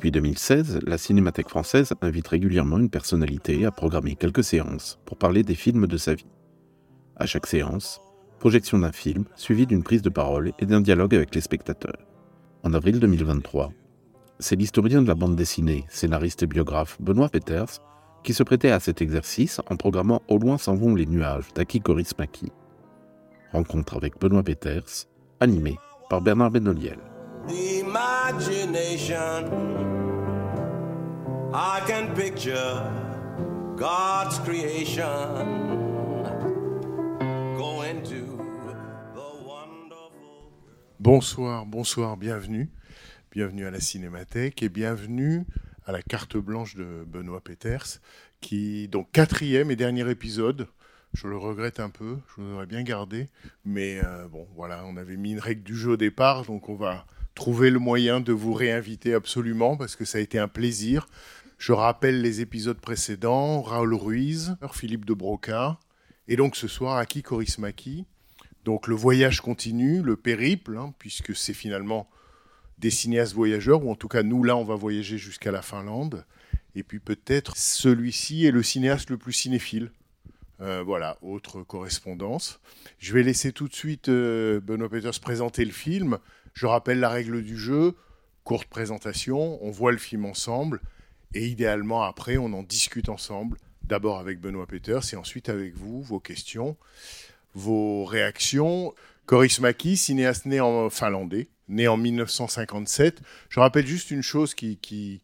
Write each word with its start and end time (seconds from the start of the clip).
Depuis 0.00 0.12
2016, 0.12 0.78
la 0.86 0.96
Cinémathèque 0.96 1.50
française 1.50 1.92
invite 2.00 2.28
régulièrement 2.28 2.78
une 2.78 2.88
personnalité 2.88 3.66
à 3.66 3.70
programmer 3.70 4.16
quelques 4.16 4.42
séances 4.42 4.98
pour 5.04 5.18
parler 5.18 5.42
des 5.42 5.54
films 5.54 5.86
de 5.86 5.98
sa 5.98 6.14
vie. 6.14 6.24
À 7.16 7.26
chaque 7.26 7.46
séance, 7.46 8.00
projection 8.38 8.78
d'un 8.78 8.92
film 8.92 9.24
suivie 9.36 9.66
d'une 9.66 9.82
prise 9.82 10.00
de 10.00 10.08
parole 10.08 10.52
et 10.58 10.64
d'un 10.64 10.80
dialogue 10.80 11.14
avec 11.14 11.34
les 11.34 11.42
spectateurs. 11.42 11.98
En 12.62 12.72
avril 12.72 12.98
2023, 12.98 13.74
c'est 14.38 14.56
l'historien 14.56 15.02
de 15.02 15.08
la 15.08 15.14
bande 15.14 15.36
dessinée, 15.36 15.84
scénariste 15.90 16.44
et 16.44 16.46
biographe 16.46 16.96
Benoît 16.98 17.28
Peters 17.28 17.82
qui 18.24 18.32
se 18.32 18.42
prêtait 18.42 18.70
à 18.70 18.80
cet 18.80 19.02
exercice 19.02 19.60
en 19.68 19.76
programmant 19.76 20.22
Au 20.28 20.38
loin 20.38 20.56
s'en 20.56 20.76
vont 20.76 20.94
les 20.94 21.04
nuages 21.04 21.52
d'Aki 21.54 21.82
Korismaki. 21.82 22.50
Rencontre 23.52 23.98
avec 23.98 24.18
Benoît 24.18 24.44
Peters, 24.44 25.08
animé 25.40 25.76
par 26.08 26.22
Bernard 26.22 26.52
Benoliel. 26.52 27.00
I 31.52 31.82
can 31.84 32.14
picture 32.14 32.80
God's 33.76 34.38
creation. 34.38 35.80
Bonsoir, 41.00 41.66
bonsoir, 41.66 42.16
bienvenue. 42.16 42.70
Bienvenue 43.32 43.66
à 43.66 43.72
la 43.72 43.80
Cinémathèque 43.80 44.62
et 44.62 44.68
bienvenue 44.68 45.44
à 45.84 45.90
la 45.90 46.00
carte 46.00 46.36
blanche 46.36 46.76
de 46.76 47.04
Benoît 47.04 47.40
Peters, 47.40 47.98
qui, 48.40 48.86
donc 48.86 49.10
quatrième 49.10 49.72
et 49.72 49.76
dernier 49.76 50.08
épisode, 50.08 50.68
je 51.14 51.26
le 51.26 51.36
regrette 51.36 51.80
un 51.80 51.90
peu, 51.90 52.18
je 52.28 52.42
voudrais 52.42 52.66
bien 52.66 52.84
garder, 52.84 53.28
mais 53.64 54.00
euh, 54.04 54.28
bon, 54.28 54.46
voilà, 54.54 54.84
on 54.86 54.96
avait 54.96 55.16
mis 55.16 55.32
une 55.32 55.40
règle 55.40 55.64
du 55.64 55.74
jeu 55.74 55.92
au 55.92 55.96
départ, 55.96 56.44
donc 56.44 56.68
on 56.68 56.76
va 56.76 57.06
trouver 57.40 57.70
le 57.70 57.78
moyen 57.78 58.20
de 58.20 58.34
vous 58.34 58.52
réinviter 58.52 59.14
absolument, 59.14 59.78
parce 59.78 59.96
que 59.96 60.04
ça 60.04 60.18
a 60.18 60.20
été 60.20 60.38
un 60.38 60.46
plaisir. 60.46 61.08
Je 61.56 61.72
rappelle 61.72 62.20
les 62.20 62.42
épisodes 62.42 62.78
précédents, 62.78 63.62
Raoul 63.62 63.94
Ruiz, 63.94 64.56
Philippe 64.74 65.06
de 65.06 65.14
Broca, 65.14 65.78
et 66.28 66.36
donc 66.36 66.54
ce 66.54 66.68
soir, 66.68 66.98
Aki 66.98 67.22
Korismaki. 67.22 68.04
Donc 68.66 68.88
le 68.88 68.94
voyage 68.94 69.40
continue, 69.40 70.02
le 70.02 70.16
périple, 70.16 70.76
hein, 70.76 70.92
puisque 70.98 71.34
c'est 71.34 71.54
finalement 71.54 72.10
des 72.76 72.90
cinéastes 72.90 73.32
voyageurs, 73.32 73.86
ou 73.86 73.90
en 73.90 73.94
tout 73.94 74.08
cas 74.08 74.22
nous 74.22 74.44
là 74.44 74.54
on 74.54 74.64
va 74.64 74.74
voyager 74.74 75.16
jusqu'à 75.16 75.50
la 75.50 75.62
Finlande, 75.62 76.26
et 76.74 76.82
puis 76.82 76.98
peut-être 76.98 77.56
celui-ci 77.56 78.44
est 78.44 78.50
le 78.50 78.62
cinéaste 78.62 79.08
le 79.08 79.16
plus 79.16 79.32
cinéphile. 79.32 79.92
Euh, 80.60 80.82
voilà, 80.84 81.16
autre 81.22 81.62
correspondance. 81.62 82.60
Je 82.98 83.14
vais 83.14 83.22
laisser 83.22 83.50
tout 83.50 83.66
de 83.66 83.74
suite 83.74 84.10
euh, 84.10 84.60
Benoît 84.60 84.90
Peters 84.90 85.18
présenter 85.18 85.64
le 85.64 85.70
film. 85.70 86.18
Je 86.54 86.66
rappelle 86.66 87.00
la 87.00 87.08
règle 87.08 87.42
du 87.42 87.56
jeu, 87.56 87.94
courte 88.44 88.68
présentation, 88.68 89.62
on 89.64 89.70
voit 89.70 89.92
le 89.92 89.98
film 89.98 90.24
ensemble, 90.24 90.80
et 91.34 91.46
idéalement 91.46 92.02
après 92.02 92.36
on 92.36 92.52
en 92.52 92.62
discute 92.62 93.08
ensemble, 93.08 93.56
d'abord 93.84 94.18
avec 94.18 94.40
Benoît 94.40 94.66
Peters 94.66 95.12
et 95.12 95.16
ensuite 95.16 95.48
avec 95.48 95.76
vous, 95.76 96.02
vos 96.02 96.20
questions, 96.20 96.76
vos 97.54 98.04
réactions. 98.04 98.94
Coris 99.26 99.60
Maki, 99.60 99.96
cinéaste 99.96 100.46
né 100.46 100.60
en 100.60 100.90
finlandais, 100.90 101.48
né 101.68 101.86
en 101.86 101.96
1957. 101.96 103.20
Je 103.48 103.60
rappelle 103.60 103.86
juste 103.86 104.10
une 104.10 104.22
chose 104.22 104.54
qui, 104.54 104.76
qui 104.78 105.20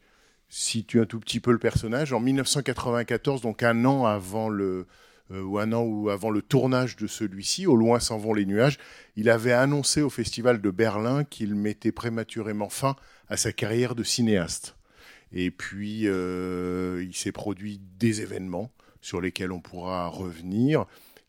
situe 0.49 1.01
un 1.01 1.07
tout 1.07 1.19
petit 1.19 1.41
peu 1.41 1.51
le 1.51 1.59
personnage. 1.59 2.13
En 2.13 2.21
1994, 2.21 3.41
donc 3.41 3.63
un 3.63 3.85
an 3.85 4.05
avant 4.07 4.49
le, 4.49 4.87
ou 5.31 5.59
un 5.59 5.73
an 5.73 5.83
ou 5.83 6.11
avant 6.11 6.31
le 6.31 6.43
tournage 6.43 6.97
de 6.97 7.07
celui-ci, 7.07 7.67
Au 7.67 7.77
loin 7.77 7.99
s'en 8.01 8.19
vont 8.19 8.35
les 8.35 8.47
nuages, 8.47 8.79
il 9.17 9.29
avait 9.29 9.53
annoncé 9.53 10.03
au 10.03 10.11
Festival 10.11 10.61
de 10.61 10.71
Berlin 10.71 11.25
qu'il 11.25 11.55
mettait 11.55 11.93
prématurément 11.93 12.69
fin 12.69 12.97
à 13.29 13.37
sa 13.37 13.53
carrière 13.53 13.95
de 13.95 14.05
cinéaste. 14.05 14.77
Et 15.33 15.51
puis, 15.51 16.03
euh, 16.05 17.05
il 17.05 17.15
s'est 17.15 17.33
produit 17.33 17.81
des 17.99 18.23
événements 18.23 18.71
sur 19.01 19.21
lesquels 19.21 19.53
on 19.53 19.61
pourra 19.61 20.07
revenir, 20.07 20.87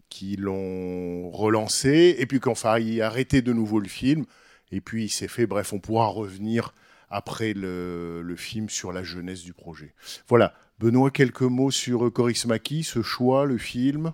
qui 0.09 0.35
l'ont 0.35 1.29
relancé, 1.31 2.15
et 2.19 2.25
puis 2.25 2.39
qu'on 2.39 2.55
failli 2.55 3.01
arrêter 3.01 3.41
de 3.41 3.53
nouveau 3.53 3.79
le 3.79 3.87
film. 3.87 4.25
Et 4.71 4.81
puis, 4.81 5.05
il 5.05 5.09
s'est 5.09 5.27
fait, 5.27 5.47
bref, 5.47 5.73
on 5.73 5.79
pourra 5.79 6.07
revenir 6.07 6.73
après 7.09 7.53
le 7.53 8.35
film 8.37 8.69
sur 8.69 8.91
la 8.91 9.01
jeunesse 9.01 9.41
du 9.41 9.53
projet. 9.53 9.93
Voilà. 10.27 10.53
Benoît, 10.79 11.09
quelques 11.09 11.41
mots 11.41 11.71
sur 11.71 12.13
Coris 12.13 12.45
Maki, 12.45 12.83
ce 12.83 13.01
choix, 13.01 13.45
le 13.45 13.57
film? 13.57 14.13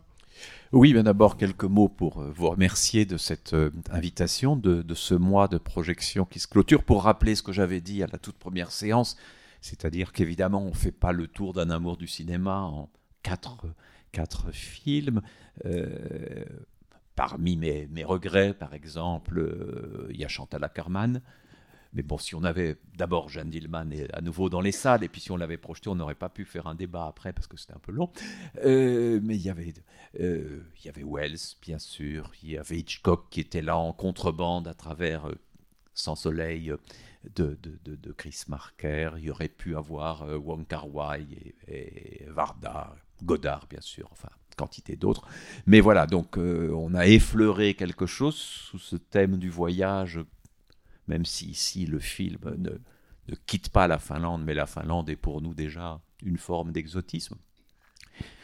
Oui, 0.72 0.94
bien 0.94 1.04
d'abord 1.04 1.36
quelques 1.36 1.66
mots 1.66 1.90
pour 1.90 2.22
euh, 2.22 2.32
vous 2.34 2.50
remercier 2.50 3.04
de 3.04 3.18
cette 3.18 3.54
euh, 3.54 3.70
invitation, 3.92 4.56
de, 4.56 4.82
ce 4.94 5.14
mois 5.14 5.50
de 5.50 5.58
projection 5.58 6.24
qui 6.24 6.40
se 6.40 6.48
clôture, 6.48 6.86
pour 6.86 7.04
rappeler 7.04 7.36
ce 7.36 7.44
que 7.44 7.52
j'avais 7.52 7.82
dit 7.82 8.02
à 8.02 8.08
la 8.08 8.18
toute 8.18 8.38
première 8.38 8.72
séance, 8.72 9.18
c'est-à-dire 9.60 10.14
qu'évidemment 10.14 10.64
on 10.64 10.70
ne 10.70 10.74
fait 10.74 10.94
pas 10.94 11.12
le 11.12 11.28
tour 11.28 11.52
d'un 11.52 11.70
amour 11.70 11.98
du 11.98 12.08
cinéma 12.08 12.62
en 12.62 12.90
quatre, 13.24 13.66
quatre 14.14 14.54
films. 14.54 15.22
Euh, 15.66 16.46
parmi 17.16 17.58
mes, 17.58 17.88
mes, 17.92 18.06
regrets, 18.06 18.54
par 18.54 18.74
exemple, 18.74 19.38
euh, 19.38 20.08
il 20.12 20.18
y 20.18 20.24
a 20.24 20.30
Chantal 20.30 20.64
Ackerman. 20.64 21.22
Mais 21.94 22.02
bon, 22.02 22.18
si 22.18 22.34
on 22.34 22.44
avait 22.44 22.78
d'abord 22.98 23.30
Jeanne 23.30 23.50
Dillman 23.50 23.92
est 23.92 24.12
à 24.14 24.22
nouveau 24.22 24.50
dans 24.50 24.62
les 24.62 24.72
salles, 24.72 25.04
et 25.04 25.10
puis 25.10 25.22
si 25.22 25.32
on 25.32 25.38
l'avait 25.38 25.58
projeté, 25.58 25.90
on 25.90 25.96
n'aurait 25.96 26.16
pas 26.16 26.30
pu 26.30 26.44
faire 26.44 26.66
un 26.66 26.76
débat 26.76 27.06
après 27.06 27.34
parce 27.34 27.48
que 27.48 27.56
c'était 27.56 27.74
un 27.74 27.80
peu 27.80 27.92
long. 27.92 28.10
Euh, 28.66 29.20
mais 29.22 29.36
il 29.36 29.42
y 29.42 29.50
avait, 29.50 29.74
euh, 30.20 30.64
il 30.80 30.86
y 30.86 30.90
avait 30.90 31.04
Wells, 31.04 31.56
bien 31.62 31.78
sûr. 31.78 32.32
Il 32.42 32.50
y 32.50 32.58
avait 32.58 32.78
Hitchcock 32.78 33.28
qui 33.30 33.42
était 33.42 33.62
là 33.62 33.78
en 33.78 33.94
contrebande 33.94 34.68
à 34.68 34.74
travers 34.74 35.28
euh, 35.28 35.36
Sans 35.94 36.16
Soleil 36.16 36.74
de, 37.36 37.58
de, 37.62 37.96
de, 37.96 38.12
Chris 38.12 38.42
Marker. 38.48 39.12
Il 39.18 39.26
y 39.26 39.30
aurait 39.30 39.48
pu 39.48 39.78
avoir 39.78 40.26
Wong 40.44 40.68
Kar 40.68 40.94
Wai 40.94 41.28
et, 41.68 42.24
et, 42.24 42.26
Varda, 42.30 42.96
Godard, 43.22 43.68
bien 43.70 43.82
sûr. 43.82 44.10
Enfin, 44.12 44.30
quantité 44.58 44.96
d'autres. 44.96 45.28
Mais 45.68 45.80
voilà, 45.80 46.06
donc 46.06 46.38
on 46.38 46.94
a 46.96 47.08
effleuré 47.08 47.76
quelque 47.76 48.06
chose 48.06 48.36
sous 48.36 48.78
ce 48.78 48.96
thème 48.96 49.38
du 49.38 49.50
voyage 49.50 50.20
même 51.08 51.26
si 51.26 51.50
ici 51.50 51.86
le 51.86 52.00
film 52.00 52.40
ne, 52.58 52.72
ne, 53.30 53.36
quitte 53.46 53.70
pas 53.70 53.88
la 53.88 54.00
Finlande, 54.00 54.44
mais 54.44 54.54
la 54.54 54.66
Finlande 54.66 55.10
est 55.10 55.16
pour 55.16 55.42
nous 55.42 55.54
déjà 55.54 56.02
une 56.24 56.38
forme 56.38 56.72
d'exotisme. 56.72 57.36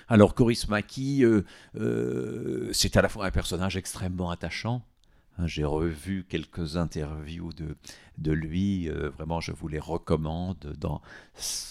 Alors 0.09 0.34
Coris 0.34 0.68
Maki, 0.68 1.24
euh, 1.24 1.46
euh, 1.75 2.70
c'est 2.74 2.97
à 2.97 3.02
la 3.02 3.09
fois 3.09 3.28
un 3.28 3.31
personnage 3.31 3.78
extrêmement 3.78 4.31
attachant. 4.31 4.84
Hein, 5.38 5.46
J'ai 5.46 5.64
revu 5.64 6.25
quelques 6.28 6.78
interviews 6.78 7.53
de, 7.53 7.78
de 8.18 8.31
lui, 8.31 8.90
euh, 8.90 9.12
vraiment 9.12 9.40
je 9.40 9.52
vous 9.52 9.68
les 9.68 9.80
recommande, 9.80 10.76
dans 10.79 11.02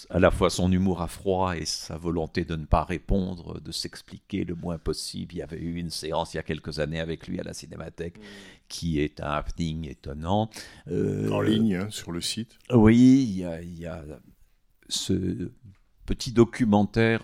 à 0.09 0.19
la 0.19 0.31
fois 0.31 0.49
son 0.49 0.71
humour 0.71 1.01
à 1.01 1.07
froid 1.07 1.57
et 1.57 1.65
sa 1.65 1.97
volonté 1.97 2.45
de 2.45 2.55
ne 2.55 2.65
pas 2.65 2.85
répondre, 2.85 3.59
de 3.59 3.71
s'expliquer 3.73 4.45
le 4.45 4.55
moins 4.55 4.77
possible. 4.77 5.33
Il 5.33 5.39
y 5.39 5.41
avait 5.41 5.59
eu 5.59 5.75
une 5.75 5.91
séance 5.91 6.33
il 6.33 6.37
y 6.37 6.39
a 6.39 6.43
quelques 6.43 6.79
années 6.79 7.01
avec 7.01 7.27
lui 7.27 7.41
à 7.41 7.43
la 7.43 7.53
Cinémathèque, 7.53 8.19
mmh. 8.19 8.21
Qui 8.69 8.99
est 8.99 9.19
un 9.19 9.31
happening 9.31 9.89
étonnant. 9.89 10.49
Euh, 10.89 11.29
en 11.31 11.41
ligne, 11.41 11.75
hein, 11.75 11.87
sur 11.89 12.11
le 12.11 12.21
site 12.21 12.57
Oui, 12.71 13.25
il 13.27 13.39
y 13.39 13.45
a, 13.45 13.61
il 13.61 13.77
y 13.77 13.85
a 13.85 14.03
ce 14.87 15.51
petit 16.05 16.31
documentaire 16.31 17.21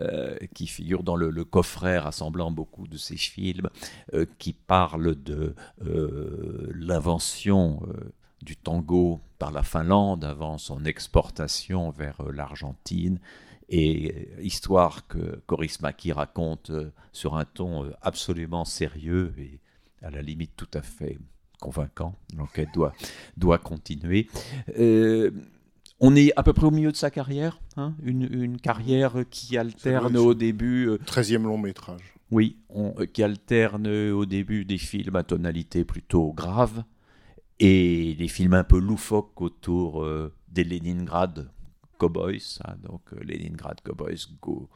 euh, 0.00 0.36
qui 0.54 0.66
figure 0.66 1.02
dans 1.02 1.16
le, 1.16 1.30
le, 1.30 1.44
coffret 1.44 1.98
rassemblant 1.98 2.50
beaucoup 2.50 2.86
de 2.86 2.96
ces 2.96 3.16
films, 3.16 3.70
euh, 4.12 4.26
qui 4.38 4.52
parle 4.52 5.14
de 5.22 5.54
euh, 5.82 6.70
l'invention 6.74 7.80
du 8.42 8.56
tango 8.56 9.20
par 9.38 9.50
la 9.50 9.62
Finlande 9.62 10.24
avant 10.24 10.58
son 10.58 10.84
exportation 10.84 11.90
vers 11.90 12.22
l'Argentine, 12.32 13.18
et 13.68 14.28
histoire 14.40 15.06
que 15.06 15.40
Coris 15.46 15.80
Maki 15.80 16.12
raconte 16.12 16.70
sur 17.12 17.36
un 17.36 17.44
ton 17.44 17.90
absolument 18.02 18.64
sérieux 18.64 19.32
et 19.38 19.60
à 20.02 20.10
la 20.10 20.22
limite 20.22 20.52
tout 20.56 20.68
à 20.74 20.82
fait 20.82 21.18
convaincant. 21.60 22.14
L'enquête 22.36 22.68
doit, 22.74 22.92
doit 23.36 23.58
continuer. 23.58 24.28
Euh, 24.78 25.30
On 26.00 26.14
est 26.14 26.32
à 26.36 26.42
peu 26.44 26.52
près 26.52 26.66
au 26.66 26.70
milieu 26.70 26.92
de 26.92 26.96
sa 26.96 27.10
carrière, 27.10 27.58
hein, 27.76 27.94
une, 28.04 28.22
une 28.32 28.60
carrière 28.60 29.16
qui 29.30 29.56
alterne 29.58 30.16
au 30.16 30.32
début, 30.34 30.86
euh, 30.88 30.98
13e 31.04 31.42
long 31.42 31.58
métrage. 31.58 32.14
oui, 32.30 32.56
on- 32.68 32.94
euh, 33.00 33.06
qui 33.06 33.22
alterne 33.24 33.88
au 34.12 34.24
début 34.24 34.64
des 34.64 34.78
films 34.78 35.16
à 35.16 35.24
tonalité 35.24 35.84
plutôt 35.84 36.32
grave 36.32 36.84
et 37.58 38.14
des 38.14 38.28
films 38.28 38.54
un 38.54 38.62
peu 38.62 38.78
loufoques 38.78 39.40
autour 39.40 40.04
euh, 40.04 40.32
des 40.48 40.62
Leningrad 40.62 41.50
Cowboys, 41.98 42.60
hein, 42.64 42.76
donc 42.84 43.00
euh, 43.12 43.18
Leningrad 43.24 43.80
Cowboys 43.82 44.28
Go 44.40 44.68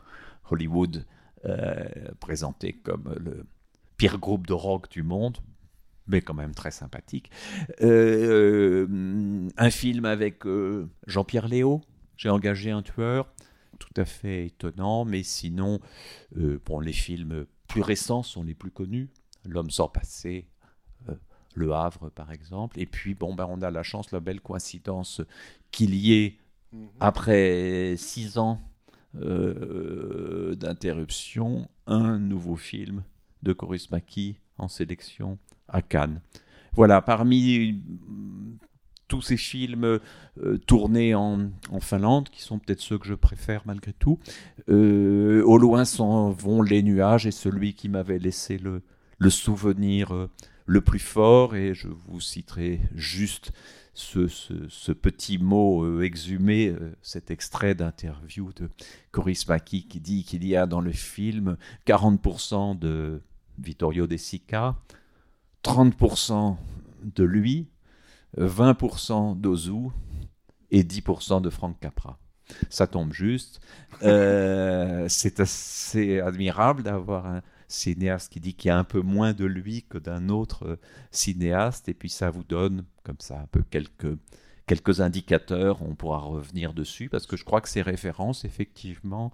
Hollywood, 0.50 1.04
euh, 1.44 1.84
présenté 2.18 2.72
comme 2.72 3.14
le 3.20 3.46
pire 4.02 4.18
groupe 4.18 4.46
de 4.48 4.52
rock 4.52 4.90
du 4.90 5.04
monde, 5.04 5.38
mais 6.08 6.22
quand 6.22 6.34
même 6.34 6.56
très 6.56 6.72
sympathique. 6.72 7.30
Euh, 7.82 8.88
euh, 8.88 9.48
un 9.56 9.70
film 9.70 10.06
avec 10.06 10.44
euh, 10.44 10.90
Jean-Pierre 11.06 11.46
Léo, 11.46 11.82
j'ai 12.16 12.28
engagé 12.28 12.72
un 12.72 12.82
tueur, 12.82 13.32
tout 13.78 13.94
à 13.96 14.04
fait 14.04 14.46
étonnant, 14.46 15.04
mais 15.04 15.22
sinon, 15.22 15.78
euh, 16.36 16.60
bon, 16.66 16.80
les 16.80 16.92
films 16.92 17.46
plus 17.68 17.80
récents 17.80 18.24
sont 18.24 18.42
les 18.42 18.56
plus 18.56 18.72
connus. 18.72 19.08
L'homme 19.44 19.70
sans 19.70 19.86
passé, 19.86 20.48
Le 21.54 21.72
Havre 21.72 22.10
par 22.10 22.32
exemple. 22.32 22.80
Et 22.80 22.86
puis, 22.86 23.14
bon, 23.14 23.36
ben, 23.36 23.46
on 23.48 23.62
a 23.62 23.70
la 23.70 23.84
chance, 23.84 24.10
la 24.10 24.18
belle 24.18 24.40
coïncidence 24.40 25.22
qu'il 25.70 25.94
y 25.94 26.14
ait, 26.14 26.38
après 26.98 27.94
six 27.96 28.36
ans 28.36 28.60
d'interruption, 29.14 31.68
un 31.86 32.18
nouveau 32.18 32.56
film 32.56 33.04
de 33.42 33.52
Coris 33.52 33.88
Maki 33.90 34.36
en 34.58 34.68
sélection 34.68 35.38
à 35.68 35.82
Cannes. 35.82 36.20
Voilà, 36.74 37.02
parmi 37.02 37.72
mm, 37.72 38.58
tous 39.08 39.20
ces 39.20 39.36
films 39.36 39.84
euh, 40.42 40.58
tournés 40.66 41.14
en, 41.14 41.50
Finlande, 41.80 42.30
qui 42.30 42.40
sont 42.40 42.58
peut-être 42.58 42.80
ceux 42.80 42.98
que 42.98 43.06
je 43.06 43.14
préfère 43.14 43.62
malgré 43.66 43.92
tout, 43.92 44.18
euh, 44.70 45.42
au 45.44 45.58
loin 45.58 45.84
s'en 45.84 46.30
vont 46.30 46.62
les 46.62 46.82
nuages 46.82 47.26
et 47.26 47.30
celui 47.30 47.74
qui 47.74 47.90
m'avait 47.90 48.18
laissé 48.18 48.56
le, 48.58 48.82
souvenir 49.28 50.14
euh, 50.14 50.30
le 50.64 50.80
plus 50.80 50.98
fort, 50.98 51.54
et 51.54 51.74
je 51.74 51.88
vous 51.88 52.20
citerai 52.20 52.80
juste 52.94 53.52
ce, 53.92 54.26
ce- 54.28 54.92
petit 54.92 55.36
mot 55.36 56.00
exhumé, 56.00 56.74
cet 57.02 57.30
extrait 57.30 57.74
d'interview 57.74 58.50
de 58.56 58.70
Coris 59.10 59.44
Maki 59.46 59.86
qui 59.86 60.00
dit 60.00 60.24
qu'il 60.24 60.46
y 60.46 60.56
a 60.56 60.66
dans 60.66 60.80
le 60.80 60.92
film 60.92 61.58
40% 61.86 62.78
de 62.78 63.20
Vittorio 63.58 64.06
De 64.06 64.16
Sica, 64.16 64.76
30% 65.64 66.56
de 67.02 67.24
lui, 67.24 67.68
euh, 68.38 68.48
20% 68.48 69.38
d'Ozu 69.38 69.90
et 70.70 70.82
10% 70.82 71.40
de 71.40 71.50
Frank 71.50 71.78
Capra. 71.80 72.18
Ça 72.70 72.86
tombe 72.86 73.12
juste. 73.12 73.60
Euh, 74.02 75.06
c'est 75.08 75.40
assez 75.40 76.20
admirable 76.20 76.82
d'avoir 76.82 77.26
un 77.26 77.42
cinéaste 77.68 78.32
qui 78.32 78.40
dit 78.40 78.54
qu'il 78.54 78.68
y 78.68 78.72
a 78.72 78.78
un 78.78 78.84
peu 78.84 79.00
moins 79.00 79.32
de 79.32 79.44
lui 79.44 79.84
que 79.88 79.98
d'un 79.98 80.28
autre 80.28 80.66
euh, 80.66 80.76
cinéaste, 81.10 81.88
et 81.88 81.94
puis 81.94 82.10
ça 82.10 82.30
vous 82.30 82.44
donne 82.44 82.84
comme 83.02 83.16
ça 83.18 83.40
un 83.40 83.46
peu 83.50 83.62
quelques, 83.62 84.18
quelques 84.66 85.00
indicateurs, 85.00 85.82
on 85.82 85.94
pourra 85.94 86.18
revenir 86.18 86.74
dessus, 86.74 87.08
parce 87.08 87.26
que 87.26 87.36
je 87.36 87.44
crois 87.44 87.60
que 87.60 87.68
ces 87.68 87.82
références, 87.82 88.44
effectivement, 88.44 89.32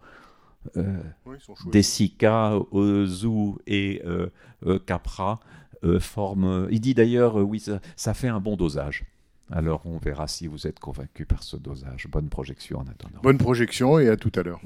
Oui. 0.75 1.37
Desica, 1.70 2.58
Ozu 2.70 3.55
et 3.66 4.02
euh, 4.05 4.28
euh, 4.66 4.78
Capra 4.78 5.40
euh, 5.84 6.00
forment. 6.00 6.69
Il 6.70 6.81
dit 6.81 6.94
d'ailleurs, 6.94 7.37
oui, 7.37 7.60
ça, 7.60 7.81
ça 7.96 8.14
fait 8.14 8.28
un 8.28 8.40
bon 8.40 8.56
dosage. 8.56 9.05
Alors 9.50 9.82
on 9.87 9.96
verra 9.99 10.28
si 10.28 10.46
vous 10.46 10.66
êtes 10.66 10.78
convaincu 10.78 11.25
par 11.25 11.43
ce 11.43 11.56
dosage. 11.56 12.06
Bonne 12.08 12.28
projection 12.28 12.81
en 12.81 12.82
attendant. 12.82 13.20
Bonne 13.22 13.38
projection 13.38 13.99
et 13.99 14.08
à 14.08 14.16
tout 14.16 14.32
à 14.34 14.43
l'heure. 14.43 14.60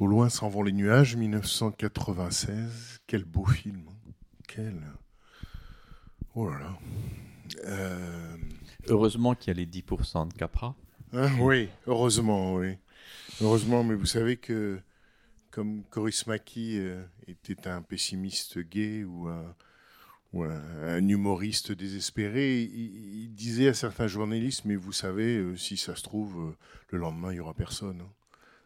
Au 0.00 0.06
loin 0.06 0.28
s'en 0.28 0.48
vont 0.48 0.62
les 0.62 0.72
nuages, 0.72 1.16
1996. 1.16 3.00
Quel 3.06 3.24
beau 3.24 3.44
film. 3.44 3.84
Quel. 4.48 4.80
Oh 6.34 6.48
là 6.48 6.58
là. 6.58 6.78
Euh, 7.66 8.36
Heureusement 8.88 9.34
qu'il 9.34 9.48
y 9.48 9.50
a 9.50 9.54
les 9.54 9.66
10% 9.66 10.28
de 10.28 10.32
Capra. 10.34 10.74
Hein, 11.12 11.30
oui, 11.40 11.68
heureusement, 11.86 12.54
oui. 12.54 12.76
Heureusement, 13.40 13.84
mais 13.84 13.94
vous 13.94 14.06
savez 14.06 14.36
que 14.36 14.80
comme 15.50 15.82
Coris 15.90 16.24
Maki 16.26 16.78
euh, 16.78 17.02
était 17.28 17.68
un 17.68 17.82
pessimiste 17.82 18.58
gay 18.60 19.04
ou 19.04 19.28
un, 19.28 19.54
ou 20.32 20.44
un, 20.44 20.60
un 20.88 21.08
humoriste 21.08 21.72
désespéré, 21.72 22.62
il, 22.62 23.22
il 23.24 23.34
disait 23.34 23.68
à 23.68 23.74
certains 23.74 24.06
journalistes, 24.08 24.64
mais 24.66 24.76
vous 24.76 24.92
savez, 24.92 25.38
euh, 25.38 25.56
si 25.56 25.76
ça 25.76 25.96
se 25.96 26.02
trouve, 26.02 26.50
euh, 26.50 26.56
le 26.90 26.98
lendemain, 26.98 27.30
il 27.32 27.36
n'y 27.36 27.40
aura 27.40 27.54
personne. 27.54 28.02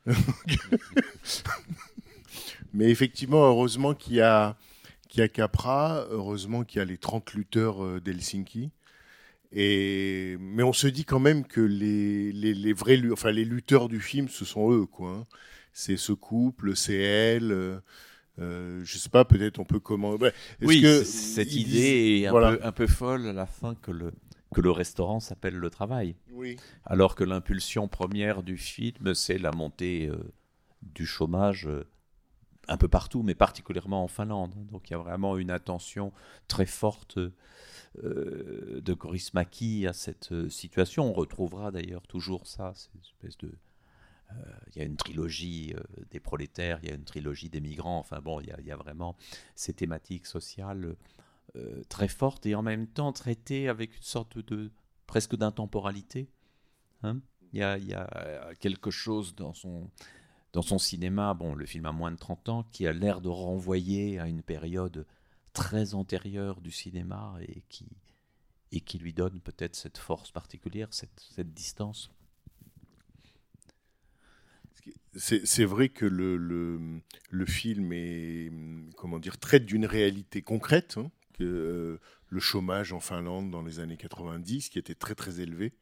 hein. 0.06 0.14
mais 2.74 2.90
effectivement, 2.90 3.44
heureusement 3.46 3.94
qu'il 3.94 4.14
y 4.14 4.20
a, 4.20 4.56
qu'il 5.08 5.20
y 5.20 5.22
a 5.22 5.28
Capra, 5.28 6.06
heureusement 6.10 6.64
qu'il 6.64 6.78
y 6.78 6.82
a 6.82 6.84
les 6.84 6.98
30 6.98 7.32
lutteurs 7.34 8.00
d'Helsinki. 8.00 8.70
Et, 9.52 10.36
mais 10.40 10.62
on 10.62 10.72
se 10.72 10.86
dit 10.86 11.04
quand 11.04 11.20
même 11.20 11.44
que 11.46 11.60
les, 11.60 12.32
les, 12.32 12.52
les 12.54 12.72
vrais, 12.72 13.00
enfin 13.12 13.30
les 13.30 13.44
lutteurs 13.44 13.88
du 13.88 14.00
film, 14.00 14.28
ce 14.28 14.44
sont 14.44 14.70
eux, 14.72 14.86
quoi. 14.86 15.10
hein. 15.10 15.26
C'est 15.72 15.96
ce 15.96 16.12
couple, 16.12 16.74
c'est 16.76 16.96
elle. 16.96 17.52
euh, 17.52 17.78
euh, 18.38 18.80
je 18.84 18.98
sais 18.98 19.08
pas, 19.08 19.24
peut-être 19.24 19.58
on 19.58 19.64
peut 19.64 19.80
comment. 19.80 20.16
Oui, 20.60 20.82
que 20.82 21.04
cette 21.04 21.52
idée 21.54 21.64
disent- 21.64 22.22
est 22.22 22.26
un, 22.26 22.30
voilà. 22.30 22.56
peu, 22.56 22.66
un 22.66 22.72
peu 22.72 22.86
folle 22.86 23.26
à 23.26 23.32
la 23.32 23.46
fin 23.46 23.74
que 23.74 23.90
le, 23.90 24.12
que 24.54 24.60
le 24.60 24.70
restaurant 24.70 25.20
s'appelle 25.20 25.54
le 25.56 25.70
travail. 25.70 26.16
Oui. 26.32 26.56
Alors 26.84 27.14
que 27.14 27.24
l'impulsion 27.24 27.88
première 27.88 28.42
du 28.42 28.56
film, 28.58 29.14
c'est 29.14 29.38
la 29.38 29.52
montée 29.52 30.08
euh, 30.08 30.18
du 30.82 31.06
chômage 31.06 31.66
euh, 31.66 31.86
un 32.68 32.76
peu 32.76 32.88
partout, 32.88 33.22
mais 33.22 33.34
particulièrement 33.34 34.02
en 34.04 34.08
Finlande. 34.08 34.54
Donc 34.70 34.88
il 34.90 34.92
y 34.92 34.96
a 34.96 34.98
vraiment 34.98 35.36
une 35.38 35.50
attention 35.50 36.12
très 36.48 36.66
forte 36.66 37.18
de 38.02 38.94
Coris 38.94 39.30
Maki 39.34 39.86
à 39.86 39.92
cette 39.92 40.32
euh, 40.32 40.48
situation. 40.48 41.08
On 41.10 41.12
retrouvera 41.12 41.70
d'ailleurs 41.70 42.06
toujours 42.06 42.46
ça, 42.46 42.72
cette 42.74 42.94
espèce 43.00 43.36
de... 43.38 43.50
euh, 44.32 44.34
Il 44.74 44.78
y 44.78 44.82
a 44.82 44.84
une 44.84 44.96
trilogie 44.96 45.74
euh, 45.74 45.80
des 46.10 46.20
prolétaires, 46.20 46.78
il 46.82 46.88
y 46.88 46.92
a 46.92 46.94
une 46.94 47.04
trilogie 47.04 47.48
des 47.48 47.60
migrants, 47.60 47.98
enfin 47.98 48.20
bon, 48.20 48.40
il 48.40 48.48
y 48.64 48.70
a, 48.70 48.76
vraiment 48.76 49.16
ces 49.54 49.72
thématiques 49.72 50.26
sociales 50.26 50.96
euh, 51.56 51.82
très 51.88 52.08
fortes 52.08 52.44
et 52.46 52.54
en 52.54 52.62
même 52.62 52.86
temps 52.86 53.12
traitées 53.12 53.68
avec 53.68 53.96
une 53.96 54.02
sorte 54.02 54.38
de 54.38 54.70
presque 55.06 55.36
d'intemporalité. 55.36 56.28
Hein 57.02 57.20
il, 57.52 57.60
y 57.60 57.62
a, 57.62 57.78
il 57.78 57.86
y 57.86 57.94
a 57.94 58.08
euh, 58.16 58.52
quelque 58.58 58.90
chose 58.90 59.34
dans 59.34 59.54
son, 59.54 59.88
dans 60.52 60.62
son 60.62 60.78
cinéma, 60.78 61.34
bon, 61.34 61.54
le 61.54 61.66
film 61.66 61.86
a 61.86 61.92
moins 61.92 62.10
de 62.12 62.16
30 62.18 62.48
ans, 62.48 62.64
qui 62.72 62.86
a 62.86 62.92
l'air 62.92 63.20
de 63.20 63.28
renvoyer 63.28 64.18
à 64.18 64.26
une 64.26 64.42
période 64.42 65.06
très 65.56 65.94
antérieure 65.94 66.60
du 66.60 66.70
cinéma 66.70 67.34
et 67.40 67.62
qui, 67.70 67.88
et 68.72 68.82
qui 68.82 68.98
lui 68.98 69.14
donne 69.14 69.40
peut-être 69.40 69.74
cette 69.74 69.96
force 69.96 70.30
particulière, 70.30 70.88
cette, 70.90 71.18
cette 71.34 71.54
distance. 71.54 72.10
C'est 75.16 75.64
vrai 75.64 75.88
que 75.88 76.04
le, 76.04 76.36
le, 76.36 77.00
le 77.30 77.46
film 77.46 77.90
est, 77.94 78.52
comment 78.98 79.18
dire, 79.18 79.38
traite 79.38 79.64
d'une 79.64 79.86
réalité 79.86 80.42
concrète, 80.42 80.98
hein, 80.98 81.10
que 81.32 81.42
euh, 81.42 82.00
le 82.28 82.38
chômage 82.40 82.92
en 82.92 83.00
Finlande 83.00 83.50
dans 83.50 83.62
les 83.62 83.80
années 83.80 83.96
90, 83.96 84.68
qui 84.68 84.78
était 84.78 84.94
très 84.94 85.14
très 85.14 85.40
élevé, 85.40 85.72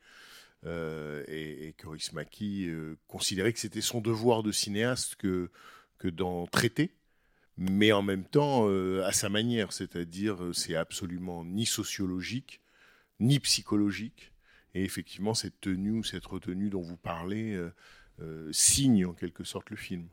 euh, 0.67 1.25
et, 1.27 1.67
et 1.67 1.73
Coris 1.73 2.13
Maki 2.13 2.69
euh, 2.69 2.97
considérait 3.09 3.53
que 3.53 3.59
c'était 3.59 3.81
son 3.81 4.01
devoir 4.01 4.45
de 4.45 4.53
cinéaste 4.53 5.17
que, 5.17 5.51
que 5.99 6.07
d'en 6.07 6.47
traiter, 6.47 6.95
mais 7.57 7.93
en 7.93 8.03
même 8.03 8.25
temps 8.25 8.69
euh, 8.69 9.05
à 9.05 9.13
sa 9.13 9.29
manière, 9.29 9.73
c'est-à-dire 9.73 10.43
euh, 10.43 10.53
c'est 10.53 10.77
absolument 10.77 11.45
ni 11.45 11.67
sociologique, 11.67 12.61
ni 13.21 13.39
psychologique, 13.41 14.33
et 14.75 14.83
effectivement 14.85 15.35
cette 15.35 15.61
tenue, 15.61 16.03
cette 16.05 16.27
retenue 16.27 16.71
dont 16.71 16.83
vous 16.83 16.97
parlez, 16.97 17.59
euh, 18.21 18.53
signe 18.53 19.07
en 19.07 19.13
quelque 19.13 19.45
sorte 19.45 19.71
le 19.71 19.77
film. 19.77 20.09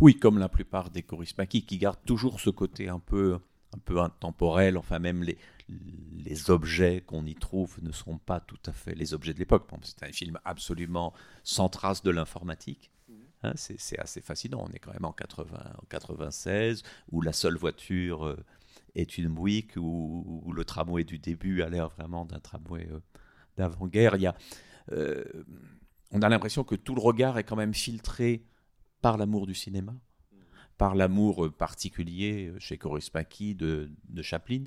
Oui, 0.00 0.18
comme 0.18 0.38
la 0.38 0.48
plupart 0.48 0.90
des 0.90 1.02
Korismaki 1.02 1.64
qui 1.64 1.78
gardent 1.78 2.04
toujours 2.04 2.40
ce 2.40 2.50
côté 2.50 2.88
un 2.88 2.98
peu, 2.98 3.38
un 3.72 3.78
peu 3.78 4.00
intemporel, 4.00 4.76
enfin 4.76 4.98
même 4.98 5.22
les, 5.22 5.38
les 5.68 6.50
objets 6.50 7.02
qu'on 7.06 7.24
y 7.26 7.34
trouve 7.34 7.78
ne 7.82 7.92
sont 7.92 8.18
pas 8.18 8.40
tout 8.40 8.58
à 8.66 8.72
fait 8.72 8.94
les 8.94 9.14
objets 9.14 9.34
de 9.34 9.38
l'époque. 9.38 9.66
C'est 9.82 10.02
un 10.02 10.12
film 10.12 10.38
absolument 10.44 11.12
sans 11.42 11.68
trace 11.68 12.02
de 12.02 12.10
l'informatique. 12.10 12.90
Hein, 13.44 13.54
c'est 13.56 13.98
assez 13.98 14.20
fascinant. 14.20 14.64
On 14.68 14.72
est 14.72 14.78
quand 14.78 14.92
même 14.92 15.04
en, 15.04 15.12
80, 15.12 15.58
en 15.76 15.84
96, 15.88 16.82
où 17.10 17.22
la 17.22 17.32
seule 17.32 17.56
voiture 17.56 18.24
euh, 18.24 18.36
est 18.94 19.18
une 19.18 19.28
Buick, 19.28 19.72
où, 19.76 20.52
le 20.54 20.64
tramway 20.64 21.02
du 21.02 21.18
début 21.18 21.62
a 21.62 21.68
l'air 21.68 21.88
vraiment 21.88 22.24
d'un 22.24 22.38
tramway 22.38 22.86
euh, 22.90 23.00
d'avant-guerre. 23.56 24.14
Il 24.14 24.22
y 24.22 24.26
a, 24.26 24.36
euh, 24.92 25.24
on 26.12 26.22
a 26.22 26.28
l'impression 26.28 26.62
que 26.62 26.76
tout 26.76 26.94
le 26.94 27.00
regard 27.00 27.36
est 27.36 27.44
quand 27.44 27.56
même 27.56 27.74
filtré 27.74 28.44
par 29.00 29.16
l'amour 29.16 29.46
du 29.48 29.54
cinéma, 29.56 29.94
par 30.78 30.94
l'amour 30.94 31.52
particulier 31.52 32.52
chez 32.60 32.78
Korismaki 32.78 33.56
de, 33.56 33.90
de 34.08 34.22
Chaplin, 34.22 34.64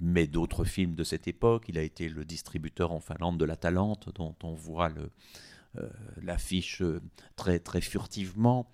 mais 0.00 0.28
d'autres 0.28 0.62
films 0.62 0.94
de 0.94 1.02
cette 1.02 1.26
époque. 1.26 1.64
Il 1.68 1.76
a 1.78 1.82
été 1.82 2.08
le 2.08 2.24
distributeur 2.24 2.92
en 2.92 3.00
Finlande 3.00 3.38
de 3.38 3.44
La 3.44 3.56
Talente, 3.56 4.10
dont 4.14 4.36
on 4.44 4.54
voit 4.54 4.88
le, 4.88 5.10
l'affiche 6.20 6.82
euh, 6.82 7.00
très, 7.36 7.58
très 7.58 7.80
furtivement. 7.80 8.72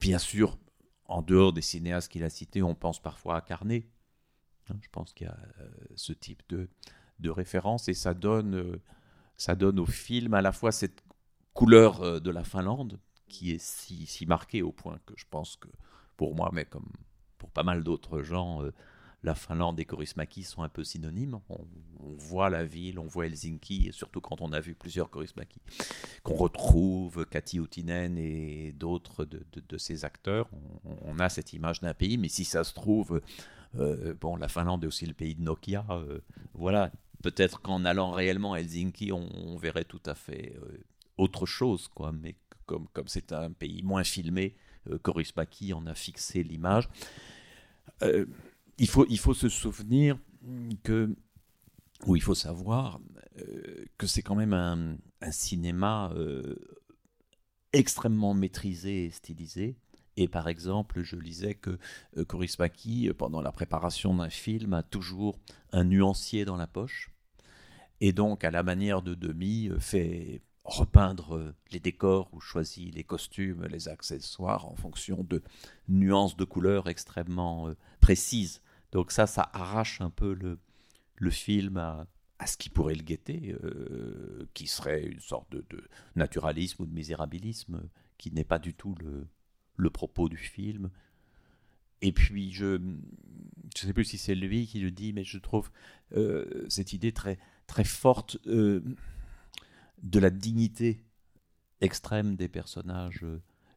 Bien 0.00 0.18
sûr, 0.18 0.58
en 1.06 1.22
dehors 1.22 1.52
des 1.52 1.62
cinéastes 1.62 2.10
qu'il 2.10 2.24
a 2.24 2.30
cités, 2.30 2.62
on 2.62 2.74
pense 2.74 3.00
parfois 3.00 3.36
à 3.36 3.40
Carnet. 3.40 3.88
Hein, 4.68 4.76
Je 4.80 4.88
pense 4.90 5.12
qu'il 5.12 5.26
y 5.26 5.30
a 5.30 5.36
euh, 5.60 5.68
ce 5.94 6.12
type 6.12 6.42
de, 6.48 6.68
de 7.18 7.30
référence 7.30 7.88
et 7.88 7.94
ça 7.94 8.14
donne, 8.14 8.54
euh, 8.54 8.80
ça 9.36 9.54
donne 9.54 9.78
au 9.78 9.86
film 9.86 10.34
à 10.34 10.42
la 10.42 10.52
fois 10.52 10.72
cette 10.72 11.02
couleur 11.54 12.02
euh, 12.02 12.20
de 12.20 12.30
la 12.30 12.44
Finlande 12.44 12.98
qui 13.28 13.52
est 13.52 13.62
si, 13.62 14.06
si 14.06 14.26
marquée 14.26 14.62
au 14.62 14.72
point 14.72 14.98
que 15.06 15.14
je 15.16 15.24
pense 15.30 15.56
que 15.56 15.68
pour 16.16 16.34
moi, 16.34 16.50
mais 16.52 16.64
comme 16.64 16.90
pour 17.38 17.50
pas 17.50 17.62
mal 17.62 17.82
d'autres 17.82 18.22
gens, 18.22 18.62
euh, 18.62 18.72
la 19.24 19.34
Finlande 19.34 19.78
et 19.78 19.84
Korismaki 19.84 20.42
sont 20.42 20.62
un 20.62 20.68
peu 20.68 20.82
synonymes. 20.82 21.38
On, 21.48 21.64
voit 22.18 22.50
la 22.50 22.64
ville, 22.64 22.98
on 22.98 23.06
voit 23.06 23.26
Helsinki, 23.26 23.86
et 23.88 23.92
surtout 23.92 24.20
quand 24.20 24.40
on 24.40 24.52
a 24.52 24.60
vu 24.60 24.74
plusieurs 24.74 25.10
Korismaki, 25.10 25.60
qu'on 26.22 26.34
retrouve 26.34 27.24
Kati 27.26 27.60
Outinen 27.60 28.18
et 28.18 28.72
d'autres 28.72 29.24
de, 29.24 29.44
de- 29.68 29.78
ces 29.78 30.04
acteurs. 30.04 30.48
On, 31.04 31.18
a 31.18 31.28
cette 31.28 31.52
image 31.52 31.80
d'un 31.80 31.94
pays, 31.94 32.18
mais 32.18 32.28
si 32.28 32.44
ça 32.44 32.64
se 32.64 32.74
trouve, 32.74 33.20
euh, 33.78 34.14
bon, 34.20 34.36
la 34.36 34.48
Finlande 34.48 34.84
est 34.84 34.86
aussi 34.86 35.06
le 35.06 35.14
pays 35.14 35.34
de 35.34 35.42
Nokia. 35.42 35.84
euh, 35.90 36.18
voilà, 36.54 36.90
peut-être 37.22 37.60
qu'en 37.62 37.84
allant 37.84 38.10
réellement 38.10 38.54
à 38.54 38.60
Helsinki, 38.60 39.12
on, 39.12 39.56
verrait 39.56 39.84
tout 39.84 40.02
à 40.06 40.14
fait 40.14 40.56
euh, 40.56 40.78
autre 41.16 41.46
chose, 41.46 41.88
quoi. 41.88 42.12
Mais 42.12 42.34
comme 42.66 42.88
c'est 43.06 43.32
un 43.32 43.50
pays 43.50 43.82
moins 43.82 44.04
filmé, 44.04 44.56
Korismaki 45.02 45.72
en 45.74 45.86
a 45.86 45.94
fixé 45.94 46.42
l'image. 46.42 46.88
Il 48.82 48.88
faut 48.88 49.06
il 49.08 49.18
faut 49.18 49.32
se 49.32 49.48
souvenir 49.48 50.18
que 50.82 51.14
ou 52.06 52.16
il 52.16 52.22
faut 52.22 52.34
savoir 52.34 53.00
euh, 53.38 53.84
que 53.96 54.06
c'est 54.06 54.22
quand 54.22 54.34
même 54.34 54.52
un, 54.52 54.98
cinéma 55.30 56.10
euh, 56.16 56.56
extrêmement 57.72 58.34
maîtrisé 58.34 59.06
et 59.06 59.10
stylisé. 59.10 59.76
Et 60.16 60.28
par 60.28 60.48
exemple, 60.48 61.02
je 61.02 61.16
lisais 61.16 61.54
que 61.54 61.78
euh, 62.16 62.24
Korismaki, 62.24 63.08
euh, 63.08 63.14
pendant 63.14 63.40
la 63.40 63.52
préparation 63.52 64.14
d'un 64.14 64.30
film, 64.30 64.74
a 64.74 64.82
toujours 64.82 65.38
un 65.72 65.84
nuancier 65.84 66.44
dans 66.44 66.56
la 66.56 66.66
poche. 66.66 67.10
Et 68.00 68.12
donc, 68.12 68.44
à 68.44 68.50
la 68.50 68.62
manière 68.62 69.00
de 69.00 69.14
Demi, 69.14 69.68
euh, 69.68 69.78
fait 69.78 70.42
repeindre 70.64 71.54
les 71.72 71.80
décors 71.80 72.28
ou 72.32 72.40
choisit 72.40 72.94
les 72.94 73.02
costumes, 73.02 73.66
les 73.66 73.88
accessoires 73.88 74.66
en 74.66 74.76
fonction 74.76 75.24
de 75.24 75.42
nuances 75.88 76.36
de 76.36 76.44
couleurs 76.44 76.88
extrêmement 76.88 77.68
précises. 78.00 78.62
Donc 78.92 79.10
ça, 79.10 79.26
ça 79.26 79.50
arrache 79.52 80.00
un 80.00 80.10
peu 80.10 80.34
le, 80.34 80.58
le 81.16 81.30
film 81.30 81.78
à, 81.78 82.06
à 82.38 82.46
ce 82.46 82.56
qui 82.56 82.68
pourrait 82.68 82.94
le 82.94 83.02
guetter, 83.02 83.56
euh, 83.62 84.46
qui 84.54 84.66
serait 84.66 85.04
une 85.04 85.20
sorte 85.20 85.50
de, 85.52 85.64
de 85.70 85.82
naturalisme 86.14 86.82
ou 86.82 86.86
de 86.86 86.92
misérabilisme, 86.92 87.76
euh, 87.76 87.88
qui 88.18 88.30
n'est 88.30 88.44
pas 88.44 88.58
du 88.58 88.74
tout 88.74 88.94
le, 89.00 89.26
le 89.76 89.90
propos 89.90 90.28
du 90.28 90.36
film. 90.36 90.90
Et 92.02 92.12
puis, 92.12 92.52
je 92.52 92.78
ne 92.78 92.98
sais 93.76 93.92
plus 93.92 94.04
si 94.04 94.18
c'est 94.18 94.34
lui 94.34 94.66
qui 94.66 94.80
le 94.80 94.90
dit, 94.90 95.12
mais 95.12 95.24
je 95.24 95.38
trouve 95.38 95.70
euh, 96.16 96.66
cette 96.68 96.92
idée 96.92 97.12
très, 97.12 97.38
très 97.66 97.84
forte 97.84 98.36
de 98.44 98.82
la 100.02 100.30
dignité 100.30 101.04
extrême 101.80 102.34
des 102.34 102.48
personnages 102.48 103.24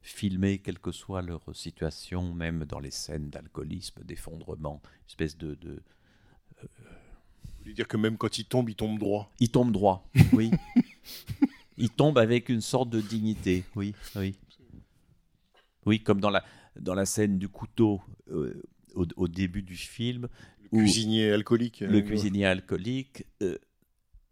filmés, 0.05 0.59
quelle 0.59 0.79
que 0.79 0.91
soit 0.91 1.21
leur 1.21 1.43
situation, 1.55 2.33
même 2.33 2.65
dans 2.65 2.79
les 2.79 2.91
scènes 2.91 3.29
d'alcoolisme, 3.29 4.03
d'effondrement, 4.03 4.81
espèce 5.07 5.35
de, 5.37 5.55
de, 5.55 5.81
Vous 6.61 6.67
voulez 7.59 7.73
dire 7.73 7.87
que 7.87 7.97
même 7.97 8.17
quand 8.17 8.37
il 8.37 8.45
tombe, 8.45 8.69
il 8.69 8.75
tombe 8.75 8.99
droit. 8.99 9.33
il 9.39 9.49
tombe 9.49 9.71
droit, 9.71 10.07
oui. 10.33 10.51
il 11.77 11.89
tombe 11.89 12.17
avec 12.19 12.49
une 12.49 12.61
sorte 12.61 12.89
de 12.89 13.01
dignité, 13.01 13.63
oui, 13.75 13.95
oui. 14.15 14.37
Oui, 15.87 16.01
comme 16.01 16.19
dans 16.19 16.31
la, 16.31 16.43
dans 16.79 16.93
la 16.95 17.05
scène 17.05 17.37
du 17.37 17.47
couteau 17.47 18.01
euh, 18.29 18.61
au, 18.93 19.05
au 19.17 19.27
début 19.27 19.61
du 19.63 19.75
film, 19.75 20.27
où 20.71 20.79
Cuisinier 20.79 21.31
alcoolique. 21.31 21.79
le 21.79 21.97
euh, 21.97 22.01
cuisinier 22.01 22.45
alcoolique, 22.45 23.25
euh, 23.41 23.57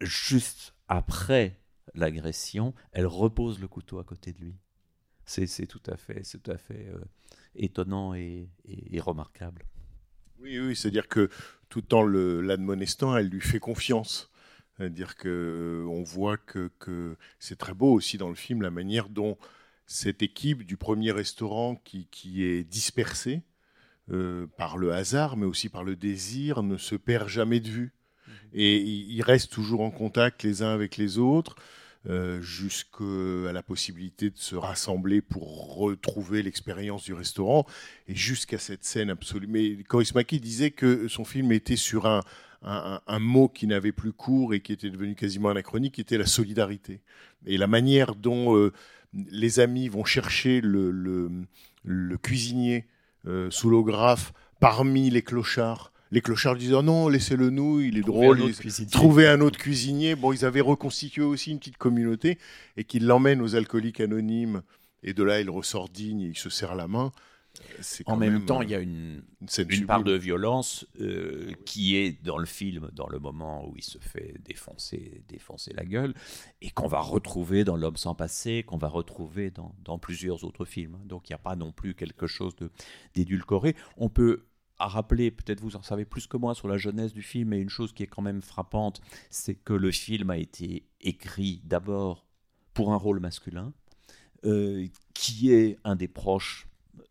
juste 0.01 0.75
après 0.88 1.60
l'agression, 1.96 2.74
elle 2.92 3.06
repose 3.08 3.60
le 3.60 3.68
couteau 3.68 4.00
à 4.00 4.03
côté 4.03 4.34
de 4.34 4.39
lui. 4.39 4.56
C'est 5.25 5.68
tout 5.68 5.82
à 5.88 5.98
fait, 5.98 6.22
tout 6.24 6.51
à 6.51 6.58
fait 6.58 6.88
euh, 6.89 7.00
étonnant 7.56 8.13
et, 8.13 8.50
et- 8.65 8.96
et 8.96 9.00
remarquable. 9.00 9.63
Oui, 10.39 10.60
oui, 10.60 10.75
c'est-à-dire 10.75 11.08
que 11.08 11.30
tout 11.70 11.94
en 11.96 12.03
l'admonestant, 12.03 13.15
elle 13.15 13.30
lui 13.30 13.42
fait 13.42 13.60
confiance. 13.60 14.30
C'est-à-dire 14.77 15.15
que 15.15 15.30
euh, 15.30 15.88
on 15.88 16.03
voit 16.03 16.38
que, 16.38 16.70
que 16.80 17.15
c'est 17.39 17.58
très 17.58 17.74
beau 17.74 17.94
aussi 17.94 18.18
dans 18.18 18.30
le 18.30 18.36
film 18.36 18.62
la 18.62 18.72
manière 18.72 19.08
dont 19.10 19.38
cette 19.86 20.22
équipe 20.24 20.63
du 20.63 20.77
premier 20.77 21.12
restaurant 21.12 21.75
qui, 21.75 22.08
qui 22.12 22.44
est 22.44 22.63
dispersée 22.63 23.44
euh, 24.12 24.48
par 24.58 24.77
le 24.77 24.94
hasard, 24.94 25.38
mais 25.38 25.46
aussi 25.46 25.70
par 25.70 25.84
le 25.84 25.96
désir, 25.96 26.63
ne 26.63 26.77
se 26.77 26.96
perd 26.96 27.30
jamais 27.30 27.60
de 27.60 27.70
vue. 27.70 27.94
Et 28.53 28.77
ils 28.82 29.12
ils 29.18 29.22
restent 29.24 29.51
toujours 29.51 29.82
en 29.82 29.92
contact 29.92 30.44
les 30.44 30.62
uns 30.63 30.74
avec 30.74 30.98
les 30.98 31.18
autres, 31.20 31.56
euh, 32.07 32.41
jusqu'à 32.41 33.51
la 33.53 33.63
possibilité 33.63 34.29
de 34.29 34.38
se 34.38 34.55
rassembler 34.55 35.22
pour 35.22 35.75
retrouver 35.75 36.43
l'expérience 36.43 37.03
du 37.03 37.13
restaurant, 37.13 37.65
et 38.07 38.15
jusqu'à 38.15 38.57
cette 38.57 38.83
scène 38.83 39.10
absolue. 39.10 39.48
Mais 39.48 39.83
Korismaki 39.83 40.39
disait 40.39 40.72
que 40.72 41.07
son 41.07 41.25
film 41.25 41.51
était 41.51 41.75
sur 41.75 42.05
un, 42.05 42.22
un, 42.62 43.19
mot 43.19 43.50
qui 43.50 43.67
n'avait 43.67 43.91
plus 43.91 44.13
cours 44.13 44.53
et 44.53 44.62
qui 44.62 44.74
était 44.74 44.89
devenu 44.89 45.15
quasiment 45.15 45.50
anachronique, 45.50 45.95
qui 45.95 46.01
était 46.01 46.17
la 46.17 46.25
solidarité. 46.25 47.01
Et 47.45 47.57
la 47.57 47.67
manière 47.67 48.15
dont 48.15 48.55
euh, 48.57 48.72
les 49.13 49.60
amis 49.60 49.88
vont 49.88 50.05
chercher 50.05 50.62
le 50.62 51.48
cuisinier 52.22 52.86
euh, 53.25 53.50
sous 53.51 53.69
l'ographe 53.69 54.33
parmi 54.60 55.10
les 55.10 55.22
clochards. 55.22 55.93
Les 56.13 56.22
clochards 56.22 56.58
disent 56.58 56.74
oh 56.74 56.84
non, 56.84 57.08
laissez-le 57.10 57.50
nous, 57.50 57.82
il 57.82 57.98
est 57.98 58.01
drôle. 58.01 58.38
il- 58.48 58.53
un 59.27 59.41
autre 59.41 59.58
cuisinier. 59.58 60.15
Bon, 60.15 60.32
ils 60.32 60.46
avaient 60.46 60.62
reconstitué 60.62 61.24
aussi 61.24 61.50
une 61.51 61.58
petite 61.58 61.77
communauté 61.77 62.38
et 62.77 62.84
qu'ils 62.84 63.08
l'emmènent 63.08 63.41
aux 63.41 63.55
alcooliques 63.55 64.00
anonymes. 64.00 64.62
Et 65.01 65.13
de 65.13 65.24
là, 65.24 65.41
il 65.41 65.50
ressort 65.50 65.89
digne, 65.89 66.22
et 66.22 66.27
il 66.27 66.38
se 66.38 66.51
serre 66.51 66.75
la 66.75 66.88
main. 66.88 67.12
Euh, 67.79 67.84
En 68.05 68.15
même, 68.15 68.34
même, 68.34 68.46
temps, 68.46 68.62
euh, 68.62 68.63
il 68.63 68.70
y 68.70 68.75
a 68.75 68.79
une, 68.79 69.24
une 69.70 69.86
part 69.88 70.03
de 70.03 70.13
violence 70.13 70.86
euh, 71.01 71.51
qui 71.65 71.96
est 71.96 72.24
dans 72.24 72.38
le 72.38 72.46
film, 72.46 72.89
dans 72.93 73.08
le 73.08 73.17
moment 73.20 73.67
où 73.67 73.74
il 73.75 73.84
se 73.84 73.98
fait 73.98 74.36
défoncer, 74.46 75.24
défoncer 75.27 75.74
la 75.74 75.84
gueule, 75.84 76.13
et 76.62 76.70
qu'on 76.70 76.88
va 76.88 77.00
retrouver 77.00 77.63
dans 77.63 77.75
L'homme 77.75 77.98
sans 77.98 78.13
passé, 78.15 78.63
qu'on 78.63 78.77
va 78.77 78.88
retrouver 78.88 79.50
dans, 79.50 79.74
dans 79.84 79.98
plusieurs 79.98 80.43
autres 80.43 80.65
films. 80.65 80.98
Donc 81.05 81.29
il 81.29 81.32
n'y 81.32 81.36
a 81.36 81.39
pas 81.39 81.55
non 81.55 81.72
plus 81.72 81.96
quelque 81.96 82.27
chose 82.27 82.53
d'édulcoré. 83.15 83.75
On 83.98 84.10
peut 84.10 84.43
à 84.80 84.88
rappeler, 84.88 85.32
peut-être 85.32 85.62
vous 85.62 85.75
en 85.75 85.82
savez 85.82 86.06
plus 86.06 86.27
que 86.27 86.38
moi 86.38 86.56
sur 86.56 86.68
la 86.68 86.77
jeunesse 86.77 87.13
du 87.13 87.22
film, 87.22 87.50
mais 87.50 87.62
une 87.62 87.70
chose 87.70 87.94
qui 87.94 88.03
est 88.03 88.08
quand 88.08 88.22
même 88.22 88.42
frappante, 88.42 89.01
c'est 89.30 89.56
que 89.56 89.74
le 89.74 89.92
film 89.92 90.30
a 90.30 90.38
été 90.38 90.88
écrit 91.01 91.62
d'abord 91.63 92.25
pour 92.74 92.92
un 92.92 92.98
rôle 92.98 93.20
masculin, 93.20 93.74
euh, 94.46 94.88
qui 95.13 95.51
est 95.51 95.77
un 95.84 95.96
des 95.96 96.08
proches 96.08 96.68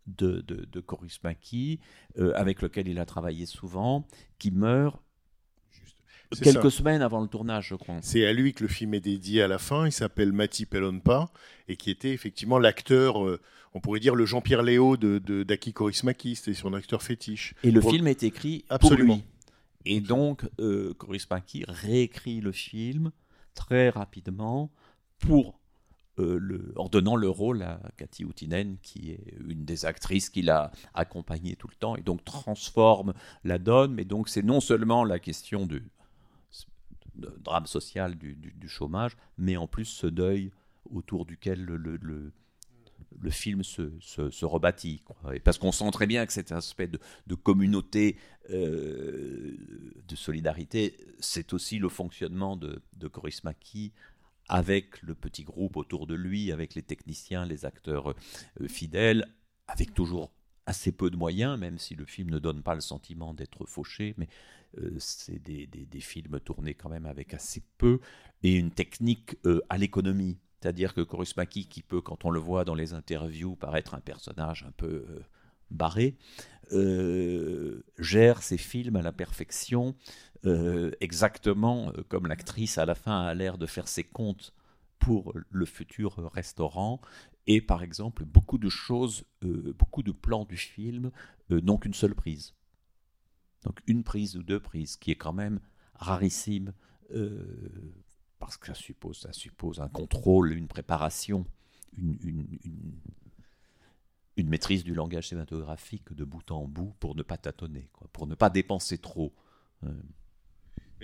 de, 0.07 0.41
de, 0.41 0.65
de 0.65 0.81
Korismaki, 0.81 1.81
euh, 2.19 2.33
avec 2.35 2.63
lequel 2.63 2.89
il 2.89 2.99
a 2.99 3.07
travaillé 3.07 3.47
souvent, 3.47 4.07
qui 4.39 4.51
meurt 4.51 5.01
quelques 6.41 6.71
ça. 6.71 6.79
semaines 6.79 7.03
avant 7.03 7.21
le 7.21 7.29
tournage, 7.29 7.69
je 7.69 7.75
crois. 7.75 7.97
C'est 8.03 8.27
à 8.27 8.33
lui 8.33 8.53
que 8.55 8.63
le 8.65 8.69
film 8.69 8.95
est 8.95 9.01
dédié 9.01 9.43
à 9.43 9.49
la 9.49 9.59
fin. 9.59 9.87
Il 9.87 9.93
s'appelle 9.93 10.33
Mati 10.33 10.67
Pelonpa 10.67 11.31
et 11.69 11.77
qui 11.77 11.91
était 11.91 12.11
effectivement 12.13 12.59
l'acteur, 12.59 13.25
euh, 13.25 13.41
on 13.75 13.81
pourrait 13.81 14.01
dire 14.01 14.15
le 14.15 14.27
Jean-Pierre 14.27 14.63
Léo 14.63 14.97
de, 14.97 15.19
de 15.19 15.43
d'Aki 15.43 15.73
Kaurismäki. 15.73 16.35
C'était 16.37 16.55
son 16.55 16.75
acteur 16.75 17.03
fétiche. 17.03 17.55
Et 17.63 17.71
le 17.71 17.81
Pour- 17.81 17.91
film 17.93 18.07
est 18.07 18.23
écrit 18.23 18.65
Absolument. 18.69 19.17
pour 19.17 19.25
lui. 19.25 19.25
Et 19.85 20.01
donc, 20.01 20.45
euh, 20.61 20.95
Korismaki 20.95 21.65
réécrit 21.67 22.41
le 22.41 22.53
film 22.53 23.11
très 23.55 23.89
rapidement 23.91 24.71
pour 25.19 25.59
euh, 26.19 26.37
le, 26.39 26.73
en 26.77 26.89
donnant 26.89 27.17
le 27.17 27.29
rôle 27.29 27.63
à 27.63 27.81
Cathy 27.97 28.25
Outinen, 28.25 28.77
qui 28.83 29.11
est 29.13 29.35
une 29.49 29.65
des 29.65 29.85
actrices 29.87 30.29
qu'il 30.31 30.51
a 30.51 30.71
accompagnée 30.95 31.57
tout 31.57 31.69
le 31.69 31.75
temps, 31.75 31.97
et 31.97 32.03
donc 32.03 32.23
transforme 32.25 33.15
la 33.45 33.59
donne. 33.59 33.95
Mais 33.95 34.05
donc 34.05 34.29
c'est 34.29 34.43
non 34.43 34.61
seulement 34.61 35.05
la 35.05 35.19
question 35.19 35.67
du 35.67 35.81
de 35.81 35.83
drame 37.15 37.67
social 37.67 38.17
du, 38.17 38.35
du- 38.35 38.53
chômage, 38.69 39.17
mais 39.39 39.57
en 39.57 39.67
plus 39.67 39.85
ce 39.85 40.07
deuil 40.07 40.51
autour 40.91 41.27
duquel 41.27 41.65
le, 41.65 41.77
le- 41.77 41.97
le- 41.97 42.33
film 43.31 43.63
se, 43.63 43.91
se- 44.01 44.31
rebâtit. 44.45 45.03
Et 45.33 45.41
parce 45.41 45.59
qu'on 45.59 45.73
sent 45.73 45.91
très 45.93 46.07
bien 46.07 46.27
que 46.27 46.33
cet 46.33 46.53
aspect 46.53 46.89
de, 46.89 46.99
communauté, 47.35 48.17
euh, 48.51 49.57
de 50.09 50.17
solidarité, 50.17 50.97
c'est 51.21 51.53
aussi 51.53 51.79
le 51.79 51.89
fonctionnement 51.89 52.57
de, 52.57 52.83
de 52.95 53.09
Coris 53.09 53.41
avec 54.49 55.01
le 55.03 55.15
petit 55.15 55.45
groupe 55.45 55.77
autour 55.77 56.07
de 56.07 56.15
lui, 56.15 56.53
avec 56.53 56.75
les 56.75 56.83
techniciens, 56.83 57.47
les 57.47 57.65
acteurs 57.65 58.11
euh, 58.61 58.69
fidèles, 58.69 59.27
avec 59.69 59.95
toujours 59.95 60.33
assez 60.67 60.93
peu 60.93 61.11
de 61.11 61.17
moyens, 61.17 61.59
même 61.59 61.79
si 61.79 61.95
le 61.95 62.05
film 62.05 62.31
ne 62.31 62.39
donne 62.39 62.63
pas 62.63 62.75
le 62.75 62.81
sentiment 62.81 63.35
d'être 63.35 63.67
fauché, 63.67 64.15
mais 64.17 64.29
c'est 64.99 65.39
des, 65.43 65.67
des- 65.67 66.01
films 66.01 66.41
tournés 66.41 66.75
quand 66.75 66.89
même 66.89 67.07
avec 67.07 67.35
assez 67.35 67.63
peu, 67.79 68.01
et 68.43 68.55
une 68.55 68.71
technique 68.71 69.37
euh, 69.47 69.61
à 69.69 69.79
l'économie. 69.79 70.39
C'est-à-dire 70.61 70.95
que 70.95 71.01
Coris 71.01 71.35
Maki, 71.37 71.67
qui 71.67 71.83
peut, 71.83 72.01
quand 72.01 72.25
on 72.25 72.31
le 72.31 72.41
voit 72.41 72.65
dans 72.65 72.75
les 72.75 72.93
interviews, 72.95 73.57
paraître 73.57 73.95
un 73.95 74.01
personnage 74.01 74.65
un 74.67 74.73
peu 74.73 75.07
euh, 75.09 75.21
barré, 75.71 76.17
euh, 76.73 77.85
gère 77.99 78.43
ses 78.43 78.59
films 78.59 78.97
à 78.97 79.03
la 79.03 79.13
perfection, 79.13 79.95
euh, 80.47 80.91
exactement 81.01 81.93
euh, 81.97 82.03
comme 82.09 82.27
l'actrice 82.27 82.79
à 82.79 82.87
la 82.87 82.95
fin 82.95 83.23
a 83.23 83.35
l'air 83.35 83.59
de 83.59 83.67
faire 83.67 83.89
ses 83.89 84.05
comptes 84.05 84.55
pour 84.99 85.35
le 85.51 85.67
futur 85.67 86.31
restaurant. 86.33 87.01
Et 87.47 87.61
par 87.61 87.83
exemple, 87.83 88.25
beaucoup 88.25 88.59
de 88.59 88.69
choses, 88.69 89.25
euh, 89.45 89.75
beaucoup 89.79 90.03
de 90.03 90.13
plans 90.13 90.45
du 90.45 90.57
film 90.57 91.11
euh, 91.51 91.61
n'ont 91.61 91.77
qu'une 91.79 91.95
seule 91.95 92.15
prise. 92.15 92.55
Donc 93.65 93.81
une 93.87 94.03
prise 94.03 94.37
ou 94.37 94.43
deux 94.43 94.61
prises, 94.61 94.97
qui 94.97 95.11
est 95.11 95.17
quand 95.17 95.33
même 95.33 95.61
rarissime, 95.95 96.73
euh, 97.15 97.95
parce 98.39 98.57
que 98.57 98.67
ça 98.67 98.75
suppose, 99.33 99.81
un 99.81 99.89
contrôle, 99.89 100.53
une 100.53 100.67
préparation, 100.67 101.47
une, 101.97 102.59
maîtrise 104.37 104.83
du 104.83 104.95
langage 104.95 105.29
cinématographique 105.29 106.13
de 106.13 106.25
bout 106.25 106.51
en 106.51 106.67
bout 106.67 106.95
pour 106.99 107.15
ne 107.15 107.23
pas 107.23 107.39
tâtonner, 107.39 107.89
pour 108.13 108.27
ne 108.27 108.35
pas 108.35 108.51
dépenser 108.51 108.99
trop. 108.99 109.33
Euh, 109.85 109.93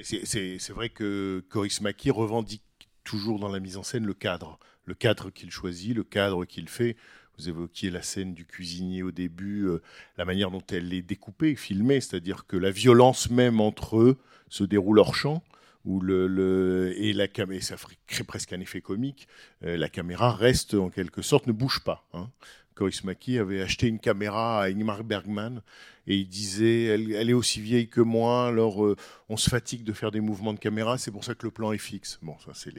c'est 0.03 0.71
vrai 0.71 0.89
que 0.91 1.45
Coris 1.49 1.81
Maki 1.81 2.11
revendique 2.11 2.91
toujours 3.05 3.39
dans 3.39 3.49
la 3.49 3.61
mise 3.61 3.77
en 3.77 3.83
scène 3.83 4.05
le 4.05 4.15
cadre, 4.15 4.59
le 4.85 4.95
cadre 4.95 5.31
qu'il 5.31 5.51
choisit, 5.51 5.95
le 5.95 6.05
cadre 6.05 6.45
qu'il 6.45 6.69
fait. 6.69 6.97
Vous 7.39 7.49
évoquiez 7.49 7.91
la 7.91 8.03
scène 8.03 8.35
du 8.35 8.45
cuisinier 8.45 9.03
au 9.03 9.13
début, 9.13 9.67
euh, 9.67 9.81
la 10.17 10.25
manière 10.25 10.51
dont 10.51 10.63
elle 10.73 10.93
est 10.93 11.03
découpée, 11.03 11.55
filmée, 11.55 12.01
c'est-à-dire 12.01 12.47
que 12.47 12.57
la 12.57 12.73
violence 12.73 13.31
même 13.31 13.61
entre 13.61 13.99
eux 13.99 14.19
se 14.49 14.65
déroule 14.65 14.99
hors 14.99 15.15
champ. 15.15 15.43
Et 15.87 17.13
la 17.13 17.29
caméra, 17.29 17.63
ça 17.63 17.77
crée 18.07 18.25
presque 18.25 18.53
un 18.53 18.61
effet 18.61 18.81
comique. 18.81 19.29
euh, 19.65 19.77
la 19.77 19.89
caméra 19.89 20.33
reste 20.33 20.75
en 20.75 20.91
quelque 20.91 21.23
sorte, 21.23 21.47
ne 21.47 21.53
bouge 21.53 21.81
pas. 21.81 22.07
Hein. 22.13 22.31
Coris 22.79 23.03
Maki 23.03 23.39
avait 23.39 23.61
acheté 23.61 23.89
une 23.89 23.99
caméra 23.99 24.63
à 24.63 24.69
Ingmar 24.69 25.03
Bergman 25.03 25.63
et 26.07 26.17
il 26.17 26.29
disait 26.29 26.85
elle, 26.85 27.29
est 27.29 27.33
aussi 27.33 27.61
vieille 27.61 27.89
que 27.89 28.01
moi, 28.01 28.47
alors 28.47 28.85
euh, 28.85 28.97
on 29.29 29.37
se 29.37 29.51
fatigue 29.51 29.83
de 29.83 29.93
faire 29.93 30.13
des 30.13 30.21
mouvements 30.21 30.55
de 30.55 30.61
caméra, 30.61 30.97
c'est 30.97 31.11
pour 31.11 31.25
ça 31.25 31.35
que 31.35 31.45
le 31.45 31.51
plan 31.51 31.73
est 31.73 31.79
fixe. 31.79 32.21
Bon, 32.23 32.37
ça, 32.39 32.53
c'est 32.55 32.73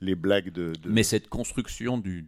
les, 0.00 0.14
blagues 0.16 0.50
de. 0.50 0.72
Mais 0.84 1.04
cette 1.04 1.28
construction 1.28 1.96
du, 1.96 2.26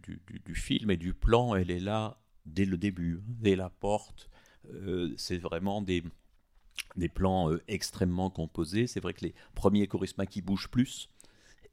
film 0.53 0.91
et 0.91 0.97
du 0.97 1.13
plan, 1.13 1.55
elle 1.55 1.71
est 1.71 1.81
là 1.81 2.17
dès 2.45 2.65
le 2.65 2.77
début, 2.77 3.19
dès 3.27 3.57
la 3.57 3.69
porte. 3.69 4.29
Euh, 4.73 5.13
c'est 5.17 5.37
vraiment 5.37 5.81
des, 5.81 6.03
des 6.95 7.09
plans 7.09 7.51
euh, 7.51 7.61
extrêmement 7.67 8.29
composés. 8.29 8.87
C'est 8.87 8.99
vrai 8.99 9.13
que 9.13 9.25
les 9.25 9.33
premiers 9.55 9.87
Chorisma 9.87 10.25
qui 10.25 10.41
bougent 10.41 10.69
plus. 10.69 11.09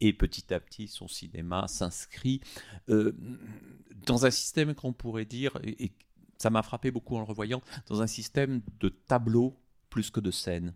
Et 0.01 0.13
petit 0.13 0.53
à 0.53 0.61
petit, 0.61 0.89
son 0.89 1.09
cinéma 1.09 1.69
s'inscrit 1.69 2.41
euh, 2.91 3.13
dans 4.07 4.27
un 4.27 4.31
système 4.31 4.75
qu'on 4.75 4.93
pourrait 4.93 5.25
dire, 5.25 5.59
et, 5.65 5.93
ça 6.39 6.51
m'a 6.51 6.63
frappé 6.63 6.91
beaucoup 6.91 7.17
en 7.17 7.21
le 7.21 7.25
revoyant, 7.25 7.63
dans 7.87 8.03
un 8.03 8.07
système 8.07 8.61
de 8.79 8.91
tableaux 8.91 9.57
plus 9.89 10.11
que 10.11 10.21
de 10.21 10.31
scènes. 10.31 10.75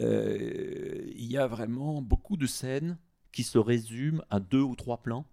Euh, 0.00 1.02
Il 1.14 1.30
y 1.30 1.36
a 1.36 1.46
vraiment 1.46 2.00
beaucoup 2.00 2.38
de 2.38 2.46
scènes 2.46 2.96
qui 3.30 3.42
se 3.42 3.58
résument 3.58 4.22
à 4.30 4.40
deux 4.40 4.62
ou 4.62 4.74
trois 4.74 5.02
plans, 5.02 5.26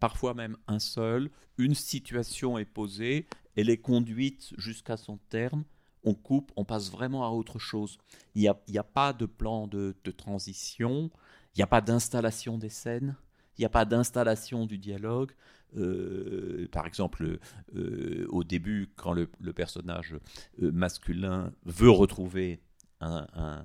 parfois 0.00 0.32
même 0.32 0.56
un 0.68 0.78
seul. 0.78 1.30
Une 1.58 1.74
situation 1.74 2.56
est 2.56 2.64
posée, 2.64 3.26
elle 3.56 3.68
est 3.68 3.78
conduite 3.78 4.54
jusqu'à 4.56 4.96
son 4.96 5.18
terme, 5.28 5.64
on 6.08 6.14
coupe, 6.14 6.52
on 6.56 6.64
passe 6.64 6.90
vraiment 6.90 7.26
à 7.26 7.30
autre 7.30 7.58
chose. 7.58 7.98
Il 8.34 8.40
n'y 8.40 8.48
a, 8.48 8.80
a 8.80 8.84
pas 8.84 9.12
de 9.12 9.26
plan 9.26 9.66
de, 9.66 9.94
transition, 10.16 11.10
il 11.54 11.58
n'y 11.58 11.62
a 11.62 11.66
pas 11.66 11.82
d'installation 11.82 12.56
des 12.56 12.70
scènes, 12.70 13.14
il 13.56 13.60
n'y 13.60 13.66
a 13.66 13.70
pas 13.70 13.84
d'installation 13.84 14.66
du 14.66 14.78
dialogue. 14.78 15.32
Euh, 15.76 16.66
par 16.72 16.86
exemple, 16.86 17.38
euh, 17.76 18.26
au 18.30 18.42
début, 18.42 18.88
quand 18.96 19.12
le, 19.12 19.26
personnage 19.52 20.14
euh, 20.62 20.72
masculin 20.72 21.52
veut 21.66 21.90
retrouver 21.90 22.60
un, 23.00 23.64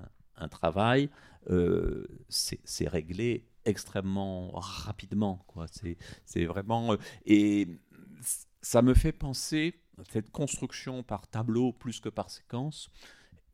travail, 0.50 1.08
c'est 2.28 2.88
réglé 2.88 3.46
extrêmement 3.64 4.50
rapidement. 4.52 5.46
C'est 6.26 6.44
vraiment. 6.44 6.96
et 7.24 7.68
ça 8.60 8.82
me 8.82 8.94
fait 8.94 9.12
penser, 9.12 9.74
cette 10.10 10.30
construction 10.30 11.02
par 11.02 11.26
tableau 11.28 11.72
plus 11.72 12.00
que 12.00 12.08
par 12.08 12.30
séquence, 12.30 12.90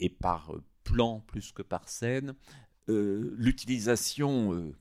et 0.00 0.09
par 0.09 0.55
euh, 0.55 0.62
plan 0.85 1.20
plus 1.20 1.53
que 1.53 1.62
par 1.62 1.88
scène, 1.88 2.35
euh, 2.88 3.35
l'utilisation 3.37 4.55
euh, 4.55 4.74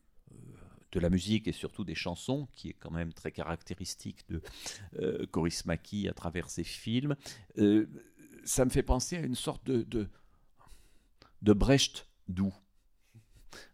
de 0.92 1.00
la 1.00 1.10
musique 1.10 1.48
et 1.48 1.52
surtout 1.52 1.84
des 1.84 1.96
chansons, 1.96 2.48
qui 2.56 2.70
est 2.70 2.74
quand 2.74 2.90
même 2.92 3.14
très 3.14 3.32
caractéristique 3.32 4.28
de 4.28 4.42
Coris 5.28 5.64
Maki 5.66 6.08
à 6.08 6.14
travers 6.14 6.50
ses 6.50 6.64
films, 6.64 7.16
ça 8.44 8.66
me 8.66 8.72
fait 8.72 8.82
penser 8.82 9.18
à 9.18 9.20
une 9.20 9.36
sorte 9.36 9.64
de, 9.68 9.84
de, 9.84 10.10
de 11.44 11.54
Brecht 11.54 12.08
doux. 12.28 12.56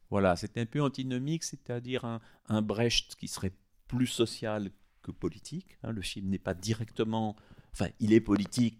Voilà, 0.09 0.35
c'est 0.35 0.57
un 0.57 0.65
peu 0.65 0.81
antinomique, 0.81 1.45
c'est-à-dire 1.45 2.03
un, 2.03 2.19
un 2.49 2.61
Brecht 2.61 3.15
qui 3.15 3.29
serait 3.29 3.53
plus 3.87 4.07
social 4.07 4.69
que 5.01 5.11
politique. 5.11 5.77
hein. 5.83 5.93
le 5.93 6.01
film 6.01 6.27
n'est 6.27 6.37
pas 6.37 6.53
directement. 6.53 7.37
Enfin, 7.75 7.89
il 7.99 8.13
est 8.13 8.21
politique 8.21 8.79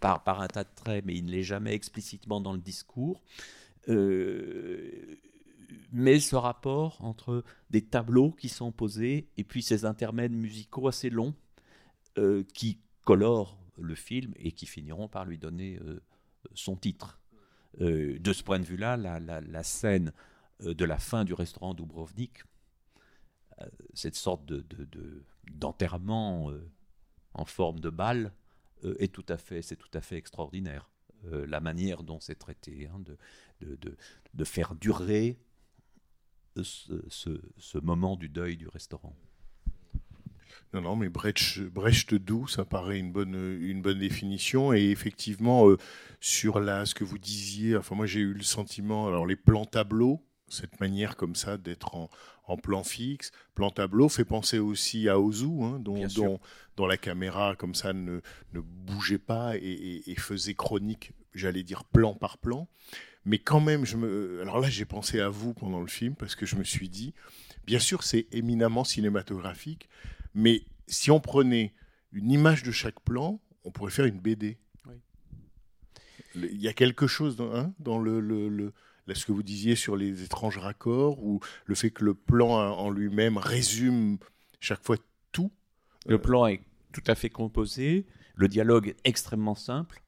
par, 0.00 0.40
un 0.40 0.48
tas 0.48 0.64
de 0.64 0.74
traits, 0.74 1.04
mais 1.04 1.14
il 1.14 1.26
ne 1.26 1.30
l'est 1.30 1.42
jamais 1.42 1.74
explicitement 1.74 2.40
dans 2.40 2.54
le 2.54 2.58
discours. 2.58 3.22
Euh, 3.90 5.18
mais 5.92 6.20
ce 6.20 6.36
rapport 6.36 7.04
entre 7.04 7.44
des 7.68 7.82
tableaux 7.82 8.30
qui 8.32 8.48
sont 8.48 8.72
posés 8.72 9.28
et 9.36 9.44
puis 9.44 9.62
ces 9.62 9.84
intermèdes 9.84 10.32
musicaux 10.32 10.88
assez 10.88 11.10
longs 11.10 11.34
euh, 12.16 12.42
qui 12.54 12.80
colorent 13.04 13.58
le 13.78 13.94
film 13.94 14.32
et 14.36 14.52
qui 14.52 14.64
finiront 14.64 15.06
par 15.06 15.26
lui 15.26 15.36
donner 15.36 15.78
euh, 15.82 16.00
son 16.54 16.76
titre. 16.76 17.20
De 17.78 18.32
ce 18.32 18.42
point 18.42 18.58
de 18.58 18.64
vue-là, 18.64 18.96
la, 18.96 19.62
scène 19.62 20.12
de 20.60 20.84
la 20.84 20.98
fin 20.98 21.24
du 21.24 21.34
restaurant 21.34 21.72
Dubrovnik, 21.72 22.42
cette 23.94 24.16
sorte 24.16 24.44
de, 24.44 24.64
de- 24.68 24.86
de- 24.86 25.22
d'enterrement 25.52 26.50
en 27.34 27.44
forme 27.44 27.80
de 27.80 27.90
balle, 27.90 28.32
euh, 28.84 28.94
est 28.98 29.12
tout 29.12 29.26
à 29.28 29.36
fait, 29.36 29.62
c'est 29.62 29.76
tout 29.76 29.90
à 29.94 30.00
fait 30.00 30.16
extraordinaire. 30.16 30.90
Euh, 31.32 31.46
la 31.46 31.60
manière 31.60 32.02
dont 32.02 32.18
c'est 32.18 32.34
traité, 32.38 32.88
hein, 32.88 32.98
de, 33.00 33.16
de, 33.76 33.96
de- 34.34 34.44
faire 34.44 34.74
durer 34.74 35.38
ce, 36.62 37.04
ce- 37.08 37.42
ce 37.58 37.78
moment 37.78 38.16
du 38.16 38.28
deuil 38.30 38.56
du 38.56 38.68
restaurant. 38.68 39.14
Non, 40.72 40.80
non, 40.80 40.96
mais 40.96 41.08
Brecht, 41.08 41.60
Brecht 41.60 42.14
doux, 42.14 42.46
ça 42.46 42.64
paraît 42.64 42.98
une 42.98 43.12
bonne, 43.12 43.34
une 43.60 43.82
bonne 43.82 43.98
définition. 43.98 44.72
Et 44.72 44.90
effectivement, 44.90 45.68
euh, 45.68 45.76
sur 46.20 46.58
la, 46.60 46.86
ce 46.86 46.94
que 46.94 47.04
vous 47.04 47.18
disiez, 47.18 47.76
enfin, 47.76 47.94
moi 47.96 48.06
j'ai 48.06 48.20
eu 48.20 48.32
le 48.32 48.42
sentiment, 48.42 49.06
alors 49.08 49.26
les 49.26 49.36
plans 49.36 49.66
tableaux, 49.66 50.24
cette 50.50 50.78
manière 50.80 51.16
comme 51.16 51.34
ça 51.34 51.56
d'être 51.56 51.94
en, 51.94 52.10
en 52.44 52.56
plan 52.56 52.82
fixe, 52.84 53.30
plan 53.54 53.70
tableau, 53.70 54.08
fait 54.08 54.24
penser 54.24 54.58
aussi 54.58 55.08
à 55.08 55.18
Ozu, 55.18 55.62
hein, 55.62 55.78
dont, 55.80 55.94
la 56.86 56.96
caméra 56.96 57.56
comme 57.56 57.74
ça 57.74 57.92
ne, 57.92 58.20
ne 58.52 58.60
bougeait 58.60 59.18
pas 59.18 59.56
et, 59.56 59.60
et- 59.60 60.10
et 60.10 60.14
faisait 60.16 60.54
chronique, 60.54 61.12
j'allais 61.34 61.62
dire 61.62 61.84
plan 61.84 62.14
par 62.14 62.38
plan. 62.38 62.68
Mais 63.26 63.38
quand 63.38 63.60
même, 63.60 63.84
je 63.84 63.96
me, 63.96 64.40
alors 64.42 64.60
là 64.60 64.70
j'ai 64.70 64.86
pensé 64.86 65.20
à 65.20 65.28
vous 65.28 65.52
pendant 65.54 65.80
le 65.80 65.86
film 65.88 66.14
parce 66.16 66.34
que 66.34 66.46
je 66.46 66.56
me 66.56 66.64
suis 66.64 66.88
dit, 66.88 67.12
bien 67.66 67.78
sûr 67.78 68.02
c'est 68.02 68.26
éminemment 68.32 68.82
cinématographique, 68.84 69.88
mais 70.34 70.62
si 70.88 71.10
on 71.10 71.20
prenait 71.20 71.74
une 72.12 72.30
image 72.30 72.62
de 72.62 72.72
chaque 72.72 72.98
plan, 73.00 73.40
on 73.64 73.70
pourrait 73.70 73.90
faire 73.92 74.06
une 74.06 74.18
BD. 74.18 74.56
Oui. 74.86 74.94
Il 76.34 76.60
y 76.62 76.66
a 76.68 76.72
quelque 76.72 77.06
chose 77.06 77.36
dans, 77.36 77.54
hein, 77.54 77.74
dans 77.78 77.98
le, 77.98 78.20
le- 78.20 78.48
le- 78.48 78.66
là, 78.66 78.72
ce 79.14 79.26
que 79.26 79.32
vous 79.32 79.42
disiez 79.42 79.76
sur 79.76 79.96
les 79.96 80.22
étranges 80.22 80.58
raccords, 80.58 81.22
ou 81.24 81.40
le 81.66 81.74
fait 81.74 81.90
que 81.90 82.04
le 82.04 82.14
plan 82.14 82.48
en 82.72 82.90
lui-même 82.90 83.36
résume 83.38 84.18
chaque 84.60 84.84
fois 84.84 84.96
Le 86.06 86.18
plan 86.18 86.46
est 86.46 86.62
tout 86.92 87.02
à 87.06 87.14
fait 87.14 87.28
composé, 87.30 88.06
le 88.34 88.48
dialogue 88.48 88.88
est 88.88 88.96
extrêmement 89.04 89.54
simple, 89.54 90.02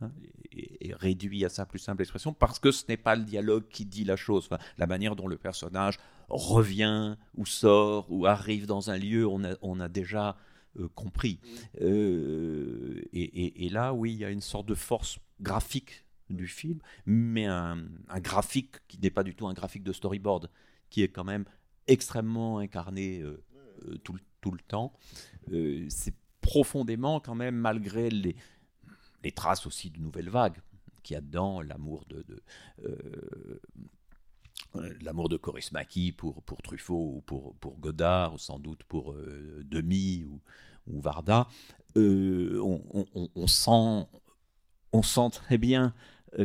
hein, 0.00 0.10
et, 0.52 0.88
et 0.88 0.94
réduit 0.94 1.44
à 1.44 1.48
sa 1.48 1.66
plus 1.66 1.80
simple 1.80 2.02
expression, 2.02 2.32
parce 2.32 2.58
que 2.60 2.70
ce 2.70 2.84
n'est 2.88 2.96
pas 2.96 3.16
le 3.16 3.24
dialogue 3.24 3.66
qui 3.68 3.84
dit 3.84 4.04
la 4.04 4.14
chose. 4.16 4.44
Enfin, 4.46 4.62
la 4.78 4.86
manière 4.86 5.16
dont 5.16 5.26
le 5.26 5.36
personnage 5.36 5.98
revient, 6.28 7.16
ou 7.34 7.44
sort, 7.44 8.06
ou 8.10 8.26
arrive 8.26 8.66
dans 8.66 8.88
un 8.90 8.98
lieu, 8.98 9.26
on 9.26 9.42
a, 9.44 9.56
on 9.62 9.80
a 9.80 9.88
déjà 9.88 10.36
euh, 10.78 10.88
compris. 10.94 11.40
Euh, 11.80 13.02
et, 13.12 13.22
et- 13.22 13.66
et 13.66 13.68
là, 13.68 13.92
oui, 13.92 14.12
il 14.12 14.18
y 14.18 14.24
a 14.24 14.30
une 14.30 14.40
sorte 14.40 14.66
de 14.66 14.74
force 14.74 15.18
graphique 15.40 16.05
du 16.30 16.46
film, 16.46 16.80
mais 17.06 17.46
un, 17.46 17.84
graphique 18.16 18.76
qui 18.88 18.98
n'est 18.98 19.10
pas 19.10 19.22
du 19.22 19.34
tout 19.34 19.46
un 19.46 19.54
graphique 19.54 19.84
de 19.84 19.92
storyboard, 19.92 20.50
qui 20.90 21.02
est 21.02 21.08
quand 21.08 21.24
même 21.24 21.44
extrêmement 21.86 22.58
incarné 22.58 23.20
euh, 23.20 23.42
euh, 23.88 23.98
tout, 23.98 24.12
le- 24.12 24.20
temps. 24.68 24.92
Euh, 25.52 25.86
c'est 25.88 26.14
profondément 26.40 27.18
quand 27.20 27.34
même, 27.34 27.56
malgré 27.56 28.10
les, 28.10 28.36
traces 29.34 29.66
aussi 29.66 29.90
de 29.90 29.98
nouvelles 29.98 30.30
vagues, 30.30 30.60
qu'il 31.02 31.14
y 31.14 31.16
a 31.16 31.20
dedans, 31.20 31.60
l'amour 31.60 32.04
de... 32.08 32.24
euh, 32.84 33.60
euh, 34.76 34.94
L'amour 35.02 35.28
de 35.28 35.36
Coris 35.36 35.72
Maki 35.72 36.12
pour, 36.12 36.42
pour 36.42 36.62
Truffaut 36.62 37.14
ou 37.16 37.20
pour, 37.22 37.56
pour 37.56 37.78
Godard, 37.78 38.34
ou 38.34 38.38
sans 38.38 38.58
doute 38.58 38.84
pour 38.84 39.12
euh, 39.12 39.62
Demy 39.64 40.24
ou, 40.24 40.40
Varda, 41.00 41.48
on, 41.96 43.46
sent, 43.46 44.06
on 44.92 45.02
sent 45.02 45.30
très 45.32 45.58
bien 45.58 45.94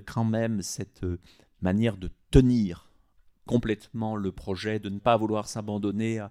quand 0.05 0.23
même 0.23 0.61
cette 0.61 1.03
euh, 1.03 1.19
manière 1.61 1.97
de 1.97 2.09
tenir 2.31 2.89
complètement 3.45 4.15
le 4.15 4.31
projet, 4.31 4.79
de 4.79 4.89
ne 4.89 4.99
pas 4.99 5.17
vouloir 5.17 5.47
s'abandonner 5.47 6.25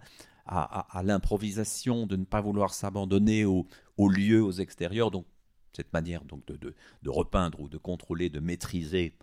à, 0.46 1.02
l'improvisation, 1.04 2.06
de 2.06 2.16
ne 2.16 2.24
pas 2.24 2.40
vouloir 2.40 2.72
s'abandonner 2.72 3.44
au, 3.44 3.66
au 3.96 4.08
lieu, 4.08 4.42
aux 4.42 4.52
extérieurs. 4.52 5.10
Donc, 5.10 5.26
cette 5.72 5.92
manière 5.92 6.24
donc 6.24 6.44
de, 6.46 6.74
repeindre 7.06 7.60
ou 7.60 7.68
de 7.68 7.78
contrôler, 7.78 8.30
de 8.30 8.40
maîtriser 8.40 9.16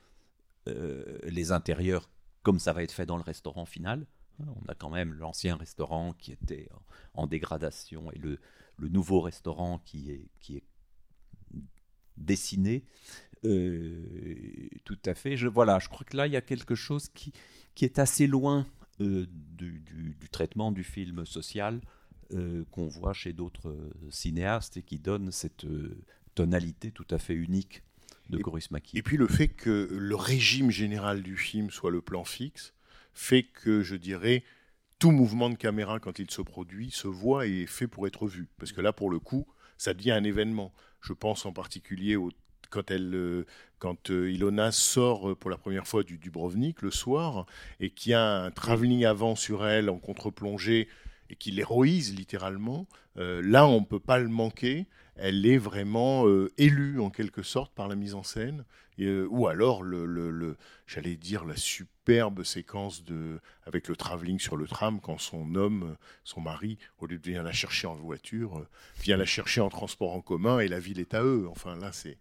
euh, 0.67 1.17
les 1.23 1.51
intérieurs 1.51 2.09
comme 2.43 2.59
ça 2.59 2.71
va 2.71 2.83
être 2.83 2.91
fait 2.91 3.05
dans 3.05 3.17
le 3.17 3.23
restaurant 3.23 3.65
final. 3.65 4.05
On 4.39 4.69
a 4.69 4.75
quand 4.75 4.91
même 4.91 5.13
l'ancien 5.13 5.55
restaurant 5.55 6.13
qui 6.13 6.31
était 6.31 6.69
en, 7.15 7.23
en 7.23 7.27
dégradation 7.27 8.11
et 8.11 8.19
le, 8.19 8.39
le 8.77 8.87
nouveau 8.87 9.19
restaurant 9.21 9.79
qui 9.79 10.11
est, 10.11 10.29
qui 10.39 10.57
est 10.57 10.63
dessiné. 12.15 12.83
Euh, 13.45 14.03
tout 14.83 14.99
à 15.05 15.13
fait. 15.13 15.37
Je, 15.37 15.47
voilà, 15.47 15.79
je 15.79 15.89
crois 15.89 16.05
que 16.05 16.17
là, 16.17 16.27
il 16.27 16.33
y 16.33 16.37
a 16.37 16.41
quelque 16.41 16.75
chose 16.75 17.09
qui, 17.13 17.33
qui 17.75 17.85
est 17.85 17.99
assez 17.99 18.27
loin 18.27 18.65
euh, 19.01 19.25
du, 19.29 19.79
du- 19.79 20.15
du 20.19 20.29
traitement 20.29 20.71
du 20.71 20.83
film 20.83 21.25
social 21.25 21.81
euh, 22.33 22.63
qu'on 22.71 22.87
voit 22.87 23.13
chez 23.13 23.33
d'autres 23.33 23.75
cinéastes 24.09 24.77
et 24.77 24.81
qui 24.81 24.99
donne 24.99 25.31
cette 25.31 25.65
tonalité 26.35 26.91
tout 26.91 27.07
à 27.11 27.17
fait 27.19 27.33
unique 27.35 27.83
de 28.29 28.37
Coris 28.43 28.69
Maki. 28.71 28.97
Et 28.97 29.03
puis 29.03 29.17
le 29.17 29.27
fait 29.27 29.47
que 29.47 29.87
le 29.91 30.15
régime 30.15 30.69
général 30.71 31.23
du 31.23 31.37
film 31.37 31.69
soit 31.69 31.91
le 31.91 32.01
plan 32.01 32.25
fixe 32.25 32.73
fait 33.13 33.43
que, 33.43 33.81
je 33.81 33.95
dirais, 33.95 34.43
tout 34.99 35.11
mouvement 35.11 35.49
de 35.49 35.55
caméra, 35.55 35.99
quand 35.99 36.19
il 36.19 36.29
se 36.29 36.41
produit, 36.41 36.91
se 36.91 37.07
voit 37.07 37.47
et 37.47 37.61
est 37.61 37.67
fait 37.67 37.87
pour 37.87 38.05
être 38.07 38.27
vu. 38.27 38.49
Parce 38.57 38.71
que 38.73 38.81
là, 38.81 38.91
pour 38.93 39.09
le 39.09 39.19
coup, 39.19 39.47
ça 39.77 39.93
devient 39.93 40.11
un 40.11 40.23
événement. 40.23 40.73
Je 41.01 41.13
pense 41.13 41.45
en 41.45 41.53
particulier 41.53 42.15
au- 42.15 42.31
quand, 42.69 42.91
elle, 42.91 43.13
euh, 43.13 43.45
quand 43.79 44.09
euh, 44.09 44.31
Ilona 44.31 44.71
sort 44.71 45.29
euh, 45.29 45.35
pour 45.35 45.49
la 45.49 45.57
première 45.57 45.87
fois 45.87 46.03
du 46.03 46.17
Dubrovnik 46.17 46.81
le 46.81 46.91
soir 46.91 47.45
et 47.79 47.89
qu'il 47.89 48.11
y 48.11 48.15
a 48.15 48.43
un 48.43 48.51
travelling 48.51 49.05
avant 49.05 49.35
sur 49.35 49.65
elle 49.65 49.89
en 49.89 49.97
contre-plongée 49.97 50.87
et 51.29 51.35
qui 51.35 51.51
l'héroïse 51.51 52.15
littéralement, 52.15 52.87
là, 53.17 53.67
on 53.67 53.81
ne 53.81 53.85
peut 53.85 53.99
pas 53.99 54.17
le 54.17 54.29
manquer. 54.29 54.85
Elle 55.17 55.45
est 55.45 55.57
vraiment 55.57 56.25
élue 56.57 57.01
en 57.01 57.09
quelque 57.09 57.43
sorte 57.43 57.73
par 57.73 57.89
la 57.89 57.95
mise 57.95 58.13
en 58.13 58.23
scène. 58.23 58.63
Ou 58.99 59.47
alors, 59.47 59.83
le, 59.83 60.55
j'allais 60.85 61.17
dire, 61.17 61.43
la 61.43 61.57
superbe 61.57 62.43
séquence 62.43 63.03
de, 63.03 63.41
avec 63.65 63.89
le 63.89 63.97
travelling 63.97 64.39
sur 64.39 64.55
le 64.55 64.67
tram 64.67 65.01
quand 65.01 65.17
son 65.17 65.55
homme, 65.55 65.97
son 66.23 66.39
mari, 66.39 66.77
au 66.99 67.07
lieu 67.07 67.17
de 67.17 67.25
venir 67.25 67.43
la 67.43 67.51
chercher 67.51 67.87
en 67.87 67.95
voiture, 67.95 68.65
vient 69.01 69.17
la 69.17 69.25
chercher 69.25 69.59
en 69.59 69.69
transport 69.69 70.13
en 70.13 70.21
commun 70.21 70.59
et 70.59 70.69
la 70.69 70.79
ville 70.79 71.01
est 71.01 71.13
à 71.13 71.23
eux. 71.23 71.45
Enfin, 71.49 71.75
là, 71.75 71.91
c'est 71.91 72.17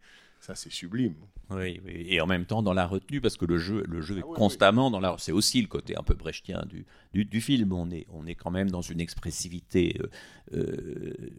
ça, 0.46 0.54
c'est 0.54 0.70
sublime. 0.72 1.14
Oui, 1.50 1.80
oui, 1.84 2.06
et 2.08 2.20
en 2.20 2.26
même 2.26 2.44
temps 2.46 2.62
dans 2.62 2.72
la 2.74 2.86
retenue, 2.86 3.20
parce 3.20 3.36
que 3.36 3.44
le 3.46 3.58
jeu, 3.58 3.82
le 3.88 4.00
jeu 4.00 4.18
est 4.18 4.22
Ah 4.24 4.28
oui, 4.28 4.36
constamment 4.36 4.90
dans 4.90 5.00
la. 5.00 5.16
C'est 5.18 5.32
aussi 5.32 5.60
le 5.60 5.68
côté 5.68 5.96
un 5.96 6.02
peu 6.02 6.14
brechtien 6.14 6.64
du, 6.66 6.86
du, 7.12 7.24
du 7.24 7.40
film. 7.40 7.72
On 7.72 7.90
est, 7.90 8.06
on 8.10 8.26
est 8.26 8.34
quand 8.36 8.50
même 8.52 8.70
dans 8.70 8.80
une 8.92 9.00
expressivité 9.00 9.98
euh, 10.00 10.08
euh, 10.56 11.30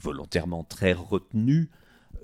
volontairement 0.00 0.64
très 0.64 0.92
retenue 0.92 1.70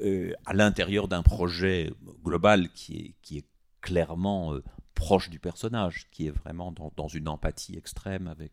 euh, 0.02 0.32
à 0.46 0.54
l'intérieur 0.54 1.08
d'un 1.08 1.22
projet 1.22 1.90
global 2.24 2.72
qui 2.72 2.96
est, 2.96 3.14
qui 3.22 3.38
est 3.38 3.46
clairement 3.80 4.54
proche 4.94 5.30
du 5.30 5.38
personnage, 5.38 6.06
qui 6.10 6.26
est 6.26 6.30
vraiment 6.30 6.70
dans, 6.72 6.92
dans 6.96 7.08
une 7.08 7.28
empathie 7.28 7.76
extrême 7.76 8.26
avec, 8.28 8.52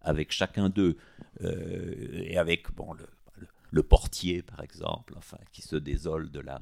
avec 0.00 0.32
chacun 0.32 0.68
d'eux, 0.68 0.96
et 1.40 2.36
avec 2.38 2.72
bon, 2.74 2.92
le, 2.92 3.06
le- 3.38 3.46
le 3.70 3.82
portier, 3.82 4.42
par 4.42 4.60
exemple, 4.62 5.14
enfin, 5.16 5.38
qui 5.52 5.62
se 5.62 5.76
désole 5.76 6.30
de 6.30 6.40
la, 6.40 6.60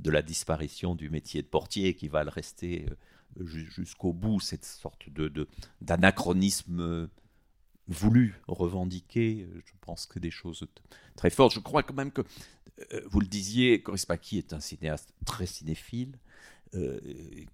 de 0.00 0.10
la 0.10 0.22
disparition 0.22 0.94
du 0.94 1.10
métier 1.10 1.42
de 1.42 1.46
portier 1.46 1.94
qui 1.94 2.08
va 2.08 2.24
le 2.24 2.30
rester 2.30 2.86
euh, 3.40 3.46
ju- 3.46 3.70
jusqu'au 3.70 4.12
bout, 4.12 4.40
cette 4.40 4.64
sorte 4.64 5.08
d'anachronisme 5.80 6.80
euh, 6.80 7.06
voulu, 7.88 8.34
revendiqué. 8.48 9.48
Je 9.64 9.72
pense 9.80 10.06
que 10.06 10.18
des 10.18 10.30
choses 10.30 10.66
très 11.16 11.30
fortes. 11.30 11.54
Je 11.54 11.60
crois 11.60 11.82
quand 11.82 11.94
même 11.94 12.12
que, 12.12 12.22
euh, 12.92 13.00
vous 13.06 13.20
le 13.20 13.26
disiez, 13.26 13.82
Coris 13.82 14.04
Paki 14.06 14.38
est 14.38 14.52
un 14.52 14.60
cinéaste 14.60 15.12
très 15.24 15.46
cinéphile. 15.46 16.18
Euh, 16.74 16.98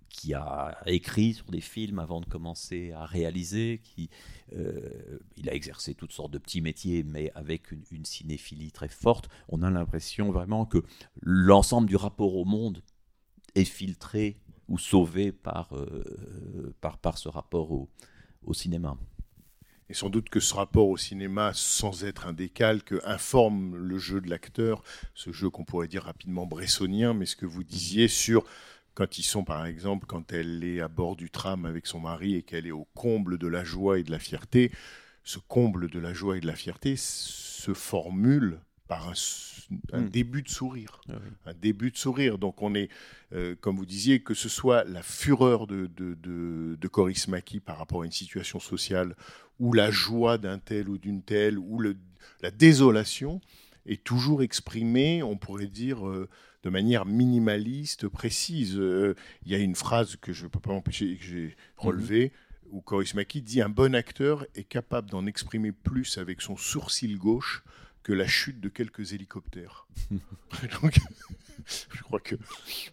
qui 0.09 0.35
a 0.35 0.79
écrit 0.87 1.35
sur 1.35 1.47
des 1.47 1.61
films 1.61 1.99
avant 1.99 2.21
de 2.21 2.27
commencer 2.27 2.93
à 2.93 3.05
réaliser, 3.05 3.81
qui 3.83 4.09
euh, 4.55 5.19
il 5.37 5.49
a 5.49 5.55
exercé 5.55 5.95
toutes 5.95 6.13
sortes 6.13 6.31
de 6.31 6.39
petits 6.39 6.61
métiers, 6.61 7.03
mais 7.03 7.31
avec 7.35 7.73
une, 7.73 8.05
cinéphilie 8.05 8.73
très 8.73 8.89
forte. 8.89 9.29
On 9.49 9.63
a 9.63 9.71
l'impression 9.71 10.31
vraiment 10.31 10.65
que 10.65 10.79
l'ensemble 11.21 11.89
du 11.89 11.97
rapport 11.97 12.37
au 12.37 12.45
monde 12.45 12.83
est 13.55 13.65
filtré 13.65 14.39
ou 14.69 14.79
sauvé 14.79 15.33
par, 15.33 15.77
euh, 15.77 16.75
par, 16.81 16.99
par 16.99 17.19
ce 17.19 17.29
rapport 17.29 17.73
au, 17.73 17.89
au 18.45 18.55
cinéma. 18.55 18.97
Et 19.89 19.95
sans 19.95 20.09
doute 20.09 20.31
que 20.31 20.41
ce 20.41 20.55
rapport 20.55 20.89
au 20.89 20.97
cinéma, 20.97 21.53
sans 21.55 22.05
être 22.05 22.27
un 22.27 22.33
décalque, 22.33 22.95
informe 23.05 23.77
le 23.77 23.99
jeu 23.99 24.23
de 24.23 24.31
l'acteur, 24.31 24.83
ce 25.15 25.33
jeu 25.33 25.51
qu'on 25.51 25.65
pourrait 25.65 25.89
dire 25.89 26.05
rapidement 26.05 26.47
bressonien, 26.47 27.13
mais 27.13 27.27
ce 27.27 27.37
que 27.37 27.45
vous 27.45 27.63
disiez 27.63 28.09
sur 28.09 28.45
quand 28.95 29.19
ils 29.19 29.23
sont, 29.23 29.45
par 29.45 29.67
exemple, 29.67 30.07
quand 30.07 30.33
elle 30.33 30.63
est 30.65 30.81
à 30.81 30.89
bord 30.89 31.17
du 31.17 31.31
tram 31.31 31.65
avec 31.67 31.87
son 31.87 32.01
mari 32.01 32.35
et 32.35 32.43
qu'elle 32.43 32.67
est 32.67 32.73
au 32.73 32.87
comble 32.95 33.39
de 33.39 33.47
la 33.47 33.65
joie 33.65 33.99
et 33.99 34.03
de 34.03 34.11
la 34.11 34.19
fierté, 34.19 34.71
ce 35.25 35.39
comble 35.39 35.89
de 35.89 35.99
la 35.99 36.13
joie 36.13 36.37
et 36.37 36.41
de 36.41 36.47
la 36.47 36.57
fierté 36.57 36.97
se 36.97 37.73
formule 37.75 38.59
par 38.89 39.09
un, 39.09 39.13
s- 39.13 39.69
un 39.93 40.03
Mm. 40.03 40.09
début 40.09 40.43
de 40.43 40.49
sourire 40.51 41.01
Ah 41.09 41.13
oui. 41.23 41.31
un 41.47 41.55
début 41.55 41.91
de 41.91 41.97
sourire. 41.97 42.37
Donc 42.39 42.61
on 42.61 42.75
est, 42.75 42.91
euh, 43.33 43.55
comme 43.61 43.77
vous 43.77 43.87
disiez, 43.87 44.21
que 44.21 44.35
ce 44.35 44.49
soit 44.49 44.85
la 44.85 45.03
fureur 45.03 45.67
de, 45.67 45.87
de, 45.87 46.15
de, 46.15 46.77
de 46.79 46.89
Coris 46.89 47.29
Maki 47.29 47.61
par 47.61 47.79
rapport 47.79 48.03
à 48.03 48.05
une 48.05 48.13
situation 48.13 48.59
sociale, 48.61 49.17
ou 49.61 49.73
la 49.73 49.91
joie 49.91 50.37
d'un 50.39 50.59
tel 50.59 50.89
ou 50.89 50.99
d'une 50.99 51.23
telle, 51.23 51.59
ou 51.59 51.79
le, 51.79 51.97
la 52.43 52.51
désolation, 52.51 53.41
est 53.87 54.03
toujours 54.05 54.43
exprimée, 54.43 55.23
on 55.23 55.37
pourrait 55.37 55.67
dire, 55.69 56.07
euh, 56.07 56.29
de 56.63 56.71
manière 56.71 57.05
minimaliste, 57.07 58.09
précise. 58.09 58.77
Euh, 58.79 59.15
Il 59.45 59.53
y 59.53 59.55
a 59.55 59.59
une 59.59 59.75
phrase 59.75 60.17
que 60.17 60.33
je 60.33 60.45
ne 60.45 60.49
peux 60.49 60.61
pas 60.61 60.73
empêcher, 60.73 61.17
que 61.17 61.25
j'ai 61.25 61.57
relevée, 61.77 62.33
où 62.71 62.81
Coris 62.81 63.15
Maki 63.15 63.43
dit 63.43 63.61
«Un 63.63 63.69
bon 63.69 63.95
acteur 63.95 64.47
est 64.55 64.65
capable 64.65 65.11
d'en 65.11 65.27
exprimer 65.27 65.73
plus 65.73 66.19
avec 66.19 66.41
son 66.41 66.57
sourcil 66.57 67.19
gauche 67.19 67.63
que 68.03 68.13
la 68.13 68.27
chute 68.27 68.61
de 68.61 68.69
quelques 68.69 69.13
hélicoptères.» 69.13 69.87
Donc, 70.83 70.99
je 71.95 72.03
crois 72.03 72.21
que, 72.21 72.37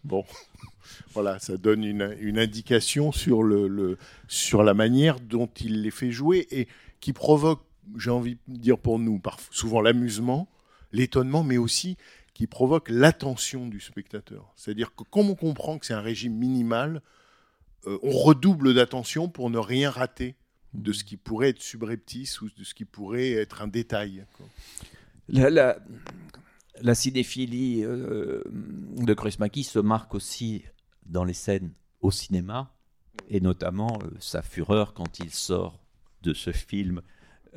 bon, 0.03 0.25
voilà, 1.13 1.39
ça 1.39 1.57
donne 1.57 1.83
une, 1.83 2.15
une 2.19 2.39
indication 2.39 3.11
sur, 3.11 3.43
le, 3.43 3.67
le- 3.67 3.97
sur 4.27 4.63
la 4.63 4.73
manière 4.73 5.19
dont 5.19 5.49
il 5.61 5.83
les 5.83 5.91
fait 5.91 6.11
jouer 6.11 6.47
et 6.51 6.67
qui 6.99 7.13
provoque, 7.13 7.61
j'ai 7.97 8.11
envie 8.11 8.37
de 8.47 8.57
dire 8.57 8.77
pour 8.77 8.99
nous, 8.99 9.21
souvent 9.51 9.81
l'amusement, 9.81 10.49
l'étonnement, 10.91 11.43
mais 11.43 11.57
aussi 11.57 11.97
qui 12.39 12.47
provoque 12.47 12.87
l'attention 12.87 13.67
du 13.67 13.81
spectateur. 13.81 14.53
C'est-à-dire 14.55 14.95
que 14.95 15.03
comme 15.03 15.29
on 15.29 15.35
comprend 15.35 15.77
que 15.77 15.85
c'est 15.85 15.93
un 15.93 15.99
régime 15.99 16.37
minimal, 16.37 17.01
euh, 17.85 17.99
on 18.01 18.11
redouble 18.11 18.73
d'attention 18.73 19.27
pour 19.27 19.49
ne 19.49 19.57
rien 19.57 19.89
rater 19.91 20.37
de 20.73 20.93
ce 20.93 21.03
qui 21.03 21.17
pourrait 21.17 21.49
être 21.49 21.61
subreptice 21.61 22.39
ou 22.39 22.49
de 22.57 22.63
ce 22.63 22.73
qui 22.73 22.85
pourrait 22.85 23.31
être 23.31 23.61
un 23.61 23.67
détail. 23.67 24.25
La, 25.27 25.75
cinéphilie 26.93 27.83
euh, 27.83 28.41
de 28.45 29.13
Chris 29.13 29.35
Mackie 29.37 29.65
se 29.65 29.79
marque 29.79 30.15
aussi 30.15 30.63
dans 31.07 31.25
les 31.25 31.33
scènes 31.33 31.73
au 31.99 32.09
cinéma, 32.09 32.73
et 33.27 33.41
notamment 33.41 33.99
euh, 34.01 34.11
sa 34.21 34.41
fureur 34.41 34.93
quand 34.93 35.19
il 35.19 35.31
sort 35.31 35.77
de 36.21 36.33
ce 36.33 36.53
film 36.53 37.01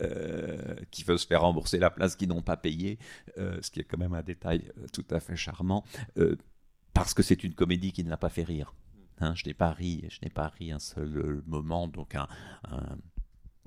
euh, 0.01 0.75
qui 0.91 1.05
veut 1.05 1.19
se 1.19 1.27
faire 1.27 1.43
rembourser 1.43 1.79
la 1.79 1.91
place 1.91 2.17
qu'ils 2.17 2.29
n'ont 2.29 2.43
pas 2.43 2.57
payée, 2.57 2.99
euh, 3.37 3.59
ce 3.61 3.71
qui 3.71 3.81
est 3.81 3.85
quand 3.85 3.99
même 3.99 4.15
un 4.15 4.23
détail 4.23 4.71
euh, 4.79 4.87
tout 4.93 5.05
à 5.11 5.21
fait 5.21 5.37
charmant, 5.37 5.85
parce 6.95 7.13
que 7.15 7.23
c'est 7.23 7.45
une 7.45 7.55
comédie 7.55 7.93
qui 7.93 8.05
ne 8.05 8.11
l'a 8.11 8.17
pas 8.17 8.31
fait 8.31 8.43
rire. 8.43 8.75
Hein, 9.21 9.35
je 9.35 9.45
n'ai 9.47 9.55
pas 9.55 9.73
ri, 9.73 10.05
je 10.09 10.19
n'ai 10.23 10.31
pas 10.31 10.49
ri 10.49 10.73
un 10.73 10.79
seul 10.79 11.43
moment, 11.47 11.89
donc 11.89 12.15
un, 12.15 12.27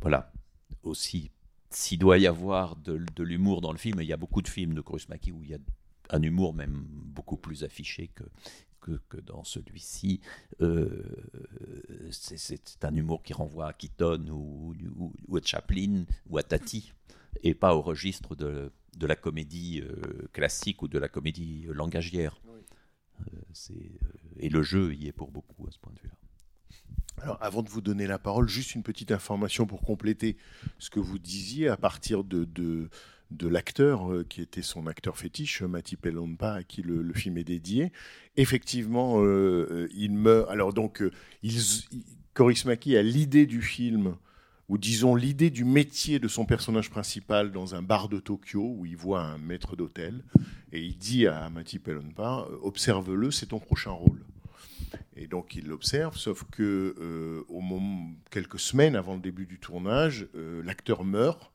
voilà 0.01 0.31
aussi. 0.83 1.31
S'il 1.69 1.99
doit 1.99 2.17
y 2.17 2.27
avoir 2.27 2.75
de, 2.75 3.03
l'humour 3.19 3.61
dans 3.61 3.71
le 3.71 3.77
film, 3.77 4.01
il 4.01 4.07
y 4.07 4.13
a 4.13 4.17
beaucoup 4.17 4.41
de 4.41 4.47
films 4.47 4.73
de 4.73 4.81
Kurosmaki 4.81 5.31
où 5.31 5.43
il 5.43 5.49
y 5.49 5.53
a 5.53 5.59
un 6.09 6.21
humour 6.21 6.53
même 6.53 6.85
beaucoup 6.88 7.38
plus 7.38 7.63
affiché 7.63 8.07
que, 8.07 8.23
que, 8.86 9.00
que 9.10 9.17
dans 9.17 9.43
celui-ci. 9.43 10.21
Euh, 10.62 11.04
c'est- 12.12 12.84
un 12.86 12.95
humour 12.95 13.24
qui 13.24 13.34
renvoie 13.34 13.67
à 13.67 13.74
Keaton 13.74 14.28
ou, 14.30 14.76
ou, 14.98 15.13
ou 15.28 15.38
à 15.38 15.41
Chaplin 15.43 16.06
ou 16.30 16.38
à 16.38 16.43
Tati, 16.43 16.93
et 17.41 17.56
pas 17.56 17.76
au 17.76 17.82
registre 17.82 18.36
de, 18.36 18.71
de 18.98 19.08
la 19.08 19.15
comédie 19.15 19.82
euh, 19.82 20.28
classique 20.34 20.84
ou 20.84 20.88
de 20.88 21.00
la 21.00 21.10
comédie 21.10 21.65
langagière. 21.69 22.39
C'est, 23.54 23.74
euh, 23.74 24.10
et 24.38 24.50
le 24.50 24.62
jeu 24.62 24.93
y 24.93 25.08
est 25.08 25.13
pour 25.13 25.32
beaucoup 25.32 25.65
à 25.67 25.71
ce 25.71 25.80
point 25.80 25.93
de 25.93 26.00
vue-là. 26.02 26.15
Alors, 27.24 27.38
avant 27.41 27.63
de 27.63 27.69
vous 27.69 27.82
donner 27.82 28.08
la 28.08 28.19
parole, 28.19 28.48
juste 28.50 28.76
une 28.76 28.84
petite 28.84 29.12
information 29.12 29.65
pour 29.65 29.82
compléter 29.82 30.36
ce 30.80 30.89
que 30.89 31.00
vous 31.00 31.17
disiez 31.17 31.69
à 31.69 31.78
partir 31.78 32.26
de, 32.26 32.43
de, 32.43 32.89
de 33.36 33.48
l'acteur 33.48 34.12
euh, 34.12 34.26
qui 34.28 34.41
était 34.41 34.62
son 34.62 34.88
acteur 34.88 35.17
fétiche, 35.17 35.62
Mati 35.62 35.95
Pelompa, 35.95 36.54
à 36.54 36.63
qui 36.63 36.82
le, 36.82 37.13
film 37.13 37.38
est 37.38 37.43
dédié. 37.43 37.91
Effectivement, 38.38 39.21
euh, 39.21 39.67
euh, 39.71 39.88
il 39.95 40.12
meurt. 40.13 40.50
Alors, 40.50 40.74
donc, 40.74 41.04
il, 41.43 41.54
il- 41.54 42.04
Kaurismäki 42.34 42.98
a 42.98 43.02
l'idée 43.02 43.45
du 43.45 43.62
film, 43.62 44.17
ou 44.67 44.78
disons 44.78 45.15
l'idée 45.15 45.50
du 45.50 45.63
métier 45.63 46.19
de 46.19 46.28
son 46.28 46.45
personnage 46.45 46.89
principal 46.89 47.52
dans 47.54 47.76
un 47.76 47.82
bar 47.82 48.10
de 48.10 48.19
Tokyo 48.19 48.76
où 48.78 48.86
il 48.86 48.98
voit 48.98 49.21
un 49.21 49.38
maître 49.38 49.78
d'hôtel 49.78 50.24
et 50.74 50.82
il 50.82 50.98
dit 50.98 51.28
à 51.28 51.50
Mati 51.50 51.80
Pelompa 51.80 52.45
Observe-le, 52.62 53.32
c'est 53.32 53.45
ton 53.45 53.60
prochain 53.60 53.91
rôle. 53.91 54.19
Et 55.15 55.28
donc 55.28 55.56
il 55.56 55.67
l'observe, 55.67 56.17
sauf 56.17 56.43
que 56.52 57.45
quelques 58.32 58.60
semaines 58.60 58.98
avant 58.98 59.13
le 59.13 59.21
début 59.21 59.45
du 59.45 59.60
tournage, 59.60 60.28
l'acteur 60.34 61.06
meurt. 61.06 61.54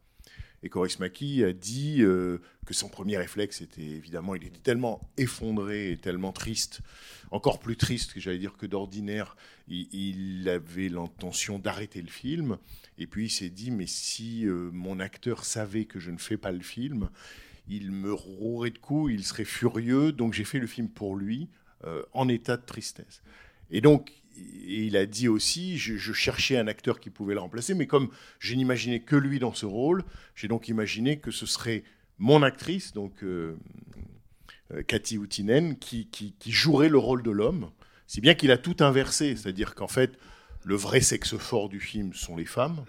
Et 0.62 0.68
Kaurismäki 0.68 1.42
a 1.44 1.52
dit 1.52 2.02
euh, 2.02 2.38
que 2.66 2.74
son 2.74 2.88
premier 2.88 3.16
réflexe 3.16 3.62
était 3.62 3.80
évidemment, 3.80 4.34
il 4.34 4.44
était 4.44 4.58
tellement 4.58 5.00
effondré 5.16 5.92
et 5.92 5.96
tellement 5.96 6.32
triste, 6.32 6.80
encore 7.30 7.60
plus 7.60 7.76
triste 7.76 8.12
que 8.12 8.20
j'allais 8.20 8.38
dire 8.38 8.56
que 8.56 8.66
d'ordinaire, 8.66 9.36
il, 9.68 9.88
il 9.92 10.48
avait 10.48 10.88
l'intention 10.88 11.58
d'arrêter 11.58 12.02
le 12.02 12.10
film. 12.10 12.58
Et 12.98 13.06
puis 13.06 13.26
il 13.26 13.30
s'est 13.30 13.48
dit, 13.48 13.70
mais 13.70 13.86
si 13.86 14.46
euh, 14.46 14.70
mon 14.72 15.00
acteur 15.00 15.44
savait 15.44 15.86
que 15.86 15.98
je 15.98 16.10
ne 16.10 16.18
fais 16.18 16.36
pas 16.36 16.52
le 16.52 16.60
film, 16.60 17.08
il 17.68 17.90
me 17.92 18.12
rouerait 18.12 18.70
de 18.70 18.78
coups, 18.78 19.12
il 19.14 19.24
serait 19.24 19.44
furieux. 19.44 20.12
Donc 20.12 20.34
j'ai 20.34 20.44
fait 20.44 20.58
le 20.58 20.66
film 20.66 20.88
pour 20.88 21.16
lui, 21.16 21.48
euh, 21.84 22.02
en 22.12 22.28
état 22.28 22.58
de 22.58 22.66
tristesse. 22.66 23.22
Et 23.70 23.80
donc, 23.80 24.12
et 24.40 24.84
il 24.86 24.96
a 24.96 25.06
dit 25.06 25.28
aussi, 25.28 25.78
je, 25.78 26.12
cherchais 26.12 26.56
un 26.56 26.66
acteur 26.66 27.00
qui 27.00 27.10
pouvait 27.10 27.34
le 27.34 27.40
remplacer, 27.40 27.74
mais 27.74 27.86
comme 27.86 28.10
je 28.38 28.54
n'imaginais 28.54 29.00
que 29.00 29.16
lui 29.16 29.38
dans 29.38 29.52
ce 29.52 29.66
rôle, 29.66 30.04
j'ai 30.34 30.48
donc 30.48 30.68
imaginé 30.68 31.18
que 31.18 31.30
ce 31.30 31.46
serait 31.46 31.84
mon 32.18 32.42
actrice, 32.42 32.92
donc 32.92 33.22
euh, 33.22 33.56
euh, 34.72 34.82
Cathy 34.82 35.18
Outinen, 35.18 35.76
qui 35.76 36.34
jouerait 36.46 36.88
le 36.88 36.98
rôle 36.98 37.22
de 37.22 37.30
l'homme, 37.30 37.70
si 38.06 38.20
bien 38.20 38.34
qu'il 38.34 38.50
a 38.50 38.58
tout 38.58 38.76
inversé, 38.80 39.36
c'est-à-dire 39.36 39.74
qu'en 39.74 39.88
fait, 39.88 40.18
le 40.64 40.74
vrai 40.74 41.00
sexe 41.00 41.36
fort 41.36 41.68
du 41.68 41.80
film 41.80 42.12
sont 42.12 42.36
les 42.36 42.44
femmes, 42.44 42.84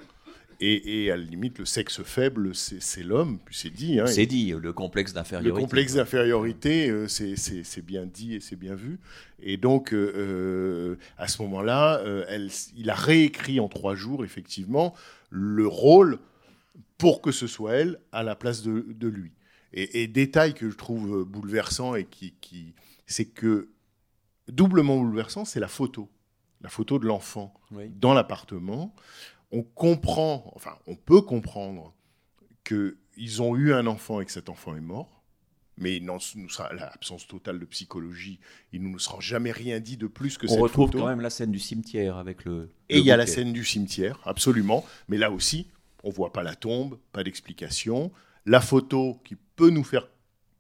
et, 0.62 1.06
et 1.06 1.12
à 1.12 1.18
la 1.18 1.24
limite, 1.24 1.58
le 1.60 1.66
sexe 1.66 2.02
faible, 2.04 2.54
c'est 2.56 3.04
l'homme, 3.04 3.40
puis 3.44 3.56
c'est 3.56 3.70
dit. 3.72 4.00
hein, 4.00 4.06
C'est 4.06 4.26
dit, 4.28 4.52
le 4.52 4.72
complexe 4.74 5.12
le 5.12 5.16
d'infériorité. 5.16 5.62
complexe 5.62 5.94
d'infériorité, 5.96 6.90
euh, 6.90 7.08
c'est- 7.08 7.82
bien 7.82 8.06
dit 8.06 8.36
et 8.36 8.40
c'est 8.40 8.56
bien 8.56 8.76
vu. 8.76 9.00
Et 9.42 9.58
donc, 9.58 9.92
euh, 9.94 10.14
euh, 10.16 10.96
à 11.18 11.28
ce 11.28 11.42
moment-là, 11.42 12.00
euh, 12.06 12.48
il 12.78 12.90
a 12.90 12.96
réécrit 12.96 13.60
en 13.60 13.68
trois 13.68 13.96
jours, 13.96 14.24
effectivement, 14.24 14.94
le 15.32 15.68
rôle 15.68 16.20
pour 16.98 17.22
que 17.22 17.32
ce 17.32 17.48
soit 17.48 17.74
elle 17.74 18.00
à 18.12 18.22
la 18.24 18.36
place 18.36 18.62
de, 18.62 18.86
de 18.90 19.08
lui. 19.08 19.32
Et, 19.74 20.04
et 20.04 20.08
détail 20.08 20.54
que 20.54 20.70
je 20.70 20.76
trouve 20.76 21.24
bouleversant 21.26 21.96
et 21.96 22.06
qui, 22.06 22.34
qui 22.42 22.74
c'est 23.08 23.26
que 23.26 23.70
doublement 24.48 24.98
bouleversant, 25.00 25.46
c'est 25.46 25.60
la 25.60 25.68
photo, 25.68 26.10
la 26.62 26.70
photo 26.70 27.00
de 27.00 27.06
l'enfant 27.08 27.54
Oui. 27.72 27.86
dans 28.00 28.14
l'appartement. 28.14 28.94
On 29.52 29.64
comprend, 29.64 30.52
enfin, 30.56 30.78
on 30.88 30.96
peut 30.96 31.22
comprendre 31.22 31.94
que 32.64 32.98
ils 33.18 33.42
ont 33.42 33.56
eu 33.56 33.74
un 33.74 33.86
enfant 33.88 34.22
et 34.22 34.26
que 34.26 34.32
cet 34.32 34.50
enfant 34.50 34.76
est 34.76 34.82
mort. 34.82 35.22
Mais 35.78 36.00
non, 36.00 36.18
nous 36.36 36.50
sera- 36.50 36.72
l'absence 36.74 37.28
totale 37.28 37.60
de 37.60 37.66
psychologie, 37.66 38.40
il 38.72 38.84
ne 38.84 38.90
nous 38.90 39.00
sera 39.00 39.20
jamais 39.20 39.52
rien 39.52 39.80
dit 39.80 39.98
de 39.98 40.06
plus 40.08 40.38
que 40.38 40.46
On 40.46 40.50
cette 40.50 40.60
retrouve 40.60 40.88
photo. 40.88 41.00
quand 41.00 41.08
même 41.08 41.22
la 41.22 41.30
scène 41.30 41.52
du 41.52 41.60
cimetière 41.60 42.18
avec 42.18 42.46
le. 42.46 42.70
Et 42.90 43.00
il 43.00 43.06
y 43.06 43.12
a 43.12 43.18
la 43.18 43.26
scène 43.26 43.52
du 43.52 43.66
cimetière, 43.66 44.20
absolument. 44.26 44.86
Mais 45.08 45.18
là 45.18 45.32
aussi, 45.32 45.68
on 46.04 46.10
voit 46.12 46.32
pas 46.34 46.44
la 46.44 46.56
tombe, 46.56 47.00
pas 47.12 47.24
d'explication. 47.24 48.12
La 48.46 48.62
photo 48.62 49.20
qui 49.24 49.36
peut 49.56 49.70
nous 49.70 49.84
faire 49.84 50.08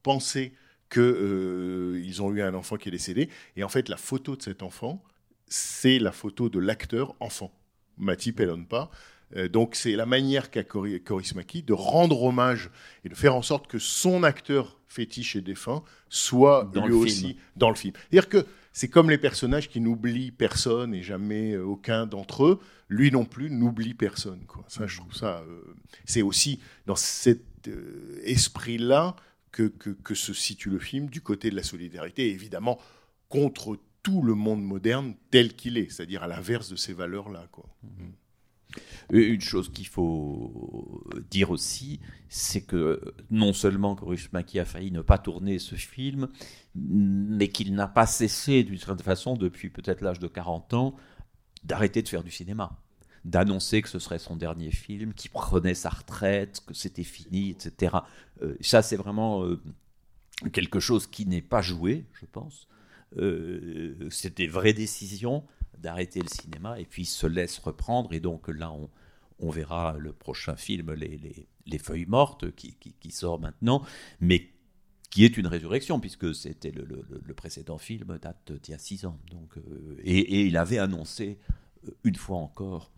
penser 0.03 0.53
que 0.89 0.99
euh, 1.01 2.01
ils 2.03 2.21
ont 2.21 2.31
eu 2.33 2.41
un 2.41 2.53
enfant 2.53 2.77
qui 2.77 2.89
est 2.89 2.91
décédé. 2.91 3.29
Et 3.55 3.63
en 3.63 3.69
fait, 3.69 3.89
la 3.89 3.97
photo 3.97 4.35
de 4.35 4.41
cet 4.41 4.63
enfant, 4.63 5.03
c'est 5.47 5.99
la 5.99 6.11
photo 6.11 6.49
de 6.49 6.59
l'acteur 6.59 7.15
enfant, 7.19 7.51
Mati 7.97 8.31
Pelonpa. 8.31 8.89
Euh, 9.37 9.47
donc 9.47 9.75
c'est 9.75 9.95
la 9.95 10.05
manière 10.05 10.51
qu'a 10.51 10.63
Kori- 10.63 11.01
Kaurismäki 11.01 11.63
de 11.63 11.73
rendre 11.73 12.21
hommage 12.23 12.69
et 13.05 13.09
de 13.09 13.15
faire 13.15 13.35
en 13.35 13.41
sorte 13.41 13.67
que 13.67 13.79
son 13.79 14.23
acteur 14.23 14.77
fétiche 14.89 15.37
et 15.37 15.41
défunt 15.41 15.83
soit 16.09 16.69
Dans 16.73 16.85
lui 16.85 16.93
aussi 16.93 17.19
film. 17.27 17.39
dans 17.55 17.69
le 17.69 17.75
film. 17.75 17.93
C'est-à-dire 18.09 18.27
que 18.27 18.45
c'est 18.73 18.89
comme 18.89 19.09
les 19.09 19.17
personnages 19.17 19.69
qui 19.69 19.79
n'oublient 19.79 20.31
personne 20.31 20.93
et 20.93 21.01
jamais 21.01 21.53
euh, 21.53 21.63
aucun 21.63 22.05
d'entre 22.05 22.45
eux. 22.45 22.59
Lui 22.89 23.09
non 23.09 23.23
plus 23.23 23.49
n'oublie 23.49 23.93
personne. 23.93 24.43
Quoi. 24.47 24.65
Ça, 24.67 24.85
je 24.85 24.97
trouve 24.97 25.13
ça. 25.15 25.43
euh, 25.47 25.61
c'est 26.03 26.21
aussi 26.21 26.59
dans 26.87 26.95
cet 26.97 27.41
euh, 27.69 28.19
esprit-là 28.23 29.15
que, 29.53 29.63
que, 29.63 29.89
que 29.91 30.13
se 30.15 30.33
situe 30.33 30.69
le 30.69 30.79
film, 30.79 31.07
du 31.07 31.21
côté 31.21 31.49
de 31.49 31.55
la 31.55 31.63
solidarité, 31.63 32.29
évidemment 32.29 32.77
contre 33.29 33.77
tout 34.03 34.21
le 34.21 34.33
monde 34.33 34.63
moderne 34.63 35.13
tel 35.29 35.55
qu'il 35.55 35.77
est, 35.77 35.89
c'est-à-dire 35.89 36.23
à 36.23 36.27
l'inverse 36.27 36.69
de 36.69 36.75
ces 36.75 36.93
valeurs-là. 36.93 37.47
Une 39.11 39.41
chose 39.41 39.71
qu'il 39.71 39.87
faut 39.87 41.03
dire 41.29 41.51
aussi, 41.51 41.99
c'est 42.29 42.61
que 42.61 43.01
non 43.29 43.53
seulement 43.53 43.95
Kurosmaki 43.95 44.59
a 44.59 44.65
failli 44.65 44.91
ne 44.91 45.01
pas 45.01 45.17
tourner 45.17 45.59
ce 45.59 45.75
film, 45.75 46.29
mais 46.75 47.49
qu'il 47.49 47.75
n'a 47.75 47.87
pas 47.87 48.05
cessé, 48.05 48.63
d'une 48.63 48.77
certaine 48.77 49.03
façon, 49.03 49.35
depuis 49.35 49.69
peut-être 49.69 50.01
l'âge 50.01 50.19
de 50.19 50.27
40 50.27 50.73
ans, 50.73 50.95
d'arrêter 51.63 52.01
de 52.01 52.07
faire 52.07 52.23
du 52.23 52.31
cinéma. 52.31 52.79
D'annoncer 53.25 53.81
que 53.83 53.89
ce 53.89 53.99
serait 53.99 54.17
son 54.17 54.35
dernier 54.35 54.71
film, 54.71 55.13
qu'il 55.13 55.29
prenait 55.29 55.75
sa 55.75 55.89
retraite, 55.89 56.61
que 56.65 56.73
c'était 56.73 57.03
fini, 57.03 57.51
etc. 57.51 57.97
Euh, 58.41 58.55
ça, 58.61 58.81
c'est 58.81 58.95
vraiment 58.95 59.43
euh, 59.43 59.61
quelque 60.53 60.79
chose 60.79 61.05
qui 61.05 61.27
n'est 61.27 61.41
pas 61.41 61.61
joué, 61.61 62.05
je 62.19 62.25
pense. 62.25 62.67
Euh, 63.17 64.07
c'est 64.09 64.37
des 64.37 64.47
vraies 64.47 64.73
décisions 64.73 65.43
d'arrêter 65.77 66.21
le 66.21 66.27
cinéma 66.27 66.79
et 66.79 66.85
puis 66.85 67.05
se 67.05 67.27
laisse 67.27 67.57
reprendre. 67.59 68.13
Et 68.13 68.19
donc 68.19 68.47
là, 68.47 68.71
on, 68.71 68.89
on 69.39 69.49
verra 69.49 69.97
le 69.97 70.13
prochain 70.13 70.55
film, 70.55 70.93
Les, 70.93 71.17
les, 71.17 71.47
les 71.65 71.77
Feuilles 71.77 72.05
Mortes, 72.05 72.51
qui, 72.55 72.75
qui, 72.75 73.11
sort 73.11 73.39
maintenant, 73.39 73.83
mais 74.19 74.49
qui 75.09 75.25
est 75.25 75.35
une 75.37 75.47
résurrection, 75.47 75.99
puisque 75.99 76.33
c'était 76.33 76.71
le, 76.71 76.85
le, 76.85 77.33
précédent 77.33 77.77
film 77.77 78.17
date 78.21 78.51
d'il 78.51 78.71
y 78.71 78.75
a 78.75 78.77
six 78.77 79.05
ans. 79.05 79.19
Donc, 79.29 79.57
euh, 79.57 79.97
et, 80.03 80.45
il 80.45 80.57
avait 80.57 80.77
annoncé 80.77 81.37
euh, 81.87 81.91
une 82.03 82.15
fois 82.15 82.37
encore 82.37 82.91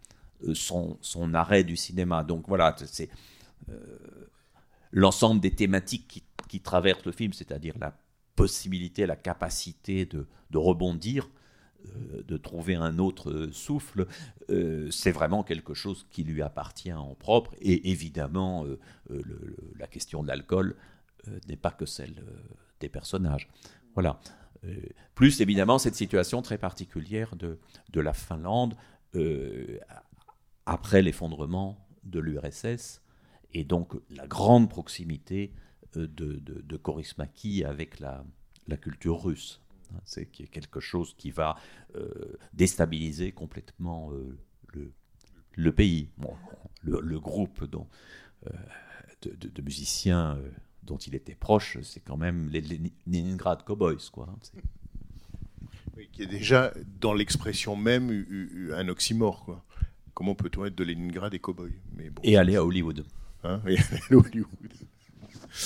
euh, 0.43 0.53
son, 0.53 0.97
son, 1.01 1.33
arrêt 1.33 1.63
du 1.63 1.75
cinéma. 1.75 2.23
Donc 2.23 2.47
voilà, 2.47 2.75
c'est 2.85 3.09
l'ensemble 4.91 5.39
des 5.39 5.51
thématiques 5.51 6.07
qui, 6.07 6.23
qui, 6.49 6.59
traversent 6.59 7.05
le 7.05 7.13
film, 7.13 7.33
c'est-à-dire 7.33 7.75
la 7.79 7.97
possibilité, 8.35 9.05
la 9.05 9.15
capacité 9.15 10.05
de, 10.05 10.25
rebondir, 10.53 11.29
euh, 11.85 12.23
de 12.23 12.37
trouver 12.37 12.75
un 12.75 12.99
autre 12.99 13.49
souffle, 13.51 14.07
euh, 14.49 14.89
c'est 14.91 15.11
vraiment 15.11 15.43
quelque 15.43 15.73
chose 15.73 16.05
qui 16.09 16.23
lui 16.23 16.41
appartient 16.41 16.93
en 16.93 17.15
propre. 17.15 17.53
Et 17.61 17.91
évidemment, 17.91 18.65
euh, 18.65 18.79
la 19.77 19.87
question 19.87 20.23
de 20.23 20.27
l'alcool 20.27 20.75
euh, 21.27 21.39
n'est 21.47 21.57
pas 21.57 21.71
que 21.71 21.85
celle 21.85 22.19
euh, 22.19 22.31
des 22.79 22.89
personnages. 22.89 23.49
Voilà. 23.93 24.19
Euh, 24.65 24.75
plus 25.15 25.41
évidemment 25.41 25.77
cette 25.77 25.95
situation 25.95 26.41
très 26.41 26.57
particulière 26.57 27.35
de, 27.35 27.59
de 27.91 28.01
la 28.01 28.13
Finlande 28.13 28.75
euh, 29.15 29.79
après 30.65 31.01
l'effondrement 31.01 31.85
de 32.03 32.19
l'URSS 32.19 33.01
et 33.53 33.63
donc 33.63 33.93
la 34.09 34.27
grande 34.27 34.69
proximité 34.69 35.53
euh, 35.53 35.62
de, 35.97 36.33
de, 36.39 36.61
de 36.61 36.77
Korismaki 36.77 37.63
avec 37.63 37.99
la, 37.99 38.23
la 38.67 38.77
culture 38.77 39.23
russe. 39.23 39.59
C'est 40.05 40.25
quelque 40.25 40.79
chose 40.79 41.13
qui 41.17 41.29
va 41.29 41.55
euh, 41.95 42.09
déstabiliser 42.53 43.31
complètement 43.31 44.11
euh, 44.11 44.35
le, 44.73 44.91
le 45.55 45.71
pays. 45.71 46.09
Bon, 46.17 46.33
le, 46.81 46.99
le 46.99 47.19
groupe 47.19 47.63
dont, 47.65 47.87
euh, 48.47 48.49
de, 49.21 49.35
de- 49.35 49.49
de 49.49 49.61
musiciens 49.61 50.35
euh, 50.37 50.49
dont 50.81 50.97
il 50.97 51.13
était 51.13 51.35
proche, 51.35 51.77
c'est 51.83 51.99
quand 51.99 52.17
même 52.17 52.49
les, 52.49 52.61
Leningrad 53.05 53.63
Cowboys. 53.63 54.09
Quoi. 54.11 54.29
hein. 54.31 54.59
Oui, 55.95 56.09
qui 56.11 56.23
est 56.23 56.27
déjà 56.27 56.73
dans 56.99 57.13
l'expression 57.13 57.75
même 57.75 58.25
un 58.73 58.87
oxymore. 58.87 59.45
Quoi. 59.45 59.63
Comment 60.15 60.33
peut-on 60.33 60.65
être 60.65 60.75
de 60.75 60.83
Leningrad 60.83 61.35
et 61.35 61.39
cow-boy 61.39 61.71
Mais 61.95 62.09
bon, 62.09 62.21
Et 62.25 62.35
aller 62.35 62.55
à 62.55 62.65
Hollywood. 62.65 63.05
hein, 63.43 63.61
et 63.67 63.77
aller 63.77 63.99
à 64.09 64.15
Hollywood. 64.15 64.73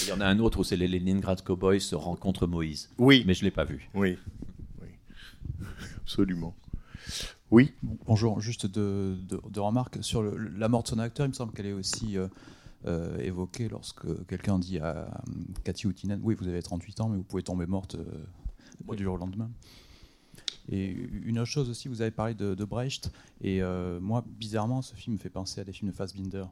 Il 0.04 0.10
y 0.10 0.12
en 0.12 0.21
a 0.21 0.26
un 0.28 0.39
autre 0.39 0.60
où 0.60 0.63
c'est 0.63 0.76
les 0.76 0.88
Leningrad 0.88 1.41
Cowboys 1.43 1.80
rencontrent 1.93 2.47
Moïse. 2.47 2.89
Oui, 2.97 3.23
Mais 3.26 3.34
je 3.34 3.41
ne 3.41 3.45
l'ai 3.45 3.52
pas 3.52 3.63
vu. 3.63 3.89
oui, 3.93 4.17
oui, 4.82 4.89
absolument. 5.97 6.56
Oui, 7.50 7.71
Bonjour, 8.06 8.41
juste 8.41 8.65
deux 8.65 9.15
de, 9.15 9.39
de 9.50 9.60
remarques 9.62 10.00
sur 10.04 10.21
le- 10.21 10.36
la 10.38 10.67
mort 10.67 10.84
de 10.84 10.89
son 10.89 11.00
acteur. 11.00 11.26
Il 11.26 11.30
me 11.30 11.34
semble 11.34 11.54
qu'elle 11.54 11.67
est 11.67 11.71
aussi 11.73 12.17
euh, 12.17 12.28
euh, 12.86 13.17
évoquée 13.19 13.69
lorsque 13.69 14.06
quelqu'un 14.28 14.60
dit 14.60 14.80
à 14.80 14.97
euh, 14.97 15.06
Cathy 15.63 15.88
Houtinen 15.88 16.19
Oui, 16.21 16.36
vous 16.36 16.47
avez 16.50 16.62
38 16.62 17.00
ans, 17.02 17.08
mais 17.10 17.15
vous 17.17 17.23
pouvez 17.23 17.43
tomber 17.43 17.65
morte 17.65 17.95
euh, 17.95 18.95
du 18.95 19.04
jour 19.04 19.13
au 19.15 19.17
lendemain. 19.17 19.50
Et 20.69 20.88
une 21.23 21.39
autre 21.39 21.50
chose 21.50 21.69
aussi, 21.69 21.88
vous 21.88 22.02
avez 22.02 22.12
parlé 22.12 22.34
de, 22.34 22.54
de 22.54 22.65
Brecht, 22.65 23.10
et 23.41 23.62
euh, 23.62 24.02
moi, 24.02 24.26
bizarrement, 24.38 24.82
ce 24.82 24.95
film 24.95 25.13
me 25.15 25.19
fait 25.19 25.30
penser 25.30 25.62
à 25.62 25.63
des 25.63 25.71
films 25.71 25.91
de 25.91 25.95
Fassbinder. 25.95 26.43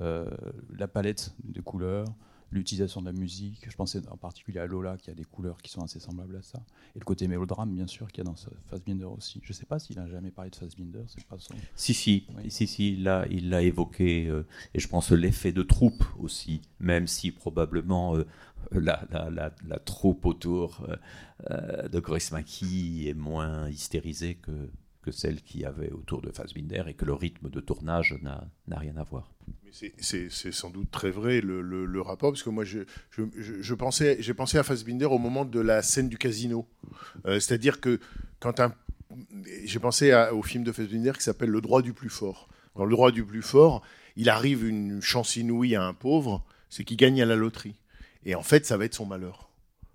Euh, 0.00 0.30
la 0.78 0.86
palette 0.86 1.34
de 1.42 1.60
couleurs, 1.60 2.06
l'utilisation 2.50 3.00
de 3.00 3.06
la 3.06 3.12
musique, 3.12 3.68
je 3.68 3.76
pensais 3.76 4.00
en 4.08 4.16
particulier 4.16 4.60
à 4.60 4.66
Lola, 4.66 4.96
qui 4.96 5.10
a 5.10 5.14
des 5.14 5.24
couleurs 5.24 5.60
qui 5.62 5.70
sont 5.70 5.82
assez 5.82 5.98
semblables 6.00 6.36
à 6.36 6.42
ça, 6.42 6.60
et 6.94 6.98
le 6.98 7.04
côté 7.04 7.26
mélodrame, 7.28 7.74
bien 7.74 7.86
sûr, 7.86 8.06
qu'il 8.12 8.18
y 8.24 8.26
a 8.26 8.30
dans 8.30 8.36
Fassbinder 8.68 9.04
aussi. 9.04 9.40
Je 9.42 9.50
ne 9.50 9.54
sais 9.54 9.66
pas 9.66 9.78
s'il 9.78 9.98
a 9.98 10.06
jamais 10.06 10.30
parlé 10.30 10.50
de 10.50 10.56
Fassbinder, 10.56 11.02
c'est 11.08 11.24
pas 11.24 11.38
son... 11.38 11.54
Si, 11.74 11.94
si, 11.94 12.26
Oui. 12.36 12.50
si, 12.50 12.66
si, 12.66 12.92
il 12.94 13.02
l'a 13.02 13.26
il 13.30 13.50
l'a 13.50 13.62
évoqué, 13.62 14.26
euh, 14.28 14.46
et 14.74 14.80
je 14.80 14.88
pense 14.88 15.10
l'effet 15.10 15.52
de 15.52 15.62
troupe 15.62 16.04
aussi, 16.18 16.62
même 16.80 17.06
si 17.06 17.32
probablement 17.32 18.16
euh, 18.16 18.24
la, 18.72 19.06
la, 19.10 19.30
la, 19.30 19.54
la 19.66 19.78
troupe 19.78 20.24
autour 20.26 20.86
euh, 21.50 21.88
de 21.88 22.00
Grace 22.00 22.30
Maki 22.32 23.08
est 23.08 23.14
moins 23.14 23.68
hystérisée 23.68 24.36
que, 24.36 24.70
que 25.04 25.12
celle 25.12 25.42
qu'il 25.42 25.60
y 25.60 25.64
avait 25.64 25.90
autour 25.90 26.22
de 26.22 26.30
Fassbinder, 26.30 26.84
et 26.88 26.94
que 26.94 27.04
le 27.04 27.12
rythme 27.12 27.50
de 27.50 27.60
tournage 27.60 28.16
n'a 28.22 28.78
rien 28.78 28.96
à 28.96 29.04
voir. 29.04 29.30
C'est- 29.70 30.52
sans 30.52 30.70
doute 30.70 30.90
très 30.90 31.10
vrai 31.10 31.40
le, 31.40 32.00
rapport, 32.00 32.32
parce 32.32 32.42
que 32.42 32.50
moi, 32.50 32.64
je, 32.64 32.80
j'ai 33.60 33.76
pensé 33.76 34.58
à 34.58 34.62
Fassbinder 34.62 35.06
au 35.06 35.18
moment 35.18 35.44
de 35.44 35.60
la 35.60 35.82
scène 35.82 36.08
du 36.08 36.16
casino. 36.16 36.66
Euh, 37.26 37.38
C'est-à-dire 37.40 37.80
que 37.80 38.00
quand 38.40 38.60
un. 38.60 38.74
J'ai 39.64 39.78
pensé 39.78 40.12
au 40.32 40.42
film 40.42 40.64
de 40.64 40.72
Fassbinder 40.72 41.12
qui 41.12 41.22
s'appelle 41.22 41.50
Le 41.50 41.60
droit 41.60 41.82
du 41.82 41.92
plus 41.92 42.08
fort. 42.08 42.48
Dans 42.74 42.84
Le 42.84 42.90
droit 42.90 43.12
du 43.12 43.24
plus 43.24 43.42
fort, 43.42 43.82
il 44.16 44.28
arrive 44.28 44.66
une 44.66 45.00
chance 45.00 45.36
inouïe 45.36 45.76
à 45.76 45.84
un 45.84 45.94
pauvre, 45.94 46.44
c'est 46.68 46.84
qu'il 46.84 46.96
gagne 46.96 47.22
à 47.22 47.26
la 47.26 47.36
loterie. 47.36 47.76
Et 48.24 48.34
en 48.34 48.42
fait, 48.42 48.66
ça 48.66 48.76
va 48.76 48.86
être 48.86 48.94
son 48.94 49.06
malheur. 49.06 49.50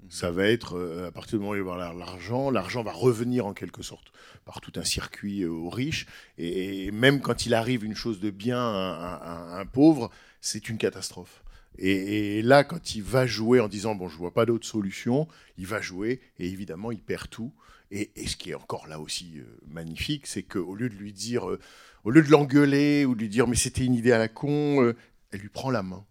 Ça 0.08 0.32
va 0.32 0.48
être, 0.48 0.78
euh, 0.78 1.08
à 1.08 1.12
partir 1.12 1.38
du 1.38 1.44
moment 1.44 1.52
où 1.52 1.56
il 1.56 1.62
va 1.64 1.74
avoir 1.74 1.94
l'argent, 1.94 2.50
l'argent 2.50 2.84
va 2.84 2.92
revenir 2.92 3.46
en 3.46 3.54
quelque 3.54 3.84
sorte 3.84 4.12
par 4.46 4.62
tout 4.62 4.72
un 4.78 4.84
circuit 4.84 5.44
euh, 5.44 5.52
aux 5.52 5.70
riches. 5.70 6.08
Et, 6.38 6.90
même 6.92 7.22
quand 7.22 7.46
il 7.46 7.54
arrive 7.54 7.84
une 7.84 7.96
chose 7.96 8.20
de 8.20 8.32
bien 8.32 8.60
à, 8.60 9.60
un- 9.60 9.66
pauvre, 9.66 10.10
c'est 10.42 10.70
une 10.70 10.78
catastrophe. 10.78 11.44
Et, 11.78 12.42
là, 12.42 12.64
quand 12.64 12.96
il 12.96 13.04
va 13.04 13.28
jouer 13.28 13.60
en 13.60 13.68
disant 13.68 13.94
bon, 13.94 14.10
je 14.10 14.18
vois 14.18 14.34
pas 14.34 14.46
d'autre 14.46 14.66
solution, 14.66 15.28
il 15.58 15.68
va 15.68 15.82
jouer 15.82 16.22
et 16.40 16.48
évidemment, 16.48 16.92
il 16.92 17.02
perd 17.02 17.30
tout. 17.30 17.54
Et, 17.92 18.12
ce 18.26 18.36
qui 18.36 18.52
est 18.52 18.56
encore 18.56 18.88
là 18.88 19.00
aussi 19.00 19.34
euh, 19.38 19.44
magnifique, 19.68 20.26
c'est 20.26 20.44
qu'au 20.44 20.74
lieu 20.76 20.90
de 20.90 20.96
lui 20.96 21.14
dire, 21.14 21.50
euh, 21.50 21.60
au 22.04 22.10
lieu 22.10 22.24
de 22.24 22.32
l'engueuler 22.32 23.06
ou 23.06 23.14
de 23.14 23.20
lui 23.20 23.30
dire 23.30 23.48
mais 23.48 23.56
c'était 23.56 23.86
une 23.86 23.94
idée 23.94 24.12
à 24.12 24.18
la 24.18 24.28
con, 24.28 24.94
elle 25.32 25.40
lui 25.40 25.50
prend 25.50 25.70
la 25.70 25.84
main. 25.84 26.06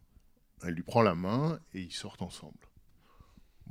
Elle 0.64 0.74
lui 0.74 0.82
prend 0.82 1.02
la 1.02 1.14
main 1.14 1.58
et 1.74 1.80
ils 1.80 1.92
sortent 1.92 2.22
ensemble. 2.22 2.67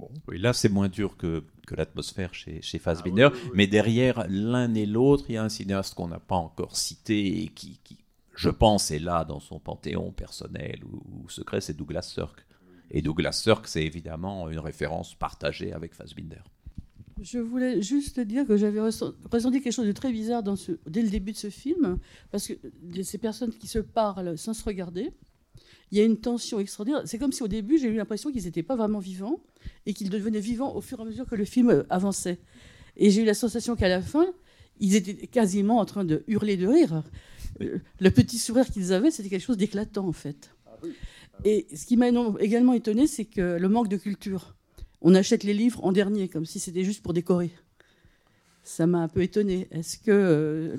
Bon. 0.10 0.22
Oui, 0.28 0.40
là, 0.40 0.54
c'est 0.54 0.70
moins 0.70 0.90
dur 0.90 1.18
que, 1.18 1.44
que 1.66 1.76
l'atmosphère 1.76 2.34
chez, 2.34 2.62
chez 2.62 2.80
Fassbinder, 2.80 3.30
mais 3.54 3.68
derrière 3.68 4.26
l'un 4.30 4.74
et 4.74 4.86
l'autre, 4.86 5.26
il 5.30 5.36
y 5.36 5.38
a 5.38 5.44
un 5.44 5.50
cinéaste 5.50 5.96
qu'on 5.96 6.08
n'a 6.08 6.20
pas 6.20 6.36
encore 6.36 6.78
cité 6.78 7.44
et 7.44 7.48
qui, 7.48 7.80
qui, 7.84 7.98
je 8.36 8.50
pense, 8.50 8.92
est 8.92 9.00
là 9.00 9.26
dans 9.26 9.40
son 9.40 9.60
panthéon 9.60 10.12
personnel 10.12 10.80
ou, 10.86 11.02
ou 11.12 11.30
secret, 11.30 11.62
c'est 11.62 11.76
Douglas 11.76 12.04
Sirk. 12.04 12.46
Et 12.90 13.02
Douglas 13.02 13.34
Sirk, 13.34 13.68
c'est 13.68 13.84
évidemment 13.84 14.50
une 14.50 14.60
référence 14.60 15.14
partagée 15.16 15.74
avec 15.74 15.94
Fassbinder. 15.94 16.42
Je 17.20 17.40
voulais 17.40 17.82
juste 17.82 18.20
dire 18.20 18.46
que 18.46 18.58
j'avais 18.58 18.80
ressen- 18.80 19.14
ressenti 19.32 19.62
quelque 19.62 19.74
chose 19.74 19.88
de 19.88 19.92
très 19.92 20.12
bizarre 20.12 20.44
dans 20.44 20.56
ce, 20.56 20.74
dès 20.86 21.02
le 21.02 21.10
début 21.10 21.32
de 21.32 21.38
ce 21.38 21.50
film, 21.50 21.98
parce 22.32 22.48
que 22.48 22.54
ces 23.04 23.18
personnes 23.18 23.52
qui 23.52 23.68
se 23.68 23.80
parlent 23.80 24.38
sans 24.38 24.54
se 24.54 24.64
regarder, 24.64 25.12
il 25.92 25.98
y 25.98 26.02
a 26.02 26.04
une 26.04 26.18
tension 26.18 26.60
extraordinaire. 26.60 27.02
C'est 27.06 27.18
comme 27.18 27.32
si 27.32 27.42
au 27.42 27.48
début, 27.48 27.80
j'ai 27.80 27.88
eu 27.88 27.96
l'impression 27.96 28.32
qu'ils 28.32 28.44
n'étaient 28.44 28.62
pas 28.62 28.76
vraiment 28.76 29.00
vivants 29.00 29.40
et 29.86 29.94
qu'ils 29.94 30.10
devenaient 30.10 30.40
vivants 30.40 30.76
au 30.76 30.82
fur 30.82 31.00
et 31.00 31.02
à 31.02 31.06
mesure 31.06 31.26
que 31.26 31.36
le 31.36 31.46
film 31.46 31.70
euh, 31.70 31.84
avançait. 31.90 32.40
Et 32.96 33.10
j'ai 33.12 33.22
eu 33.22 33.26
la 33.26 33.34
sensation 33.34 33.76
qu'à 33.76 33.90
la 33.90 34.02
fin, 34.02 34.26
ils 34.80 34.96
étaient 34.96 35.28
quasiment 35.28 35.78
en 35.80 35.86
train 35.86 36.04
de 36.06 36.24
hurler 36.28 36.58
de 36.58 36.68
rire. 36.68 37.04
Euh, 37.62 37.80
Le 38.00 38.10
petit 38.12 38.38
sourire 38.38 38.66
qu'ils 38.68 38.94
avaient, 38.94 39.12
c'était 39.12 39.30
quelque 39.30 39.44
chose 39.46 39.58
d'éclatant 39.58 40.08
en 40.08 40.14
fait. 40.14 40.52
Et 41.46 41.68
ce 41.76 41.86
qui 41.86 41.98
m'a 41.98 42.08
également 42.40 42.74
étonné, 42.74 43.08
c'est 43.08 43.26
que 43.26 43.58
le 43.60 43.70
manque 43.70 43.90
de 43.90 43.98
culture. 43.98 44.56
On 45.02 45.14
achète 45.16 45.44
les 45.44 45.54
livres 45.54 45.84
en 45.84 45.92
dernier, 45.92 46.28
comme 46.28 46.46
si 46.46 46.60
c'était 46.60 46.84
juste 46.84 47.04
pour 47.04 47.14
décorer. 47.14 47.52
Ça 48.64 48.86
m'a 48.88 49.00
un 49.00 49.08
peu 49.08 49.22
étonné. 49.22 49.68
Est-ce 49.72 49.98
que 49.98 50.12
euh, 50.12 50.76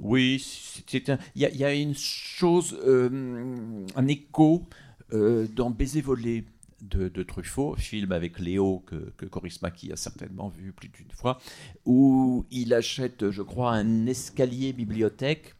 Oui, 0.00 0.44
il 0.92 1.02
y, 1.36 1.44
a- 1.44 1.50
il 1.50 1.56
y 1.56 1.64
a 1.64 1.74
une 1.74 1.94
chose, 1.94 2.78
euh, 2.86 3.84
un 3.96 4.06
écho 4.06 4.64
euh, 5.12 5.46
dans 5.56 5.70
Baiser 5.70 6.02
volé 6.02 6.44
de, 6.82 7.22
Truffaut, 7.22 7.76
film 7.76 8.12
avec 8.12 8.38
Léo 8.38 8.82
que, 8.86 9.12
que 9.16 9.26
Coris 9.26 9.60
Maki 9.62 9.92
a 9.92 9.96
certainement 9.96 10.48
vu 10.48 10.72
plus 10.72 10.88
d'une 10.88 11.10
fois, 11.10 11.38
où 11.86 12.44
il 12.50 12.74
achète, 12.74 13.30
je 13.30 13.42
crois, 13.42 13.72
un 13.72 14.06
escalier 14.06 14.72
bibliothèque. 14.72 15.54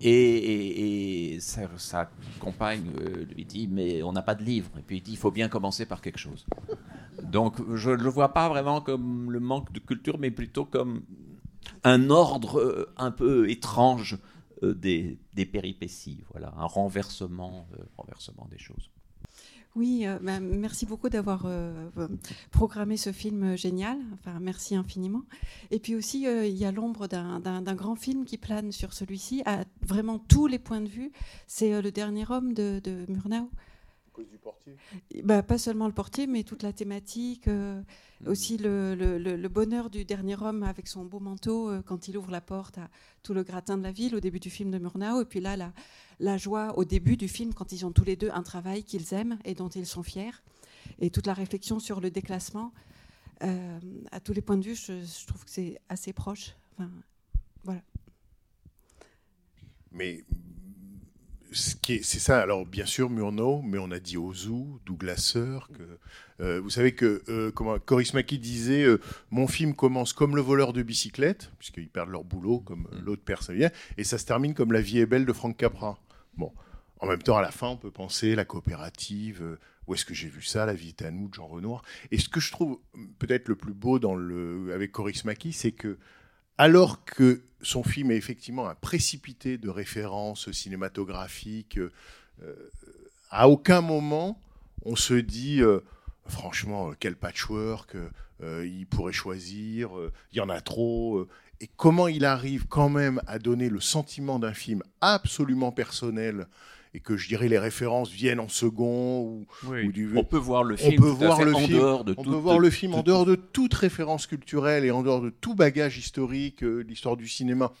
Et, 0.00 1.38
sa, 1.40 2.08
compagne 2.38 2.84
euh, 3.00 3.24
lui 3.34 3.44
dit 3.44 3.66
mais 3.66 4.00
on 4.04 4.12
n'a 4.12 4.22
pas 4.22 4.36
de 4.36 4.44
livre 4.44 4.70
et 4.78 4.82
puis 4.82 4.98
il 4.98 5.02
dit 5.02 5.10
il 5.10 5.16
faut 5.16 5.32
bien 5.32 5.48
commencer 5.48 5.86
par 5.86 6.00
quelque 6.00 6.18
chose 6.18 6.46
donc 7.24 7.56
je 7.74 7.90
ne 7.90 7.96
le 7.96 8.08
vois 8.08 8.32
pas 8.32 8.48
vraiment 8.48 8.80
comme 8.80 9.32
le 9.32 9.40
manque 9.40 9.72
de 9.72 9.80
culture 9.80 10.16
mais 10.16 10.30
plutôt 10.30 10.64
comme 10.64 11.02
un 11.82 12.10
ordre 12.10 12.60
euh, 12.60 12.94
un 12.96 13.10
peu 13.10 13.50
étrange 13.50 14.18
euh, 14.62 14.74
des, 14.74 15.18
des 15.34 15.46
péripéties, 15.46 16.24
voilà, 16.32 16.52
un 16.56 16.66
renversement, 16.66 17.68
renversement 17.96 18.48
des 18.50 18.58
choses. 18.58 18.90
Oui, 19.78 20.06
euh, 20.06 20.18
bah, 20.20 20.40
merci 20.40 20.86
beaucoup 20.86 21.08
d'avoir 21.08 21.44
euh, 21.46 21.88
programmé 22.50 22.96
ce 22.96 23.12
film 23.12 23.56
génial. 23.56 23.96
Enfin, 24.14 24.40
merci 24.40 24.74
infiniment. 24.74 25.22
Et 25.70 25.78
puis 25.78 25.94
aussi, 25.94 26.26
euh, 26.26 26.44
il 26.46 26.56
y 26.56 26.64
a 26.64 26.72
l'ombre 26.72 27.06
d'un- 27.06 27.38
grand 27.76 27.94
film 27.94 28.24
qui 28.24 28.38
plane 28.38 28.72
sur 28.72 28.92
celui-ci, 28.92 29.42
à 29.46 29.64
vraiment 29.86 30.18
tous 30.18 30.48
les 30.48 30.58
points 30.58 30.80
de 30.80 30.88
vue. 30.88 31.12
C'est 31.46 31.80
Le 31.80 31.92
Dernier 31.92 32.24
Homme 32.28 32.54
de, 32.54 32.80
de 32.82 33.06
Murnau. 33.08 33.48
Et, 35.10 35.22
bah, 35.22 35.42
pas 35.42 35.58
seulement 35.58 35.86
le 35.86 35.92
portier, 35.92 36.26
mais 36.26 36.42
toute 36.42 36.62
la 36.62 36.72
thématique, 36.72 37.48
euh, 37.48 37.80
aussi 38.26 38.56
le, 38.58 38.94
le- 38.94 39.18
le- 39.18 39.36
le 39.36 39.48
bonheur 39.48 39.90
du 39.90 40.04
dernier 40.04 40.36
homme 40.40 40.62
avec 40.62 40.88
son 40.88 41.04
beau 41.04 41.20
manteau 41.20 41.70
euh, 41.70 41.82
quand 41.82 42.08
il 42.08 42.16
ouvre 42.16 42.30
la 42.30 42.40
porte 42.40 42.78
à 42.78 42.88
tout 43.22 43.34
le 43.34 43.42
gratin 43.42 43.76
de 43.78 43.82
la 43.82 43.92
ville 43.92 44.14
au 44.14 44.20
début 44.20 44.40
du 44.40 44.50
film 44.50 44.70
de 44.70 44.78
Murnau, 44.78 45.20
et 45.22 45.24
puis 45.24 45.40
là 45.40 45.56
la, 45.56 45.72
la 46.20 46.36
joie 46.36 46.76
au 46.78 46.84
début 46.84 47.16
du 47.16 47.28
film 47.28 47.54
quand 47.54 47.72
ils 47.72 47.84
ont 47.86 47.92
tous 47.92 48.04
les 48.04 48.16
deux 48.16 48.30
un 48.32 48.42
travail 48.42 48.82
qu'ils 48.84 49.14
aiment 49.14 49.38
et 49.44 49.54
dont 49.54 49.68
ils 49.68 49.86
sont 49.86 50.02
fiers, 50.02 50.32
et 51.00 51.10
toute 51.10 51.26
la 51.26 51.34
réflexion 51.34 51.78
sur 51.80 52.00
le 52.00 52.10
déclassement. 52.10 52.72
Euh, 53.44 53.78
à 54.10 54.18
tous 54.20 54.32
les 54.32 54.40
points 54.42 54.56
de 54.56 54.64
vue, 54.64 54.74
je, 54.74 55.00
je 55.04 55.26
trouve 55.26 55.44
que 55.44 55.50
c'est 55.50 55.78
assez 55.88 56.12
proche. 56.12 56.56
Enfin, 56.76 56.90
voilà. 57.62 57.82
Mais 59.92 60.24
ce 61.52 61.74
c'est 62.02 62.18
ça. 62.18 62.40
Alors, 62.40 62.66
bien 62.66 62.86
sûr, 62.86 63.10
Murnau, 63.10 63.62
mais 63.62 63.78
on 63.78 63.90
a 63.90 63.98
dit 63.98 64.16
Ozu, 64.16 64.78
Douglas 64.84 65.16
Sirk. 65.16 65.72
que, 65.72 65.98
euh, 66.40 66.60
vous 66.60 66.70
savez 66.70 66.94
que 66.94 67.22
euh, 67.28 67.50
comment, 67.50 67.78
Coris 67.78 68.12
Maki 68.14 68.38
disait 68.38 68.84
euh, 68.84 69.00
Mon 69.30 69.46
film 69.46 69.74
commence 69.74 70.12
comme 70.12 70.36
le 70.36 70.42
voleur 70.42 70.72
de 70.72 70.82
bicyclette, 70.82 71.50
puisqu'ils 71.58 71.88
perdent 71.88 72.10
leur 72.10 72.24
boulot, 72.24 72.60
comme 72.60 72.88
euh, 72.92 73.00
l'autre 73.04 73.22
perd 73.22 73.42
sa 73.42 73.52
vie, 73.52 73.66
et 73.96 74.04
ça 74.04 74.18
se 74.18 74.26
termine 74.26 74.54
comme 74.54 74.72
La 74.72 74.80
vie 74.80 74.98
est 74.98 75.06
belle 75.06 75.26
de 75.26 75.32
Frank 75.32 75.56
Capra. 75.56 75.98
Bon. 76.36 76.52
En 77.00 77.06
même 77.06 77.22
temps, 77.22 77.36
à 77.36 77.42
la 77.42 77.52
fin, 77.52 77.68
on 77.68 77.76
peut 77.76 77.90
penser 77.92 78.34
la 78.34 78.44
coopérative. 78.44 79.42
euh, 79.42 79.58
où 79.88 79.94
est-ce 79.94 80.04
que 80.04 80.14
j'ai 80.14 80.28
vu 80.28 80.42
ça 80.42 80.66
La 80.66 80.74
vie 80.74 80.88
est 80.88 81.02
à 81.02 81.10
nous 81.10 81.28
de 81.28 81.34
Jean 81.34 81.46
Renoir. 81.46 81.82
Et 82.10 82.18
ce 82.18 82.28
que 82.28 82.40
je 82.40 82.52
trouve 82.52 82.78
euh, 82.96 83.00
peut-être 83.18 83.48
le 83.48 83.56
plus 83.56 83.72
beau 83.72 83.98
dans 83.98 84.14
le, 84.14 84.72
avec 84.74 84.92
Coris 84.92 85.24
Maki, 85.24 85.52
c'est 85.52 85.72
que 85.72 85.98
alors 86.58 87.04
que 87.04 87.42
son 87.62 87.82
film 87.82 88.10
est 88.10 88.16
effectivement 88.16 88.68
un 88.68 88.74
précipité 88.74 89.58
de 89.58 89.68
références 89.68 90.50
cinématographiques, 90.52 91.78
euh, 91.78 91.92
euh, 92.42 92.54
à 93.30 93.48
aucun 93.48 93.80
moment 93.80 94.40
on 94.84 94.94
se 94.94 95.14
dit, 95.14 95.60
euh, 95.60 95.80
franchement, 96.26 96.92
quel 96.98 97.16
patchwork, 97.16 97.96
il 98.40 98.86
pourrait 98.86 99.12
choisir, 99.12 99.90
il 100.32 100.38
y 100.38 100.40
en 100.40 100.48
a 100.48 100.60
trop. 100.60 101.26
et 101.60 101.68
comment 101.76 102.06
il 102.06 102.24
arrive 102.24 102.66
quand 102.68 102.88
même 102.88 103.20
à 103.26 103.40
donner 103.40 103.68
le 103.68 103.80
sentiment 103.80 104.38
d'un 104.38 104.54
film 104.54 104.84
absolument 105.00 105.72
personnel 105.72 106.46
et 106.94 107.00
que 107.00 107.16
je 107.16 107.28
dirais 107.28 107.48
les 107.48 107.58
références 107.58 108.10
viennent 108.10 108.40
en 108.40 108.48
second 108.48 109.20
ou, 109.22 109.46
ou 109.66 109.92
du 109.92 110.16
On 110.16 110.24
peut 110.24 110.36
voir 110.38 110.64
le 110.64 110.74
on 110.74 110.78
film 110.78 110.96
peut 111.02 111.08
tout 111.08 111.22
à 111.22 111.26
voir 111.26 111.38
fait 111.38 111.44
le 111.44 111.54
en 111.54 111.58
film, 111.58 111.78
dehors 111.78 112.04
de 112.04 112.12
on 112.16 112.22
toute- 112.22 112.32
peut 112.32 112.38
voir 112.38 112.58
le 112.58 112.70
film 112.70 112.94
en 112.94 113.02
dehors 113.02 113.26
de 113.26 113.34
toute 113.34 113.74
référence 113.74 114.26
culturelle 114.26 114.84
et 114.84 114.90
en 114.90 115.02
dehors 115.02 115.20
de 115.20 115.30
tout 115.30 115.54
bagage 115.54 115.98
historique, 115.98 116.62
euh, 116.64 116.80
l'histoire 116.88 117.16
du 117.16 117.28
cinéma. 117.28 117.72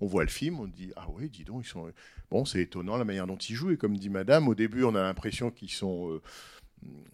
On 0.00 0.06
voit 0.06 0.24
le 0.24 0.30
film, 0.30 0.60
on 0.60 0.66
dit 0.66 0.92
ah 0.96 1.06
oui, 1.16 1.30
dis 1.30 1.44
donc 1.44 1.62
ils 1.64 1.68
sont 1.68 1.86
bon, 2.30 2.44
c'est 2.44 2.60
étonnant 2.60 2.96
la 2.96 3.04
manière 3.04 3.26
dont 3.26 3.36
ils 3.36 3.54
jouent 3.54 3.70
et 3.70 3.76
comme 3.76 3.96
dit 3.96 4.10
Madame, 4.10 4.46
au 4.48 4.54
début 4.54 4.84
on 4.84 4.94
a 4.94 5.02
l'impression 5.02 5.50
qu'ils 5.50 5.70
sont 5.70 6.10
euh, 6.10 6.20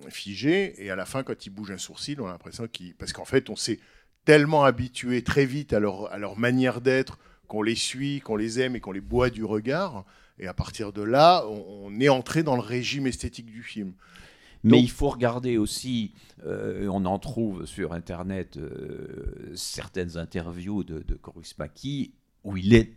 figés 0.09 0.75
et 0.85 0.91
à 0.91 0.97
la 0.97 1.05
fin 1.05 1.23
quand 1.23 1.47
ils 1.47 1.51
bougent 1.51 1.71
un 1.71 1.79
sourcil, 1.79 2.21
on 2.21 2.27
a 2.27 2.31
l'impression 2.33 2.67
qu'ils 2.67 2.95
parce 2.95 3.13
qu'en 3.13 3.25
fait 3.25 3.51
on 3.51 3.57
s'est 3.57 3.79
tellement 4.25 4.65
habitué 4.65 5.23
très 5.23 5.45
vite 5.47 5.73
à 5.73 5.81
leur 5.81 6.13
à 6.13 6.19
leur 6.19 6.39
manière 6.39 6.81
d'être 6.81 7.19
qu'on 7.49 7.63
les 7.63 7.75
suit, 7.75 8.21
qu'on 8.21 8.37
les 8.37 8.61
aime 8.61 8.77
et 8.77 8.81
qu'on 8.81 8.93
les 8.93 9.01
boit 9.01 9.31
du 9.31 9.45
regard. 9.45 10.05
Et 10.43 10.49
à 10.49 10.55
partir 10.55 10.93
de 10.93 11.03
là, 11.03 11.45
on, 11.47 11.87
on 11.87 12.01
est 12.01 12.09
entré 12.09 12.43
dans 12.43 12.57
le 12.57 12.61
régime 12.63 13.07
esthétique 13.07 13.47
du 13.47 13.63
film. 13.63 13.95
Mais 14.65 14.73
Donc- 14.73 14.83
il 14.83 14.91
faut 14.91 15.09
regarder 15.09 15.57
aussi, 15.57 16.13
euh, 16.45 16.89
on 16.89 17.05
en 17.05 17.19
trouve 17.21 17.65
sur 17.65 17.93
Internet 17.93 18.57
euh, 18.57 19.53
certaines 19.55 20.17
interviews 20.19 20.83
de, 20.83 20.99
de 21.07 21.15
Korusmaki 21.15 22.13
où 22.43 22.57
il 22.57 22.75
est 22.75 22.93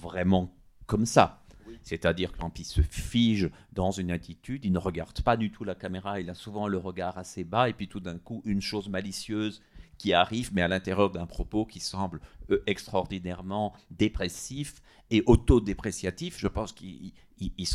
vraiment 0.00 0.54
comme 0.86 1.04
ça. 1.04 1.42
C'est-à-dire 1.82 2.32
que 2.32 2.38
quand 2.38 2.58
il 2.58 2.64
se 2.64 2.80
fige 2.80 3.50
dans 3.72 3.90
une 3.90 4.10
attitude, 4.10 4.64
il 4.64 4.72
ne 4.72 4.78
regarde 4.78 5.20
pas 5.20 5.36
du 5.36 5.50
tout 5.50 5.64
la 5.64 5.74
caméra, 5.74 6.18
il 6.18 6.30
a 6.30 6.34
souvent 6.34 6.66
le 6.66 6.78
regard 6.78 7.18
assez 7.18 7.44
bas, 7.44 7.68
et 7.68 7.72
puis 7.74 7.88
tout 7.88 8.00
d'un 8.00 8.18
coup, 8.18 8.40
une 8.44 8.62
chose 8.62 8.88
malicieuse 8.88 9.60
qui 9.98 10.12
arrive, 10.12 10.50
mais 10.52 10.62
à 10.62 10.68
l'intérieur 10.68 11.10
d'un 11.10 11.26
propos 11.26 11.64
qui 11.66 11.80
semble 11.80 12.20
euh, 12.50 12.62
extraordinairement 12.66 13.72
dépressif 13.90 14.82
et 15.10 15.22
autodépréciatif. 15.26 16.38
Je 16.38 16.48
pense 16.48 16.72
qu'il 16.72 17.12
il- 17.38 17.52
il 17.58 17.66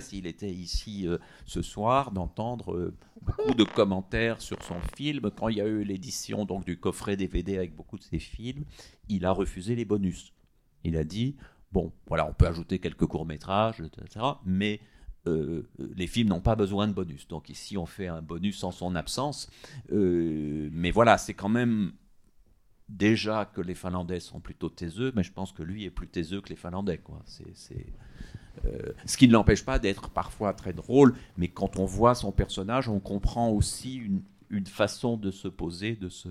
s'il 0.00 0.26
était 0.26 0.50
ici 0.50 1.06
euh, 1.06 1.18
ce 1.44 1.62
soir 1.62 2.10
d'entendre 2.10 2.74
euh, 2.74 2.94
beaucoup 3.22 3.54
de 3.54 3.64
commentaires 3.64 4.40
sur 4.40 4.62
son 4.62 4.80
film. 4.96 5.30
Quand 5.36 5.48
il 5.48 5.58
y 5.58 5.60
a 5.60 5.66
eu 5.66 5.84
l'édition 5.84 6.44
donc 6.46 6.64
du 6.64 6.78
coffret 6.78 7.16
DVD 7.16 7.56
avec 7.58 7.76
beaucoup 7.76 7.98
de 7.98 8.02
ses 8.02 8.18
films, 8.18 8.64
il 9.08 9.24
a 9.26 9.32
refusé 9.32 9.74
les 9.74 9.84
bonus. 9.84 10.32
Il 10.84 10.96
a 10.96 11.04
dit 11.04 11.36
bon, 11.72 11.92
voilà, 12.06 12.26
on 12.28 12.32
peut 12.32 12.46
ajouter 12.46 12.78
quelques 12.78 13.06
courts 13.06 13.26
métrages, 13.26 13.80
etc. 13.80 14.24
Mais 14.44 14.80
euh, 15.26 15.68
les 15.96 16.06
films 16.06 16.30
n'ont 16.30 16.40
pas 16.40 16.56
besoin 16.56 16.88
de 16.88 16.92
bonus. 16.92 17.28
Donc 17.28 17.48
ici, 17.48 17.76
on 17.76 17.86
fait 17.86 18.06
un 18.06 18.22
bonus 18.22 18.64
en 18.64 18.70
son 18.70 18.94
absence. 18.94 19.50
Euh, 19.92 20.68
mais 20.72 20.90
voilà, 20.90 21.18
c'est 21.18 21.34
quand 21.34 21.48
même 21.48 21.92
déjà 22.88 23.44
que 23.44 23.60
les 23.60 23.74
Finlandais 23.74 24.20
sont 24.20 24.40
plutôt 24.40 24.68
taiseux, 24.68 25.12
mais 25.14 25.22
je 25.22 25.32
pense 25.32 25.52
que 25.52 25.62
lui 25.62 25.84
est 25.84 25.90
plus 25.90 26.08
taiseux 26.08 26.40
que 26.40 26.48
les 26.48 26.56
Finlandais. 26.56 27.00
C'est, 27.26 27.86
euh, 28.64 28.92
ce 29.06 29.16
qui 29.16 29.28
ne 29.28 29.32
l'empêche 29.32 29.64
pas 29.64 29.78
d'être 29.78 30.10
parfois 30.10 30.54
très 30.54 30.72
drôle, 30.72 31.14
mais 31.36 31.48
quand 31.48 31.78
on 31.78 31.84
voit 31.84 32.14
son 32.14 32.32
personnage, 32.32 32.88
on 32.88 33.00
comprend 33.00 33.50
aussi 33.50 33.96
une, 33.96 34.22
façon 34.66 35.16
de 35.16 35.30
se 35.30 35.46
poser, 35.46 35.94
de 35.94 36.08
se 36.08 36.28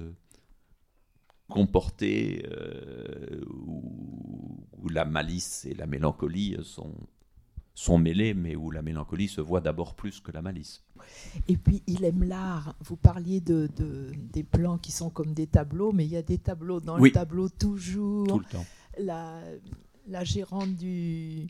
comporter, 1.48 2.46
où 3.48 4.90
la 4.90 5.06
malice 5.06 5.66
et 5.66 5.74
la 5.74 5.88
mélancolie 5.88 6.58
sont, 6.62 6.94
sont 7.80 7.98
mêlées, 7.98 8.34
mais 8.34 8.58
où 8.58 8.72
la 8.72 8.82
mélancolie 8.82 9.30
se 9.30 9.40
voit 9.40 9.62
d'abord 9.62 9.96
plus 9.96 10.20
que 10.20 10.32
la 10.34 10.42
malice. 10.42 10.84
Et 11.48 11.56
puis, 11.56 11.82
il 11.88 12.04
aime 12.04 12.24
l'art. 12.26 12.76
Vous 12.82 12.98
parliez 12.98 13.40
de, 13.40 13.70
de- 13.78 14.12
des 14.34 14.44
plans 14.44 14.78
qui 14.78 14.92
sont 14.92 15.10
comme 15.10 15.34
des 15.34 15.48
tableaux, 15.48 15.94
mais 15.94 16.06
il 16.06 16.12
y 16.12 16.18
a 16.18 16.22
des 16.22 16.38
tableaux 16.40 16.82
dans 16.82 17.00
Oui. 17.00 17.10
le 17.10 17.14
tableau 17.14 17.48
toujours. 17.48 18.28
Tout 18.28 18.40
le 18.40 18.46
temps. 18.46 18.66
La, 18.98 19.40
la 20.08 20.26
gérante 20.26 20.76
du 20.76 21.48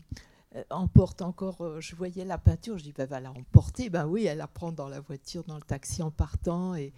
euh, 0.54 0.62
emporte 0.70 1.20
encore. 1.20 1.62
euh, 1.62 1.80
je 1.80 1.96
voyais 1.96 2.24
la 2.24 2.38
peinture, 2.38 2.78
je 2.78 2.84
dis, 2.84 2.92
ben, 2.96 3.06
va 3.08 3.18
la 3.18 3.32
emporter. 3.32 3.90
Ben 3.90 4.06
oui, 4.06 4.26
elle 4.26 4.38
la 4.38 4.46
prend 4.46 4.70
dans 4.70 4.88
la 4.88 5.00
voiture, 5.00 5.42
dans 5.44 5.56
le 5.56 5.62
taxi 5.62 6.00
en 6.00 6.12
partant. 6.12 6.76
Et 6.76 6.92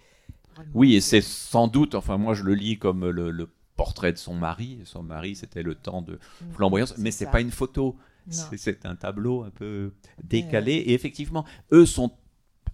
Oui, 0.75 0.93
et 0.93 1.01
c'est 1.01 1.21
sans 1.21 1.67
doute, 1.67 1.95
enfin 1.95 2.17
moi 2.17 2.35
je 2.35 2.43
le 2.43 2.53
lis 2.53 2.77
comme 2.77 3.09
le, 3.09 3.31
le 3.31 3.49
portrait 3.75 4.13
de 4.13 4.19
son 4.19 4.35
mari. 4.35 4.79
Son 4.85 5.01
mari, 5.01 5.35
c'était 5.35 5.63
le 5.63 5.73
temps 5.73 6.03
de 6.03 6.13
Mm, 6.41 6.53
flamboyance, 6.53 6.93
mais 6.99 7.09
c'est 7.09 7.25
pas 7.31 7.41
une 7.41 7.49
photo. 7.51 7.95
C'est 8.29 8.85
un 8.85 8.95
tableau 8.95 9.43
un 9.43 9.49
peu 9.49 9.93
décalé. 10.23 10.73
Et 10.73 10.93
effectivement, 10.93 11.45
eux 11.71 11.85
sont 11.85 12.11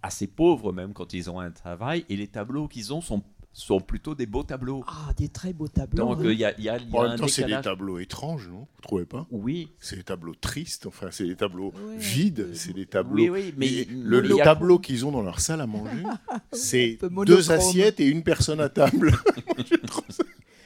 assez 0.02 0.28
pauvres 0.28 0.72
même 0.72 0.94
quand 0.94 1.14
ils 1.14 1.30
ont 1.30 1.40
un 1.40 1.52
travail, 1.52 2.06
et 2.10 2.16
les 2.16 2.28
tableaux 2.28 2.68
qu'ils 2.70 2.94
ont 2.94 3.02
sont, 3.02 3.22
sont 3.52 3.82
plutôt 3.82 4.16
des 4.16 4.26
beaux 4.28 4.44
tableaux. 4.44 4.84
Ah, 4.88 5.12
des 5.18 5.28
très 5.28 5.52
beaux 5.52 5.68
tableaux. 5.68 6.06
Donc 6.06 6.20
hein. 6.20 6.26
euh, 6.26 6.34
il 6.34 6.40
y 6.40 6.46
a, 6.46 6.58
y 6.60 6.70
a- 6.70 6.78
y 6.78 6.94
a 6.94 6.96
En 6.98 7.02
un 7.04 7.10
même 7.10 7.20
temps, 7.20 7.28
c'est 7.28 7.44
des 7.44 7.60
tableaux 7.60 8.00
étranges, 8.00 8.48
non? 8.48 8.60
Vous 8.76 8.82
trouvez 8.82 9.06
pas? 9.06 9.28
Oui. 9.32 9.72
C'est 9.80 9.98
des 9.98 10.04
tableaux 10.04 10.36
tristes, 10.36 10.86
enfin, 10.86 11.08
c'est 11.12 11.26
des 11.26 11.36
tableaux 11.36 11.74
Ouais. 11.76 11.98
vides, 11.98 12.52
c'est 12.54 12.72
des 12.74 12.86
tableaux. 12.86 13.24
Oui, 13.24 13.30
oui, 13.30 13.54
mais 13.58 13.68
Et 13.68 13.86
le, 13.86 14.22
mais 14.22 14.28
le 14.28 14.36
il 14.36 14.38
y 14.38 14.42
a- 14.42 14.46
tableau 14.46 14.80
qu'ils 14.80 15.06
ont 15.06 15.12
dans 15.12 15.24
leur 15.24 15.42
salle 15.42 15.60
à 15.60 15.68
manger, 15.68 16.04
c'est 16.54 16.98
deux 17.26 17.52
assiettes 17.52 18.00
et 18.00 18.08
une 18.08 18.24
personne 18.24 18.62
à 18.62 18.70
table. 18.70 19.12
Je 19.70 19.76
trouve 19.86 20.06
ça- 20.10 20.24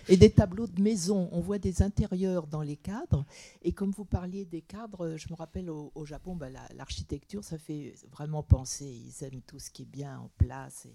Et 0.10 0.18
des 0.18 0.32
tableaux 0.32 0.68
de 0.68 0.82
maison, 0.82 1.30
on 1.32 1.40
voit 1.40 1.60
des 1.60 1.82
intérieurs 1.82 2.48
dans 2.48 2.62
les 2.62 2.76
cadres. 2.76 3.26
Et 3.62 3.72
comme 3.72 3.92
vous 3.92 4.06
parliez 4.06 4.46
des 4.46 4.62
cadres, 4.62 5.16
je 5.18 5.28
me 5.30 5.36
rappelle 5.36 5.70
au, 5.70 5.92
au 5.96 6.06
Japon, 6.06 6.36
bah, 6.36 6.50
la- 6.50 6.68
l'architecture, 6.76 7.44
ça 7.44 7.58
fait 7.58 7.94
vraiment 8.12 8.44
penser. 8.44 8.86
Ils 8.86 9.24
aiment 9.24 9.42
tout 9.48 9.60
ce 9.60 9.70
qui 9.70 9.84
est 9.84 9.92
bien 9.92 10.20
en 10.20 10.30
place. 10.38 10.88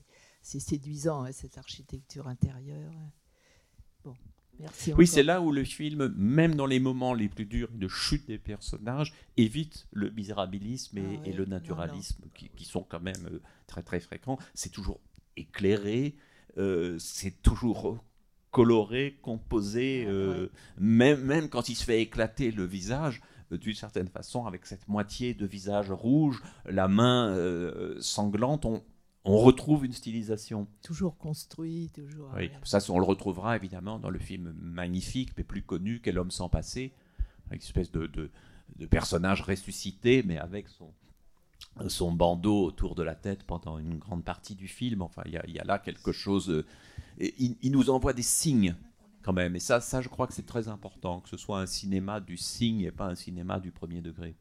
C'est 0.43 0.61
séduisant, 0.61 1.25
hein, 1.25 1.33
cette 1.33 1.59
architecture 1.59 2.29
intérieure. 2.29 2.93
Bon, 4.05 4.15
merci. 4.61 4.93
Oui, 4.93 5.07
c'est 5.07 5.23
là 5.23 5.41
où 5.41 5.53
le 5.53 5.65
film, 5.65 6.09
même 6.17 6.55
dans 6.55 6.67
les 6.67 6.79
moments 6.81 7.15
les 7.15 7.29
plus 7.29 7.47
durs 7.47 7.71
de 7.73 7.89
chute 7.89 8.27
des 8.27 8.39
personnages, 8.39 9.13
évite 9.37 9.87
le 9.93 10.11
misérabilisme 10.11 10.99
et, 10.99 11.03
Ah 11.03 11.21
ouais, 11.21 11.31
et 11.31 11.33
le 11.33 11.45
non, 11.45 11.51
naturalisme 11.51 12.23
Qui, 12.35 12.49
qui 12.51 12.65
sont 12.65 12.83
quand 12.89 13.01
même 13.01 13.27
euh, 13.31 13.41
très 13.67 13.83
très 13.83 14.01
fréquents. 14.01 14.39
C'est 14.55 14.71
toujours 14.71 15.01
éclairé, 15.37 16.15
euh, 16.57 16.99
c'est 16.99 17.43
toujours 17.43 17.99
coloré, 18.51 19.19
composé, 19.23 20.05
Ah 20.07 20.11
euh, 20.11 20.49
même, 20.79 21.23
même 21.23 21.49
quand 21.49 21.69
il 21.69 21.75
se 21.75 21.85
fait 21.85 22.01
éclater 22.03 22.51
le 22.51 22.65
visage. 22.65 23.21
euh, 23.53 23.59
D'une 23.59 23.75
certaine 23.75 24.09
façon, 24.09 24.47
avec 24.47 24.67
cette 24.67 24.89
moitié 24.89 25.35
de 25.35 25.47
visage 25.47 25.91
rouge, 25.91 26.43
la 26.65 26.89
main 26.89 27.29
euh, 27.29 27.97
sanglante, 28.01 28.65
on, 28.65 28.83
on 29.25 29.39
retrouve 29.39 29.85
une 29.85 29.93
stylisation. 29.93 30.67
Toujours 30.83 31.19
construit, 31.19 31.91
toujours. 31.95 32.31
Oui, 32.37 32.51
ça, 32.65 32.79
on 32.89 32.99
le 32.99 33.05
retrouvera 33.05 33.57
évidemment 33.57 33.99
dans 33.99 34.11
le 34.11 34.19
film 34.19 34.55
magnifique, 34.61 35.33
mais 35.37 35.45
plus 35.45 35.63
connu 35.63 36.01
qu'est 36.01 36.13
L'homme 36.13 36.31
sans 36.31 36.49
passé, 36.49 36.93
avec 37.49 37.61
une 37.63 37.67
espèce 37.67 37.93
de, 37.93 38.07
de, 38.07 38.31
de 38.77 38.87
personnage 38.87 39.43
ressuscité, 39.43 40.23
mais 40.23 40.39
avec 40.39 40.69
son, 40.69 40.91
son 41.89 42.13
bandeau 42.13 42.65
autour 42.65 42.95
de 42.95 43.03
la 43.03 43.15
tête 43.15 43.43
pendant 43.45 43.79
une 43.79 43.99
grande 43.99 44.25
partie 44.25 44.55
du 44.55 44.69
film. 44.69 45.03
Enfin, 45.03 45.23
il 45.27 45.33
y 45.33 45.37
a, 45.37 45.45
il 45.47 45.55
y 45.55 45.59
a 45.59 45.65
là 45.65 45.79
quelque 45.79 46.13
chose. 46.13 46.65
Et 47.19 47.35
il, 47.39 47.57
il 47.63 47.73
nous 47.73 47.91
envoie 47.91 48.13
des 48.13 48.23
signes 48.23 48.77
quand 49.23 49.33
même. 49.33 49.57
Et 49.57 49.61
ça, 49.61 49.81
ça, 49.81 50.01
je 50.01 50.09
crois 50.09 50.27
que 50.27 50.35
c'est 50.35 50.47
très 50.47 50.69
important, 50.69 51.21
que 51.21 51.29
ce 51.29 51.37
soit 51.37 51.61
un 51.61 51.67
cinéma 51.67 52.21
du 52.21 52.37
signe 52.37 52.81
et 52.83 52.93
pas 52.93 53.07
un 53.07 53.15
cinéma 53.15 53.61
du 53.61 53.73
premier 53.73 54.01
degré. 54.01 54.37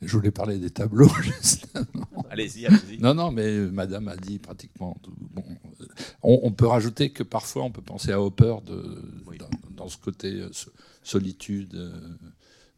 Je 0.00 0.12
voulais 0.16 0.30
parler 0.30 0.58
des 0.58 0.70
tableaux, 0.70 1.08
justement. 1.22 2.24
Allez-y, 2.30 2.66
allez-y. 2.66 2.98
Non, 3.00 3.14
non, 3.14 3.32
mais 3.32 3.46
euh, 3.46 3.70
Madame 3.70 4.06
a 4.06 4.16
dit 4.16 4.38
pratiquement 4.38 4.96
tout. 5.02 5.12
Bon, 5.18 5.42
euh, 5.80 5.86
on, 6.22 6.38
on 6.44 6.52
peut 6.52 6.68
rajouter 6.68 7.10
que 7.10 7.24
parfois 7.24 7.64
on 7.64 7.72
peut 7.72 7.82
penser 7.82 8.12
à 8.12 8.22
Hopper 8.22 8.56
de, 8.64 9.02
dans, 9.38 9.50
dans 9.70 9.88
ce 9.88 9.98
côté 9.98 10.34
euh, 10.34 10.50
so- 10.52 10.70
solitude, 11.02 11.76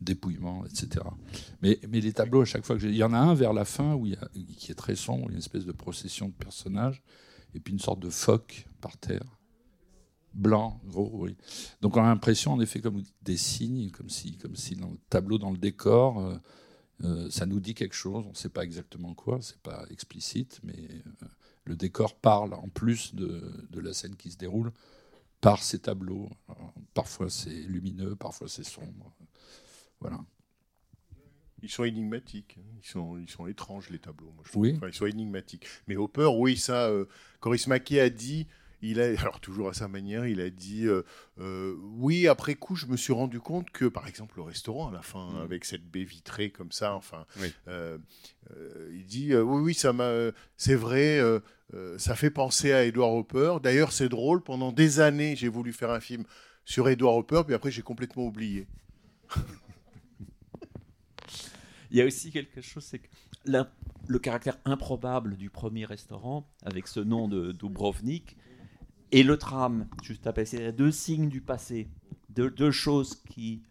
dépouillement, 0.00 0.64
etc. 0.64 1.04
Mais, 1.60 1.78
mais 1.90 2.00
les 2.00 2.14
tableaux, 2.14 2.40
à 2.40 2.46
chaque 2.46 2.64
fois 2.64 2.76
que 2.76 2.80
j'ai. 2.80 2.88
Il 2.88 2.96
y 2.96 3.04
en 3.04 3.12
a 3.12 3.18
un 3.18 3.34
vers 3.34 3.52
la 3.52 3.66
fin 3.66 3.94
où 3.96 4.06
il 4.06 4.12
y 4.12 4.16
a, 4.16 4.28
qui 4.56 4.72
est 4.72 4.74
très 4.74 4.94
sombre, 4.96 5.28
une 5.28 5.36
espèce 5.36 5.66
de 5.66 5.72
procession 5.72 6.28
de 6.28 6.32
personnages, 6.32 7.02
et 7.54 7.60
puis 7.60 7.72
une 7.72 7.78
sorte 7.78 8.00
de 8.00 8.10
phoque 8.10 8.66
par 8.80 8.96
terre. 8.96 9.38
Blanc, 10.32 10.80
gros, 10.86 11.10
oui. 11.14 11.36
Donc 11.80 11.96
on 11.96 12.00
a 12.00 12.06
l'impression, 12.06 12.52
en 12.52 12.60
effet, 12.60 12.80
comme 12.80 13.02
des 13.22 13.36
signes, 13.36 13.90
comme 13.90 14.08
si, 14.08 14.36
comme 14.36 14.54
si 14.54 14.76
dans 14.76 14.90
le 14.90 14.98
tableau, 15.08 15.38
dans 15.38 15.50
le 15.50 15.58
décor, 15.58 16.20
euh, 16.20 16.38
euh, 17.02 17.30
ça 17.30 17.46
nous 17.46 17.60
dit 17.60 17.74
quelque 17.74 17.94
chose, 17.94 18.24
on 18.26 18.30
ne 18.30 18.36
sait 18.36 18.48
pas 18.48 18.62
exactement 18.62 19.14
quoi, 19.14 19.40
c'est 19.42 19.60
pas 19.60 19.84
explicite, 19.90 20.60
mais 20.62 20.76
euh, 21.22 21.26
le 21.64 21.76
décor 21.76 22.14
parle 22.14 22.54
en 22.54 22.68
plus 22.68 23.14
de, 23.14 23.66
de 23.70 23.80
la 23.80 23.92
scène 23.92 24.14
qui 24.16 24.30
se 24.30 24.36
déroule 24.36 24.72
par 25.40 25.62
ces 25.62 25.80
tableaux. 25.80 26.28
Parfois 26.94 27.30
c'est 27.30 27.50
lumineux, 27.50 28.14
parfois 28.14 28.48
c'est 28.48 28.64
sombre. 28.64 29.12
Voilà. 30.00 30.20
Ils 31.62 31.70
sont 31.70 31.84
énigmatiques, 31.84 32.56
hein. 32.58 32.64
ils 32.82 32.88
sont, 32.88 33.18
ils 33.18 33.28
sont 33.30 33.46
étranges 33.46 33.90
les 33.90 33.98
tableaux. 33.98 34.32
Moi, 34.34 34.44
je. 34.50 34.58
Oui. 34.58 34.74
Enfin, 34.76 34.88
ils 34.88 34.94
sont 34.94 35.06
énigmatiques. 35.06 35.66
Mais 35.88 35.96
Hopper, 35.96 36.28
oui, 36.36 36.56
ça, 36.56 36.88
euh, 36.88 37.04
Coris 37.40 37.66
Maki 37.66 38.00
a 38.00 38.08
dit, 38.10 38.46
il 38.82 38.98
a, 39.00 39.04
alors 39.20 39.40
toujours 39.40 39.68
à 39.68 39.74
sa 39.74 39.88
manière, 39.88 40.26
il 40.26 40.40
a 40.40 40.48
dit 40.48 40.86
euh, 40.86 41.02
euh, 41.38 41.76
oui. 41.98 42.26
Après 42.28 42.54
coup, 42.54 42.76
je 42.76 42.86
me 42.86 42.96
suis 42.96 43.12
rendu 43.12 43.38
compte 43.40 43.70
que, 43.70 43.84
par 43.84 44.08
exemple, 44.08 44.36
le 44.36 44.42
restaurant 44.42 44.88
à 44.88 44.92
la 44.92 45.02
fin, 45.02 45.32
Mm. 45.32 45.42
avec 45.42 45.64
cette 45.66 45.84
baie 45.84 46.04
vitrée 46.04 46.50
comme 46.50 46.72
ça, 46.72 46.94
enfin, 46.94 47.26
Oui. 47.40 47.52
euh, 47.68 47.98
il 48.92 49.04
dit 49.06 49.34
oui, 49.36 49.60
oui, 49.62 49.74
ça 49.74 49.92
m'a, 49.92 50.10
c'est 50.56 50.74
vrai, 50.74 51.20
ça 51.98 52.14
fait 52.16 52.30
penser 52.30 52.72
à 52.72 52.84
Edward 52.84 53.12
Hopper. 53.18 53.56
D'ailleurs, 53.62 53.92
c'est 53.92 54.08
drôle. 54.08 54.42
Pendant 54.42 54.72
des 54.72 54.98
années, 55.00 55.36
j'ai 55.36 55.48
voulu 55.48 55.72
faire 55.72 55.90
un 55.90 56.00
film 56.00 56.24
sur 56.64 56.88
Edward 56.88 57.18
Hopper, 57.18 57.42
puis 57.44 57.54
après, 57.54 57.70
j'ai 57.70 57.82
complètement 57.82 58.24
oublié. 58.24 58.66
Il 61.90 61.98
y 61.98 62.02
a 62.02 62.04
aussi 62.04 62.30
quelque 62.30 62.60
chose, 62.60 62.84
c'est 62.84 63.00
que 63.00 63.08
le 63.44 64.18
caractère 64.18 64.58
improbable 64.64 65.36
du 65.36 65.50
premier 65.50 65.84
restaurant, 65.84 66.48
avec 66.62 66.86
ce 66.86 67.00
nom 67.00 67.28
de 67.28 67.52
Dubrovnik, 67.52 68.36
et 69.12 69.22
le 69.24 69.36
tram, 69.36 69.88
juste 70.02 70.26
après, 70.26 70.44
c'est 70.44 70.72
deux 70.72 70.92
signes 70.92 71.28
du 71.28 71.40
passé, 71.40 71.88
deux, 72.28 72.70
choses 72.70 73.16
qui, 73.28 73.62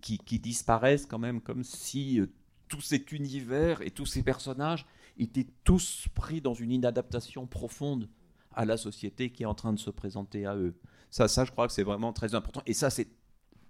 qui, 0.00 0.38
disparaissent 0.38 1.04
quand 1.04 1.18
même, 1.18 1.42
comme 1.42 1.64
si 1.64 2.18
euh, 2.18 2.32
tout 2.68 2.80
cet 2.80 3.12
univers 3.12 3.82
et 3.82 3.90
tous 3.90 4.06
ces 4.06 4.22
personnages 4.22 4.86
étaient 5.18 5.46
tous 5.64 6.08
pris 6.14 6.40
dans 6.40 6.54
une 6.54 6.72
inadaptation 6.72 7.46
profonde 7.46 8.08
à 8.52 8.64
la 8.64 8.78
société 8.78 9.30
qui 9.30 9.42
est 9.42 9.46
en 9.46 9.54
train 9.54 9.74
de 9.74 9.78
se 9.78 9.90
présenter 9.90 10.46
à 10.46 10.56
eux. 10.56 10.74
Ça, 11.10 11.28
ça 11.28 11.44
je 11.44 11.50
crois 11.50 11.66
que 11.66 11.74
c'est 11.74 11.82
vraiment 11.82 12.14
très 12.14 12.34
important. 12.34 12.62
Et 12.64 12.72
ça, 12.72 12.88
c'est, 12.88 13.08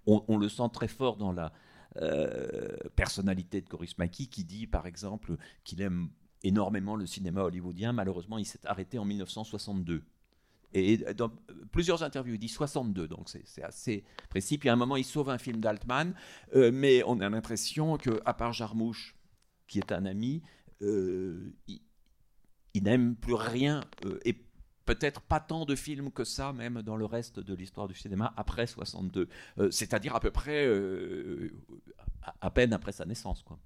on 0.05 0.37
le 0.37 0.47
sent 0.47 0.69
très 0.71 0.87
fort 0.87 1.17
dans 1.17 1.33
la 1.33 1.51
euh, 1.97 2.75
personnalité 2.95 3.61
de 3.61 3.69
Coris 3.69 3.97
Maki, 3.97 4.27
qui 4.27 4.43
dit, 4.43 4.67
par 4.67 4.87
exemple, 4.87 5.37
qu'il 5.63 5.81
aime 5.81 6.09
énormément 6.43 6.95
le 6.95 7.05
cinéma 7.05 7.41
hollywoodien. 7.43 7.93
Malheureusement, 7.93 8.37
il 8.37 8.45
s'est 8.45 8.65
arrêté 8.65 8.97
en 8.99 9.05
1962. 9.05 10.03
Et 10.73 10.97
dans 11.13 11.31
plusieurs 11.71 12.03
interviews, 12.03 12.33
il 12.33 12.39
dit 12.39 12.49
62, 12.49 13.07
donc 13.07 13.29
c'est 13.29 13.63
assez 13.63 14.03
précis. 14.29 14.57
Puis 14.57 14.67
à 14.67 14.73
un 14.73 14.75
moment, 14.75 14.97
il 14.97 15.05
sauve 15.05 15.29
un 15.29 15.37
film 15.37 15.61
d'Altman, 15.61 16.13
euh, 16.53 16.69
mais 16.73 17.01
on 17.05 17.21
a 17.21 17.29
l'impression 17.29 17.97
que, 17.97 18.21
à 18.25 18.33
part 18.33 18.51
Jarmouche, 18.51 19.15
qui 19.67 19.79
est 19.79 19.93
un 19.93 20.05
ami, 20.05 20.43
euh, 20.81 21.53
il, 21.67 21.79
il 22.75 22.83
n'aime 22.83 23.15
plus 23.15 23.33
rien 23.33 23.81
euh, 24.05 24.19
et 24.25 24.33
peut-être 24.85 25.21
pas 25.21 25.39
tant 25.39 25.65
de 25.65 25.75
films 25.75 26.11
que 26.11 26.23
ça, 26.23 26.53
même 26.53 26.81
dans 26.81 26.95
le 26.95 27.05
reste 27.05 27.39
de 27.39 27.55
l'histoire 27.55 27.87
du 27.87 27.95
cinéma 27.95 28.33
après 28.37 28.67
62. 28.67 29.27
Euh, 29.57 29.71
C'est-à-dire 29.71 30.15
à 30.15 30.19
peu 30.19 30.31
près 30.31 30.65
euh, 30.65 31.51
à, 32.41 32.49
peine 32.51 32.73
après 32.73 32.91
sa 32.91 33.05
naissance, 33.05 33.43
quoi. 33.43 33.59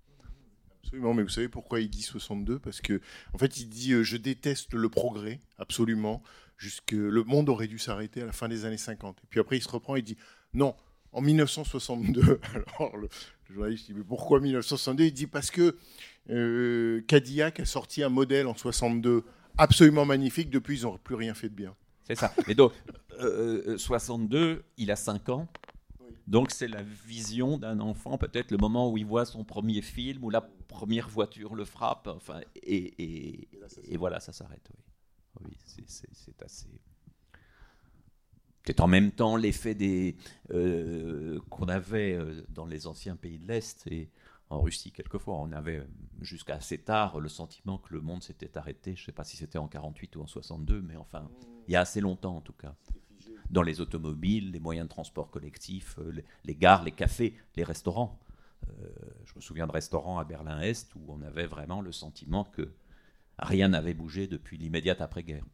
Absolument, 0.83 1.13
mais 1.13 1.23
vous 1.23 1.29
savez 1.29 1.49
pourquoi 1.49 1.81
il 1.81 1.89
dit 1.89 2.01
62 2.01 2.57
Parce 2.59 2.81
que, 2.81 3.01
en 3.33 3.37
fait, 3.37 3.57
il 3.57 3.67
dit 3.67 3.93
euh, 3.93 4.03
Je 4.03 4.17
déteste 4.17 4.73
le 4.73 4.89
progrès, 4.89 5.39
absolument, 5.57 6.23
jusque 6.57 6.93
le 6.93 7.23
monde 7.23 7.49
aurait 7.49 7.67
dû 7.67 7.77
s'arrêter 7.77 8.21
à 8.21 8.25
la 8.25 8.31
fin 8.31 8.47
des 8.47 8.65
années 8.65 8.77
50. 8.77 9.19
Et 9.23 9.27
puis 9.29 9.39
après, 9.39 9.57
il 9.57 9.61
se 9.61 9.69
reprend 9.69 9.95
et 9.95 10.01
dit 10.01 10.17
Non, 10.53 10.75
en 11.11 11.21
1962. 11.21 12.39
Alors, 12.79 12.97
le, 12.97 13.09
le 13.49 13.53
journaliste 13.53 13.87
dit 13.87 13.93
Mais 13.93 14.03
pourquoi 14.03 14.39
1962 14.39 15.03
Il 15.03 15.13
dit 15.13 15.27
Parce 15.27 15.51
que 15.51 15.77
Cadillac 17.01 17.59
a 17.59 17.65
sorti 17.65 18.01
un 18.03 18.09
modèle 18.09 18.47
en 18.47 18.55
62 18.55 19.25
absolument 19.57 20.05
magnifique, 20.05 20.49
depuis, 20.49 20.79
ils 20.79 20.83
n'ont 20.83 20.97
plus 20.97 21.15
rien 21.15 21.33
fait 21.33 21.49
de 21.49 21.55
bien. 21.55 21.75
C'est 22.03 22.15
ça. 22.15 22.33
Et 22.47 22.55
donc, 22.55 22.71
euh, 23.19 23.73
euh, 23.73 23.77
62, 23.77 24.63
il 24.77 24.91
a 24.91 24.95
5 24.95 25.29
ans. 25.29 25.47
Donc, 26.27 26.51
c'est 26.51 26.67
la 26.67 26.83
vision 26.83 27.57
d'un 27.57 27.79
enfant, 27.79 28.17
peut-être 28.17 28.51
le 28.51 28.57
moment 28.57 28.91
où 28.91 28.97
il 28.97 29.05
voit 29.05 29.25
son 29.25 29.43
premier 29.43 29.81
film, 29.81 30.23
où 30.23 30.29
la 30.29 30.41
première 30.41 31.09
voiture 31.09 31.55
le 31.55 31.65
frappe. 31.65 32.07
Enfin, 32.07 32.41
et, 32.55 32.93
et, 33.03 33.47
et 33.85 33.97
voilà, 33.97 34.19
ça 34.19 34.31
s'arrête. 34.31 34.69
Oui, 35.41 35.47
oui 35.47 35.57
c'est- 35.87 36.43
assez. 36.43 36.67
C'est 38.65 38.81
en 38.81 38.87
même 38.87 39.11
temps 39.11 39.35
l'effet 39.35 39.73
des 39.73 40.15
euh, 40.51 41.39
qu'on 41.49 41.67
avait 41.69 42.13
euh, 42.13 42.43
dans 42.49 42.67
les 42.67 42.85
anciens 42.85 43.15
pays 43.15 43.39
de 43.39 43.47
l'Est 43.47 43.87
et 43.87 44.09
en 44.49 44.61
Russie 44.61 44.91
quelquefois. 44.91 45.35
On 45.35 45.51
avait 45.51 45.87
jusqu'à 46.21 46.55
assez 46.55 46.77
tard 46.77 47.19
le 47.19 47.29
sentiment 47.29 47.77
que 47.77 47.93
le 47.93 48.01
monde 48.01 48.23
s'était 48.23 48.57
arrêté. 48.57 48.95
Je 48.95 49.01
ne 49.01 49.05
sais 49.07 49.11
pas 49.11 49.23
si 49.23 49.37
c'était 49.37 49.57
en 49.57 49.67
48 49.67 50.15
ou 50.15 50.21
en 50.21 50.27
62, 50.27 50.81
mais 50.81 50.95
enfin, 50.95 51.29
il 51.67 51.73
y 51.73 51.75
a 51.75 51.81
assez 51.81 52.01
longtemps 52.01 52.37
en 52.37 52.41
tout 52.41 52.53
cas. 52.53 52.75
Dans 53.49 53.63
les 53.63 53.81
automobiles, 53.81 54.51
les 54.51 54.59
moyens 54.59 54.87
de 54.87 54.89
transport 54.91 55.31
collectif, 55.31 55.97
euh, 55.99 56.11
les, 56.11 56.23
les 56.45 56.55
gares, 56.55 56.83
les 56.83 56.91
cafés, 56.91 57.35
les 57.55 57.63
restaurants. 57.63 58.19
Euh, 58.67 58.89
je 59.25 59.33
me 59.35 59.41
souviens 59.41 59.65
de 59.65 59.71
restaurants 59.71 60.19
à 60.19 60.23
Berlin-Est 60.23 60.93
où 60.95 61.01
on 61.07 61.21
avait 61.23 61.47
vraiment 61.47 61.81
le 61.81 61.91
sentiment 61.91 62.43
que 62.43 62.73
rien 63.39 63.69
n'avait 63.69 63.93
bougé 63.95 64.27
depuis 64.27 64.57
l'immédiate 64.57 65.01
après-guerre. 65.01 65.45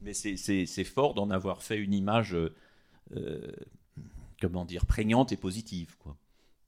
Mais 0.00 0.14
c'est- 0.14 0.84
fort 0.84 1.14
d'en 1.14 1.30
avoir 1.30 1.62
fait 1.62 1.78
une 1.78 1.92
image, 1.94 2.34
euh, 3.14 3.52
comment 4.40 4.64
dire, 4.64 4.84
prégnante 4.86 5.30
et 5.30 5.36
positive. 5.36 5.96
Quoi. 5.98 6.16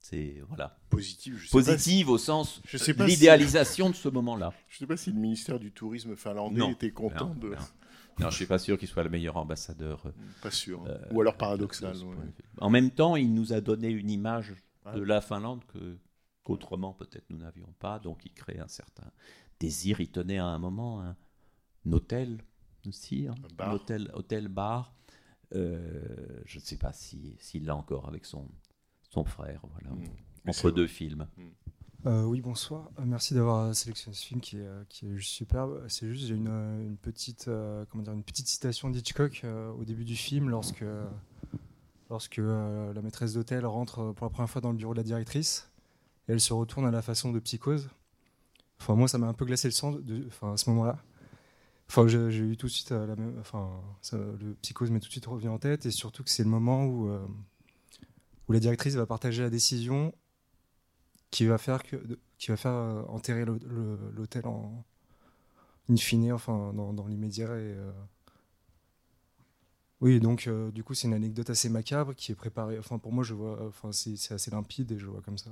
C'est 0.04 0.42
voilà. 0.48 0.76
Positive, 0.90 1.38
je 1.38 1.46
sais 1.46 1.50
Positive 1.50 2.04
pas 2.04 2.10
si- 2.10 2.12
au 2.12 2.18
sens 2.18 2.60
je 2.66 2.76
sais 2.76 2.92
pas 2.92 3.04
de 3.04 3.08
si- 3.08 3.14
l'idéalisation 3.16 3.88
de 3.88 3.94
ce 3.94 4.10
moment-là. 4.10 4.52
Je 4.68 4.76
ne 4.76 4.78
sais 4.80 4.86
pas 4.86 4.98
si 4.98 5.10
le 5.10 5.18
ministère 5.18 5.58
du 5.58 5.72
Tourisme 5.72 6.14
finlandais 6.14 6.58
Non, 6.58 6.70
était 6.72 6.90
content 6.90 7.28
non, 7.28 7.34
de. 7.36 7.48
non. 7.48 7.56
Non, 8.20 8.28
je 8.28 8.36
suis 8.36 8.44
pas 8.46 8.58
sûr 8.58 8.76
qu'il 8.78 8.86
soit 8.86 9.02
le 9.02 9.08
meilleur 9.08 9.38
ambassadeur. 9.38 10.04
euh, 10.04 10.10
Pas 10.42 10.50
sûr. 10.50 10.84
euh, 10.86 10.98
Ou 11.10 11.22
alors 11.22 11.38
paradoxal. 11.38 11.96
ouais. 11.96 12.16
En 12.58 12.68
même 12.68 12.90
temps, 12.90 13.16
il 13.16 13.32
nous 13.32 13.54
a 13.54 13.62
donné 13.62 13.88
une 13.88 14.10
image 14.10 14.54
de 14.94 15.00
la 15.00 15.22
Finlande 15.22 15.64
que 15.72 15.96
qu'autrement 16.44 16.92
peut-être 16.92 17.24
nous 17.30 17.38
n'avions 17.38 17.72
pas. 17.78 17.98
Donc, 17.98 18.26
il 18.26 18.32
crée 18.34 18.58
un 18.60 18.68
certain 18.68 19.10
désir. 19.58 20.00
Il 20.00 20.10
tenait 20.10 20.36
à 20.38 20.44
un 20.46 20.58
moment 20.58 21.00
un, 21.02 21.16
hôtel 21.90 22.44
aussi, 22.86 23.26
hein, 23.26 23.34
bar. 23.56 23.72
hôtel, 23.74 24.10
hôtel 24.12 24.48
bar. 24.48 24.94
Euh, 25.54 26.42
je 26.44 26.58
ne 26.58 26.62
sais 26.62 26.76
pas 26.76 26.92
si 26.92 27.34
s'il 27.40 27.64
l'a 27.64 27.74
encore 27.74 28.06
avec 28.06 28.26
son 28.26 28.46
son 29.14 29.24
frère. 29.24 29.60
Voilà, 29.72 29.90
Mm. 29.94 30.00
Mais 30.44 30.50
entre 30.50 30.70
deux 30.70 30.82
vrai. 30.84 30.88
films. 30.92 31.26
Euh, 32.06 32.24
oui, 32.24 32.42
bonsoir. 32.42 32.90
Euh, 32.98 33.02
merci 33.06 33.32
d'avoir 33.32 33.64
euh, 33.66 33.72
sélectionné 33.72 34.14
ce 34.14 34.26
film 34.26 34.40
qui 34.42 34.58
est, 34.58 34.68
qui 34.90 35.06
est 35.06 35.16
juste 35.16 35.30
superbe. 35.30 35.82
C'est 35.88 36.06
juste, 36.06 36.26
j'ai 36.26 36.34
une, 36.34 36.48
une 36.48 36.98
petite, 36.98 37.48
euh, 37.48 37.86
comment 37.88 38.02
dire, 38.02 38.12
une 38.12 38.22
petite 38.24 38.46
citation 38.48 38.90
d'Hitchcock 38.90 39.40
euh, 39.44 39.70
au 39.72 39.84
début 39.84 40.04
du 40.04 40.14
film 40.16 40.50
lorsque, 40.50 40.84
lorsque 42.10 42.38
euh, 42.40 42.92
la 42.92 43.00
maîtresse 43.00 43.32
d'hôtel 43.34 43.64
rentre 43.64 44.12
pour 44.12 44.26
la 44.26 44.30
première 44.30 44.50
fois 44.50 44.60
dans 44.60 44.70
le 44.70 44.76
bureau 44.76 44.92
de 44.92 44.98
la 44.98 45.02
directrice 45.04 45.70
et 46.28 46.32
elle 46.32 46.40
se 46.40 46.52
retourne 46.52 46.84
à 46.86 46.90
la 46.90 47.00
façon 47.02 47.32
de 47.32 47.38
Psychose. 47.38 47.88
Enfin, 48.80 48.94
moi, 48.96 49.08
ça 49.08 49.16
m'a 49.16 49.28
un 49.28 49.32
peu 49.34 49.46
glacé 49.46 49.68
le 49.68 49.72
sang 49.72 49.92
de, 49.92 50.24
enfin, 50.26 50.52
à 50.52 50.56
ce 50.58 50.68
moment-là. 50.70 50.98
Enfin, 51.88 52.06
j'ai 52.06 52.30
j'ai 52.30 52.44
eu 52.44 52.56
tout 52.58 52.66
de 52.66 52.72
suite 52.72 52.92
euh, 52.92 53.06
la 53.06 53.16
même, 53.16 53.36
enfin, 53.40 53.70
ça- 54.02 54.16
le 54.18 54.54
Psychose 54.60 54.90
m'est 54.90 55.00
tout 55.00 55.06
de 55.06 55.12
suite 55.12 55.26
revenu 55.26 55.48
en 55.48 55.58
tête 55.58 55.86
et 55.86 55.90
surtout 55.90 56.22
que 56.22 56.30
c'est 56.30 56.44
le 56.44 56.50
moment 56.50 56.84
où, 56.84 57.08
euh, 57.08 57.26
où 58.48 58.52
la 58.52 58.60
directrice 58.60 58.94
va 58.94 59.06
partager 59.06 59.42
la 59.42 59.50
décision 59.50 60.12
qui 61.30 61.46
va 61.46 61.58
faire 61.58 61.82
que 61.82 61.96
qui 62.38 62.50
va 62.50 62.56
faire 62.56 62.72
euh, 62.72 63.02
enterrer 63.08 63.44
l'hôtel 63.44 64.46
en 64.46 64.84
in 65.90 65.96
fine 65.96 66.32
enfin 66.32 66.72
dans, 66.74 66.92
dans 66.92 67.06
l'immédiat 67.06 67.48
euh, 67.48 67.92
oui 70.00 70.20
donc 70.20 70.46
euh, 70.46 70.70
du 70.70 70.82
coup 70.84 70.94
c'est 70.94 71.08
une 71.08 71.14
anecdote 71.14 71.50
assez 71.50 71.68
macabre 71.68 72.14
qui 72.14 72.32
est 72.32 72.34
préparée 72.34 72.78
enfin 72.78 72.98
pour 72.98 73.12
moi 73.12 73.24
je 73.24 73.34
vois 73.34 73.66
enfin 73.66 73.92
c'est 73.92 74.32
assez 74.32 74.50
limpide 74.50 74.92
et 74.92 74.98
je 74.98 75.06
vois 75.06 75.22
comme 75.22 75.38
ça 75.38 75.50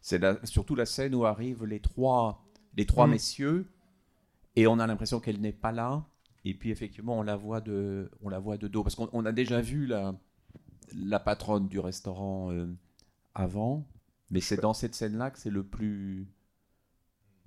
C'est 0.00 0.20
surtout 0.46 0.74
la 0.74 0.86
scène 0.86 1.14
où 1.14 1.24
arrivent 1.24 1.64
les 1.64 1.80
trois, 1.80 2.44
les 2.76 2.86
trois 2.86 3.06
Mm. 3.06 3.10
messieurs 3.10 3.66
et 4.56 4.66
on 4.66 4.78
a 4.78 4.86
l'impression 4.86 5.20
qu'elle 5.20 5.40
n'est 5.40 5.52
pas 5.52 5.72
là. 5.72 6.04
Et 6.44 6.54
puis 6.54 6.70
effectivement, 6.70 7.18
on 7.18 7.22
la 7.22 7.36
voit 7.36 7.60
de, 7.60 8.10
on 8.22 8.28
la 8.28 8.38
voit 8.38 8.56
de 8.56 8.68
dos 8.68 8.82
parce 8.82 8.94
qu'on 8.94 9.08
on 9.12 9.26
a 9.26 9.32
déjà 9.32 9.60
vu 9.60 9.86
la, 9.86 10.14
la 10.94 11.18
patronne 11.20 11.68
du 11.68 11.78
restaurant 11.80 12.50
euh, 12.52 12.66
avant, 13.34 13.86
mais 14.30 14.40
c'est 14.40 14.56
dans 14.60 14.74
cette 14.74 14.94
scène-là 14.94 15.30
que 15.30 15.38
c'est 15.38 15.50
le 15.50 15.62
plus. 15.62 16.26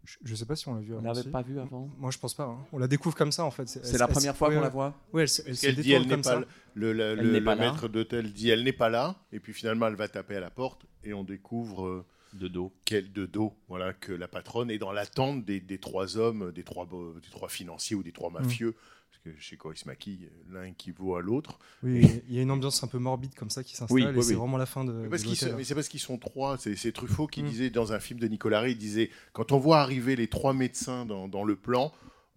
je, 0.03 0.17
je 0.23 0.35
sais 0.35 0.45
pas 0.45 0.55
si 0.55 0.67
on 0.67 0.75
l'a 0.75 0.81
vu 0.81 0.93
On 0.93 0.97
avant 0.99 1.07
l'avait 1.07 1.19
aussi. 1.19 1.29
pas 1.29 1.41
vu 1.41 1.59
avant? 1.59 1.89
Moi 1.97 2.09
je 2.11 2.17
pense 2.17 2.33
pas 2.33 2.45
hein. 2.45 2.57
on 2.71 2.77
la 2.79 2.87
découvre 2.87 3.15
comme 3.15 3.31
ça 3.31 3.43
en 3.45 3.51
fait 3.51 3.67
C'est 3.67 3.97
la 3.97 4.07
première 4.07 4.35
fois 4.35 4.53
qu'on 4.53 4.61
la 4.61 4.69
voit? 4.69 4.93
Oui 5.13 5.21
elle, 5.23 5.29
se- 5.29 5.41
elle 5.45 5.55
se 5.57 5.61
qu'elle 5.65 5.75
dit 5.75 5.91
elle 5.91 6.03
n'est 6.03 6.09
comme 6.09 6.21
pas 6.21 6.39
le, 6.75 6.93
le- 6.93 7.03
Elle 7.03 7.19
le- 7.19 7.31
n'est 7.33 7.39
le 7.39 7.45
pas 7.45 7.55
là. 7.55 7.71
maître 7.71 7.87
d'hôtel 7.87 8.31
dit 8.33 8.49
elle 8.49 8.63
n'est 8.63 8.73
pas 8.73 8.89
là 8.89 9.15
et 9.31 9.39
puis 9.39 9.53
finalement 9.53 9.87
elle 9.87 9.95
va 9.95 10.07
taper 10.07 10.35
à 10.37 10.39
la 10.39 10.49
porte 10.49 10.85
et 11.03 11.13
on 11.13 11.23
découvre 11.23 11.85
euh, 11.85 12.05
de 12.33 12.47
dos 12.47 12.73
qu'elle 12.85 13.11
de 13.11 13.25
dos 13.25 13.53
voilà 13.67 13.93
que 13.93 14.11
la 14.11 14.27
patronne 14.27 14.69
est 14.71 14.77
dans 14.77 14.91
l'attente 14.91 15.45
des, 15.45 15.59
des 15.59 15.77
trois 15.79 16.17
hommes 16.17 16.51
des 16.51 16.63
trois 16.63 16.85
bo- 16.85 17.13
des 17.19 17.29
trois 17.29 17.49
financiers 17.49 17.95
ou 17.95 18.03
des 18.03 18.11
trois 18.11 18.29
mafieux 18.29 18.75
parce 19.09 19.23
que 19.35 19.41
chez 19.41 19.57
Coris 19.57 19.83
Maki 19.85 20.27
l'un 20.49 20.65
équivaut 20.65 21.15
à 21.15 21.21
l'autre 21.21 21.57
oui 21.81 22.05
il 22.27 22.35
y 22.35 22.39
a 22.39 22.41
une 22.43 22.51
ambiance 22.51 22.83
un 22.83 22.87
peu 22.87 22.99
morbide 22.99 23.33
comme 23.33 23.49
ça 23.49 23.63
qui 23.63 23.75
s'installe 23.75 23.95
Oui, 23.95 24.03
et 24.03 24.07
oui, 24.07 24.23
c'est 24.23 24.29
oui. 24.33 24.35
vraiment 24.35 24.57
la 24.57 24.65
fin 24.67 24.85
de, 24.85 24.91
Mais 24.91 25.09
parce 25.09 25.23
c'est 25.23 25.73
parce 25.75 25.87
qu'ils 25.89 25.99
sont 25.99 26.17
trois. 26.19 26.57
C'est 26.59 26.91
Truffaut 26.91 27.25
qui 27.27 27.41
Mm. 27.43 27.47
disait 27.49 27.69
dans 27.71 27.93
un 27.93 27.99
film 27.99 28.19
de 28.19 28.27
Nicolas 28.27 28.61
Ray, 28.61 28.73
il 28.73 28.77
disait 28.77 29.09
quand 29.33 29.51
on 29.51 29.57
voit 29.57 29.79
arriver 29.79 30.15
les 30.15 30.27
trois 30.27 30.53
médecins 30.53 31.05
dans, 31.05 31.27
dans 31.27 31.43
le 31.43 31.55
plan, 31.55 31.91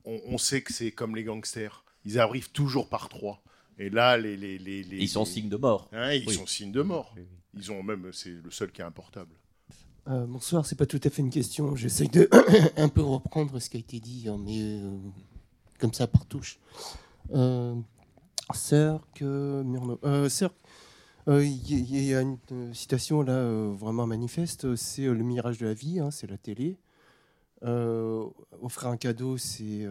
on, 0.05 0.21
on 0.27 0.39
sait 0.39 0.63
que 0.63 0.73
c'est 0.73 0.91
comme 0.93 1.15
les 1.15 1.25
gangsters. 1.25 1.85
Ils 2.05 2.19
arrivent 2.19 2.51
toujours 2.53 2.89
par 2.89 3.09
trois. 3.11 3.43
Et 3.79 3.91
là, 3.91 4.17
les, 4.17 4.37
les, 4.37 4.59
les, 4.59 4.83
les- 4.83 4.97
Ils 4.99 5.09
sont 5.09 5.25
les- 5.25 5.31
signes 5.31 5.49
de 5.49 5.57
mort. 5.57 5.89
Hein, 5.93 6.13
ils 6.15 6.27
Oui. 6.27 6.35
sont 6.35 6.47
signes 6.47 6.73
de 6.73 6.83
mort. 6.83 7.15
Ils 7.55 7.71
ont 7.71 7.83
même, 7.83 8.11
c'est 8.13 8.31
le 8.31 8.51
seul 8.51 8.73
qui 8.73 8.81
est 8.81 8.85
importable. 8.85 9.35
Euh, 10.09 10.27
bonsoir, 10.27 10.67
c'est 10.67 10.75
pas 10.75 10.87
tout 10.87 11.01
à 11.05 11.11
fait 11.11 11.23
une 11.23 11.31
question. 11.31 11.77
J'essaie 11.77 12.07
de 12.07 12.29
un 12.77 12.89
peu 12.89 13.03
reprendre 13.03 13.59
ce 13.61 13.71
qui 13.71 13.77
a 13.77 13.81
été 13.81 14.01
dit, 14.01 14.29
hein, 14.29 14.37
mais 14.45 14.59
euh, 14.61 14.99
comme 15.79 15.93
ça 15.93 16.09
par 16.09 16.27
touche. 16.27 16.59
Euh, 17.33 17.77
euh. 19.23 20.29
Euh, 21.29 21.45
Il 21.45 22.05
y, 22.05 22.15
a 22.15 22.21
une 22.21 22.39
citation 22.75 23.23
là 23.23 23.45
vraiment 23.75 24.07
manifeste, 24.09 24.75
c'est 24.75 25.05
le 25.05 25.23
mirage 25.23 25.59
de 25.59 25.67
la 25.67 25.75
vie, 25.75 26.01
hein, 26.01 26.11
c'est 26.11 26.29
la 26.29 26.37
télé. 26.37 26.79
Offrir 27.63 28.89
un 28.89 28.97
cadeau, 28.97 29.39
c'est 29.39 29.87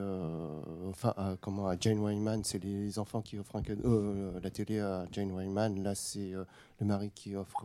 enfin 0.90 1.38
comment 1.40 1.68
à 1.68 1.78
Jane 1.80 2.00
Wyman, 2.00 2.44
c'est 2.44 2.62
les 2.62 3.00
enfants 3.00 3.22
qui 3.22 3.40
offrent 3.40 3.56
un 3.56 3.62
cadeau, 3.62 4.14
la 4.44 4.50
télé 4.50 4.80
à 4.80 5.06
Jane 5.14 5.32
Wyman. 5.32 5.82
Là, 5.82 5.96
c'est 5.96 6.32
le 6.32 6.86
mari 6.86 7.12
qui 7.16 7.34
offre 7.38 7.64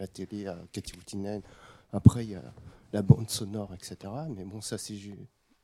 la 0.00 0.08
télé 0.08 0.48
à 0.48 0.58
Cathy 0.72 0.96
Woutinen. 0.96 1.40
Après, 1.92 2.24
il 2.24 2.30
y 2.30 2.34
a 2.34 2.42
la 2.92 3.02
bande 3.02 3.28
sonore, 3.30 3.72
etc. 3.74 4.12
Mais 4.34 4.44
bon, 4.44 4.60
ça 4.60 4.78
c'est 4.78 4.94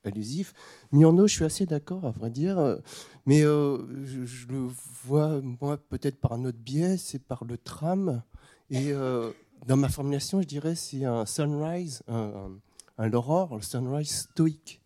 allusif. 0.05 0.53
Murnau, 0.93 1.27
je 1.27 1.35
suis 1.35 1.45
assez 1.45 1.67
d'accord, 1.67 2.05
à 2.05 2.11
vrai 2.11 2.31
dire. 2.31 2.79
Mais 3.27 3.43
euh, 3.43 3.79
je, 4.05 4.25
je 4.25 4.47
le 4.49 4.69
vois, 5.05 5.41
moi, 5.41 5.77
peut-être 5.79 6.19
par 6.21 6.33
un 6.33 6.45
autre 6.45 6.59
biais, 6.59 6.97
c'est 6.97 7.19
par 7.23 7.45
le 7.45 7.57
tram. 7.59 8.23
Et 8.71 8.93
euh, 8.93 9.31
dans 9.67 9.77
ma 9.77 9.89
formulation, 9.89 10.41
je 10.43 10.47
dirais 10.47 10.75
c'est 10.75 11.05
un 11.05 11.27
sunrise, 11.27 12.03
un, 12.09 12.15
un- 12.17 12.51
un 12.99 13.09
l'aurore, 13.09 13.57
le 13.57 13.63
sunrise 13.63 14.29
stoïque. 14.31 14.81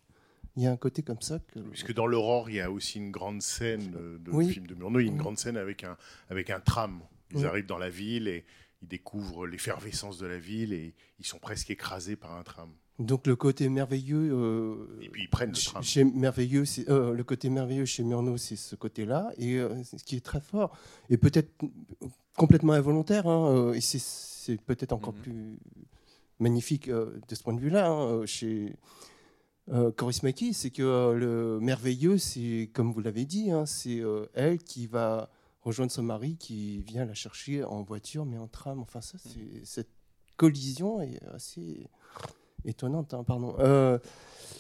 Il 0.57 0.63
y 0.65 0.67
a 0.67 0.73
un 0.73 0.77
côté 0.77 1.03
comme 1.03 1.21
ça 1.21 1.39
que. 1.39 1.61
Puisque 1.61 1.95
dans 1.95 2.07
l'Aurore, 2.07 2.51
il 2.51 2.57
y 2.57 2.61
a 2.61 2.71
aussi 2.71 2.99
une 2.99 3.13
grande 3.13 3.43
scène 3.43 3.95
euh, 3.97 4.19
de 4.19 4.33
Oui. 4.33 4.49
film 4.49 4.67
de 4.67 4.75
Murnau, 4.75 4.99
il 4.99 5.07
y 5.07 5.09
a 5.09 5.13
une 5.13 5.19
grande 5.19 5.39
scène 5.39 5.57
avec 5.57 5.85
un, 5.85 5.97
avec 6.31 6.51
un 6.51 6.59
tram. 6.59 7.01
Ils 7.31 7.39
Oui. 7.39 7.45
arrivent 7.45 7.67
dans 7.67 7.79
la 7.79 7.91
ville 7.91 8.27
et 8.27 8.45
ils 8.83 8.89
découvrent 8.89 9.47
l'effervescence 9.47 10.19
de 10.19 10.27
la 10.27 10.39
ville 10.39 10.73
et 10.73 10.95
ils 11.19 11.27
sont 11.27 11.39
presque 11.39 11.71
écrasés 11.71 12.17
par 12.17 12.37
un 12.37 12.43
tram. 12.43 12.71
Donc 12.99 13.27
le 13.29 13.37
côté 13.37 13.69
merveilleux. 13.69 14.31
euh, 14.33 14.99
Et 15.01 15.09
puis 15.09 15.23
ils 15.25 15.31
prennent 15.31 15.51
le 15.51 15.57
tram. 15.57 15.83
Chez 15.83 16.03
merveilleux, 16.05 16.65
euh, 16.89 17.13
le 17.15 17.25
côté 17.25 17.49
merveilleux 17.49 17.85
chez 17.85 18.03
Murnau, 18.03 18.37
c'est 18.37 18.57
ce 18.57 18.75
côté-là, 18.75 19.31
et 19.37 19.57
euh, 19.59 19.83
ce 19.85 20.03
qui 20.03 20.17
est 20.17 20.25
très 20.25 20.41
fort, 20.41 20.77
et 21.09 21.17
peut-être 21.17 21.51
complètement 22.37 22.73
involontaire. 22.73 23.27
hein, 23.29 23.73
et 23.73 23.81
c'est- 23.81 24.57
peut-être 24.67 24.93
encore 24.93 25.13
plus 25.15 25.59
magnifique 26.41 26.89
de 26.89 27.35
ce 27.35 27.43
point 27.43 27.53
de 27.55 27.61
vue-là 27.61 27.89
hein, 27.91 28.25
chez 28.27 28.75
Coris 29.97 30.23
Maki, 30.23 30.55
c'est 30.55 30.71
que 30.71 31.13
le 31.13 31.59
merveilleux, 31.61 32.17
c'est 32.17 32.71
comme 32.73 32.91
vous 32.93 33.01
l'avez 33.01 33.27
dit, 33.27 33.51
hein, 33.51 33.67
c'est 33.67 34.01
elle 34.35 34.59
qui 34.59 34.87
va 34.87 35.31
rejoindre 35.63 35.93
son 35.93 36.03
mari 36.03 36.37
qui 36.37 36.81
vient 36.83 37.05
la 37.05 37.15
chercher 37.15 37.65
en 37.65 37.83
voiture, 37.83 38.25
mais 38.25 38.39
en 38.39 38.49
tram. 38.49 38.81
Enfin 38.81 39.01
ça, 39.01 39.19
c'est 39.19 39.65
cette 39.65 39.91
collision 40.37 41.01
est 41.01 41.21
assez 41.35 41.91
étonnante, 42.65 43.15
hein, 43.15 43.25
pardon. 43.25 43.55
Euh, 43.59 43.99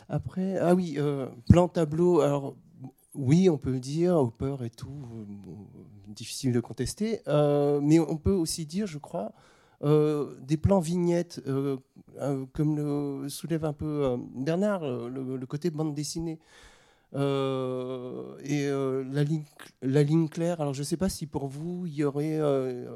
après, 0.08 0.58
ah 0.58 0.74
oui, 0.74 0.94
euh, 0.98 1.26
plan 1.48 1.68
tableau. 1.68 2.20
Alors, 2.20 2.56
oui, 3.14 3.48
on 3.48 3.58
peut 3.58 3.78
dire, 3.78 4.16
Hopper 4.16 4.56
et 4.64 4.70
tout, 4.70 5.02
euh, 5.14 5.24
difficile 6.08 6.52
de 6.52 6.60
contester. 6.60 7.20
Euh, 7.28 7.80
mais 7.82 7.98
on 7.98 8.16
peut 8.16 8.32
aussi 8.32 8.66
dire, 8.66 8.86
je 8.86 8.98
crois, 8.98 9.32
des 9.80 10.56
plans 10.56 10.80
vignettes, 10.80 11.40
comme 12.52 12.76
le 12.76 13.28
soulève 13.28 13.64
un 13.64 13.72
peu 13.72 14.18
Bernard, 14.34 14.80
le 15.08 15.46
côté 15.46 15.70
bande 15.70 15.94
dessinée. 15.94 16.40
Euh, 17.14 18.36
et 18.44 18.66
euh, 18.66 19.02
la, 19.10 19.24
ligne, 19.24 19.44
la 19.82 20.02
ligne 20.02 20.28
claire, 20.28 20.60
alors 20.60 20.74
je 20.74 20.80
ne 20.80 20.84
sais 20.84 20.96
pas 20.96 21.08
si 21.08 21.26
pour 21.26 21.48
vous, 21.48 21.86
il 21.86 21.94
y 21.94 22.04
aurait 22.04 22.38
euh, 22.38 22.90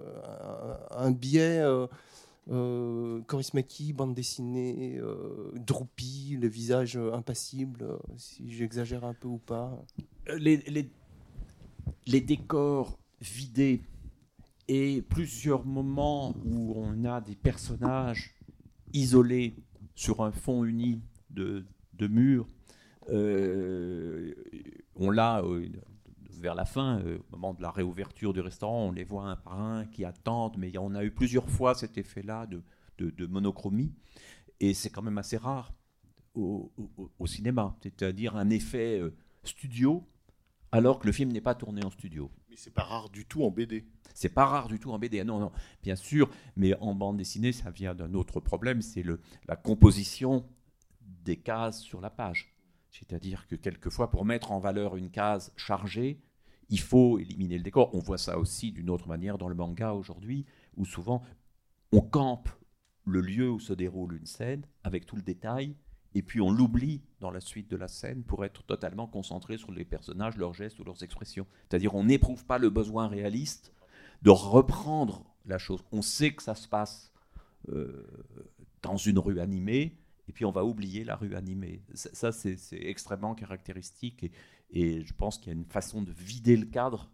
un, 0.90 1.10
biais. 1.10 1.62
Coris 2.48 3.54
Maki, 3.54 3.92
bande 3.92 4.14
dessinée, 4.14 5.00
Droopy, 5.54 6.36
le 6.40 6.48
visage 6.48 6.96
impassible, 6.96 7.98
si 8.16 8.50
j'exagère 8.50 9.04
un 9.04 9.14
peu 9.14 9.28
ou 9.28 9.38
pas. 9.38 9.80
Les, 10.36 10.90
décors 12.20 12.98
vidés 13.20 13.80
et 14.66 15.02
plusieurs 15.02 15.64
moments 15.64 16.34
où 16.44 16.74
on 16.76 17.04
a 17.04 17.20
des 17.20 17.36
personnages 17.36 18.34
isolés 18.92 19.54
sur 19.94 20.22
un 20.22 20.32
fond 20.32 20.64
uni 20.64 21.00
de, 21.30 21.64
de 21.94 22.06
murs, 22.08 22.48
on 24.96 25.11
l'a 25.11 25.40
euh, 25.42 25.66
vers 26.30 26.55
la 26.55 26.64
fin, 26.64 27.00
euh, 27.00 27.18
au 27.18 27.36
moment 27.36 27.55
de 27.55 27.62
la 27.62 27.70
réouverture 27.70 28.32
du 28.32 28.40
restaurant, 28.40 28.86
on 28.88 28.92
les 28.92 29.05
voit 29.05 29.24
un 29.24 29.36
par 29.36 29.61
un 29.61 29.86
qui 29.86 30.05
attendent, 30.05 30.57
mais 30.59 30.76
on 30.78 30.94
a 30.94 31.05
eu 31.05 31.11
plusieurs 31.11 31.48
fois 31.48 31.74
cet 31.74 31.98
effet-là 31.98 32.46
de, 32.46 32.62
de- 32.98 33.11
de 33.11 33.26
monochromie, 33.26 33.92
et 34.61 34.74
c'est 34.74 34.90
quand 34.90 35.03
même 35.03 35.18
assez 35.18 35.36
rare 35.36 35.72
au, 36.34 36.72
au- 36.76 37.11
au 37.18 37.26
cinéma, 37.26 37.76
c'est-à-dire 37.82 38.36
un 38.36 38.50
effet 38.50 38.98
euh, 39.00 39.14
studio 39.44 40.07
alors 40.74 40.98
que 40.98 41.07
le 41.07 41.12
film 41.12 41.30
n'est 41.32 41.42
pas 41.42 41.55
tourné 41.55 41.84
en 41.84 41.90
studio. 41.90 42.30
Mais 42.48 42.57
c'est 42.57 42.70
pas 42.72 42.82
rare 42.84 43.11
du 43.11 43.26
tout 43.26 43.44
en 43.44 43.50
BD. 43.50 43.84
C'est 44.14 44.30
pas 44.30 44.46
rare 44.46 44.68
du 44.68 44.78
tout 44.80 44.90
en 44.90 44.98
BD. 44.98 45.20
Ah 45.20 45.24
Non, 45.24 45.38
non, 45.38 45.53
bien 45.82 45.96
sûr, 45.96 46.30
mais 46.57 46.74
en 46.80 46.94
bande 46.94 47.18
dessinée, 47.18 47.53
ça 47.53 47.70
vient 47.70 47.94
d'un 47.94 48.14
autre 48.14 48.40
problème, 48.40 48.80
c'est 48.80 49.05
la 49.46 49.57
composition 49.57 50.46
des 51.24 51.36
cases 51.36 51.80
sur 51.82 52.00
la 52.00 52.09
page. 52.09 52.51
C'est-à-dire 52.93 53.47
que 53.47 53.57
quelquefois, 53.57 54.11
pour 54.11 54.24
mettre 54.24 54.53
en 54.53 54.61
valeur 54.61 54.97
une 54.97 55.11
case 55.11 55.53
chargée, 55.57 56.20
il 56.68 56.80
faut 56.80 57.18
éliminer 57.18 57.57
le 57.57 57.64
décor. 57.64 57.95
On 57.95 57.99
voit 57.99 58.18
ça 58.18 58.38
aussi 58.38 58.70
d'une 58.70 58.90
autre 58.90 59.09
manière 59.09 59.38
dans 59.38 59.49
le 59.49 59.55
manga 59.55 59.93
aujourd'hui, 59.93 60.47
où 60.76 60.84
souvent 60.84 61.22
on 61.90 62.01
campe 62.01 62.49
le 63.05 63.20
lieu 63.20 63.51
où 63.51 63.59
se 63.59 63.72
déroule 63.72 64.16
une 64.16 64.26
scène 64.26 64.66
avec 64.84 65.07
tout 65.07 65.16
le 65.16 65.22
détail, 65.22 65.74
et 66.14 66.22
puis 66.22 66.40
on 66.40 66.51
l'oublie 66.51 67.03
dans 67.20 67.30
la 67.30 67.40
suite 67.40 67.70
de 67.70 67.76
la 67.76 67.88
scène 67.88 68.22
pour 68.22 68.45
être 68.45 68.62
totalement 68.62 69.07
concentré 69.07 69.57
sur 69.57 69.72
les 69.72 69.84
personnages, 69.84 70.36
leurs 70.36 70.55
gestes 70.55 70.78
ou 70.78 70.84
leurs 70.84 71.03
expressions. 71.03 71.47
C'est-à-dire 71.68 71.95
on 71.95 72.05
n'éprouve 72.05 72.45
pas 72.45 72.59
le 72.59 72.70
besoin 72.70 73.09
réaliste 73.09 73.72
de 74.22 74.30
reprendre 74.30 75.24
la 75.47 75.59
chose. 75.59 75.82
On 75.90 76.03
sait 76.03 76.34
que 76.34 76.43
ça 76.43 76.55
se 76.55 76.68
passe 76.68 77.12
euh, 77.68 78.07
dans 78.82 78.97
une 78.97 79.18
rue 79.18 79.40
animée, 79.40 79.97
et 80.28 80.32
puis 80.32 80.44
on 80.44 80.50
va 80.50 80.64
oublier 80.64 81.04
la 81.04 81.16
rue 81.16 81.34
animée. 81.34 81.82
Ça, 81.94 82.32
c'est 82.32 82.58
extrêmement 82.72 83.34
caractéristique, 83.34 84.30
et, 84.70 85.02
je 85.04 85.14
pense 85.14 85.38
qu'il 85.38 85.48
y 85.48 85.50
a 85.50 85.58
une 85.58 85.66
façon 85.66 86.02
de 86.02 86.12
vider 86.12 86.56
le 86.56 86.66
cadre 86.66 87.10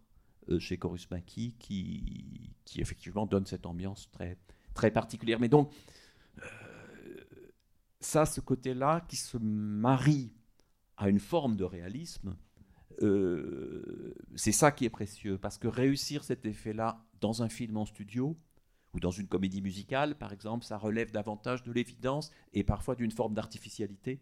euh, 0.49 0.59
chez 0.59 0.77
Chorus 0.77 1.09
Maki 1.11 1.55
qui, 1.59 2.51
effectivement 2.77 3.25
donne 3.25 3.45
cette 3.45 3.65
ambiance 3.65 4.09
très, 4.11 4.37
très 4.73 4.91
particulière. 4.91 5.39
Mais 5.39 5.49
donc, 5.49 5.73
euh, 6.37 6.41
ça, 7.99 8.25
ce 8.25 8.39
côté-là 8.39 9.01
qui 9.07 9.17
se 9.17 9.37
marie 9.37 10.31
à 10.95 11.09
une 11.09 11.19
forme 11.19 11.55
de 11.55 11.63
réalisme, 11.63 12.37
euh, 13.01 14.13
c'est 14.35 14.51
ça 14.51 14.71
qui 14.71 14.85
est 14.85 14.89
précieux, 14.89 15.37
parce 15.37 15.57
que 15.57 15.67
réussir 15.67 16.23
cet 16.23 16.45
effet-là 16.45 17.05
dans 17.21 17.43
un 17.43 17.49
film 17.49 17.77
en 17.77 17.85
studio, 17.85 18.37
ou 18.93 18.99
dans 18.99 19.11
une 19.11 19.27
comédie 19.27 19.61
musicale, 19.61 20.17
par 20.17 20.33
exemple, 20.33 20.65
ça 20.65 20.77
relève 20.77 21.11
davantage 21.11 21.63
de 21.63 21.71
l'évidence 21.71 22.31
et 22.53 22.63
parfois 22.63 22.95
d'une 22.95 23.11
forme 23.11 23.33
d'artificialité 23.33 24.19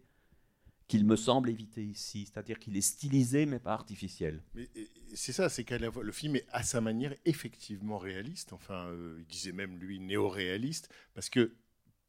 qu'il 0.87 1.05
me 1.05 1.15
semble 1.15 1.49
éviter 1.49 1.83
ici. 1.83 2.25
C'est-à-dire 2.25 2.59
qu'il 2.59 2.77
est 2.77 2.81
stylisé, 2.81 3.45
mais 3.45 3.59
pas 3.59 3.73
artificiel. 3.73 4.41
Mais 4.55 4.69
c'est 5.13 5.33
ça, 5.33 5.49
c'est 5.49 5.63
que 5.63 5.75
le 5.75 6.11
film 6.11 6.37
est 6.37 6.45
à 6.51 6.63
sa 6.63 6.81
manière 6.81 7.13
effectivement 7.25 7.97
réaliste. 7.97 8.53
Enfin, 8.53 8.87
euh, 8.87 9.17
il 9.19 9.25
disait 9.27 9.51
même 9.51 9.77
lui 9.77 9.99
néo-réaliste, 9.99 10.89
parce 11.13 11.29
que 11.29 11.55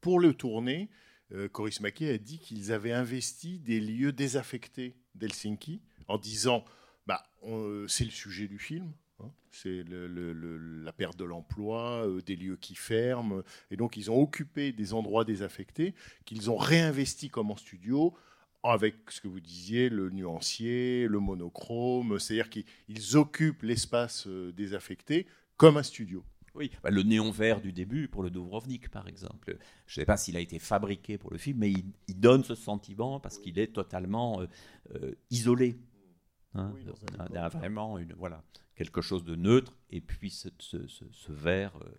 pour 0.01 0.19
le 0.19 0.33
tourner, 0.33 0.89
euh, 1.33 1.49
Coris 1.49 1.79
Maki 1.81 2.07
a 2.07 2.17
dit 2.17 2.39
qu'ils 2.39 2.71
avaient 2.71 2.93
investi 2.93 3.59
des 3.59 3.79
lieux 3.79 4.13
désaffectés 4.13 4.95
d'Helsinki 5.15 5.81
en 6.07 6.17
disant, 6.17 6.63
bah, 7.05 7.23
euh, 7.43 7.87
c'est 7.87 8.05
le 8.05 8.11
sujet 8.11 8.47
du 8.47 8.59
film. 8.59 8.93
Hein. 9.19 9.31
C'est 9.51 9.83
le- 9.83 10.07
le- 10.07 10.33
le- 10.33 10.83
la 10.83 10.93
perte 10.93 11.17
de 11.17 11.25
l'emploi, 11.25 12.05
euh, 12.07 12.21
des 12.21 12.35
lieux 12.35 12.55
qui 12.57 12.75
ferment. 12.75 13.41
Et 13.71 13.77
donc, 13.77 13.97
ils 13.97 14.11
ont 14.11 14.21
occupé 14.21 14.71
des 14.71 14.93
endroits 14.93 15.25
désaffectés 15.25 15.95
qu'ils 16.25 16.51
ont 16.51 16.57
réinvestis 16.57 17.29
comme 17.29 17.51
en 17.51 17.55
studio 17.57 18.13
avec 18.61 18.95
ce 19.09 19.21
que 19.21 19.27
vous 19.27 19.39
disiez, 19.39 19.89
le 19.89 20.09
nuancier, 20.09 21.07
le 21.07 21.19
monochrome, 21.19 22.19
c'est-à-dire 22.19 22.49
qu'ils 22.49 22.65
ils 22.89 23.15
occupent 23.17 23.63
l'espace 23.63 24.27
euh, 24.27 24.51
désaffecté 24.51 25.27
comme 25.57 25.77
un 25.77 25.83
studio. 25.83 26.23
Oui, 26.55 26.71
bah, 26.83 26.89
le 26.89 27.03
néon 27.03 27.31
vert 27.31 27.61
du 27.61 27.71
début 27.71 28.07
pour 28.07 28.21
le 28.21 28.29
Dubrovnik, 28.29 28.89
par 28.89 29.07
exemple. 29.07 29.57
Je 29.87 29.93
ne 29.93 30.01
sais 30.01 30.05
pas 30.05 30.17
s'il 30.17 30.35
a 30.35 30.39
été 30.41 30.59
fabriqué 30.59 31.17
pour 31.17 31.31
le 31.31 31.37
film, 31.37 31.59
mais 31.59 31.71
il, 31.71 31.85
il 32.07 32.19
donne 32.19 32.43
ce 32.43 32.55
sentiment 32.55 33.19
parce 33.19 33.37
qu'il 33.37 33.59
est 33.59 33.73
totalement 33.73 34.41
euh, 34.41 34.47
euh, 34.95 35.15
isolé. 35.29 35.77
Hein, 36.55 36.73
on 37.29 37.35
a 37.35 37.47
vraiment 37.49 37.97
une, 37.99 38.13
voilà, 38.13 38.43
quelque 38.79 39.01
chose 39.01 39.25
de 39.25 39.35
neutre, 39.35 39.77
et 39.89 39.99
puis 39.99 40.31
ce, 40.31 40.47
vert. 41.27 41.77
euh, 41.83 41.91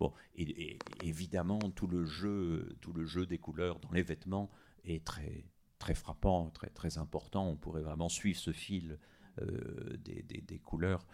bon, 0.00 0.12
et, 0.34 0.76
évidemment, 1.04 1.60
tout 1.76 1.86
le, 1.86 2.04
jeu, 2.04 2.76
tout 2.80 2.92
le 2.92 3.04
jeu 3.06 3.26
des 3.26 3.38
couleurs 3.38 3.78
dans 3.78 3.92
les 3.92 4.02
vêtements 4.02 4.50
est 4.84 5.04
très, 5.04 5.44
très 5.78 5.94
frappant, 5.94 6.50
très, 6.50 6.68
très 6.70 6.98
important. 6.98 7.46
On 7.48 7.56
pourrait 7.56 7.82
vraiment 7.82 8.08
suivre 8.08 8.40
ce 8.40 8.50
fil 8.50 8.98
euh, 9.40 9.96
des, 9.98 10.24
des- 10.24 10.58
couleurs 10.58 11.06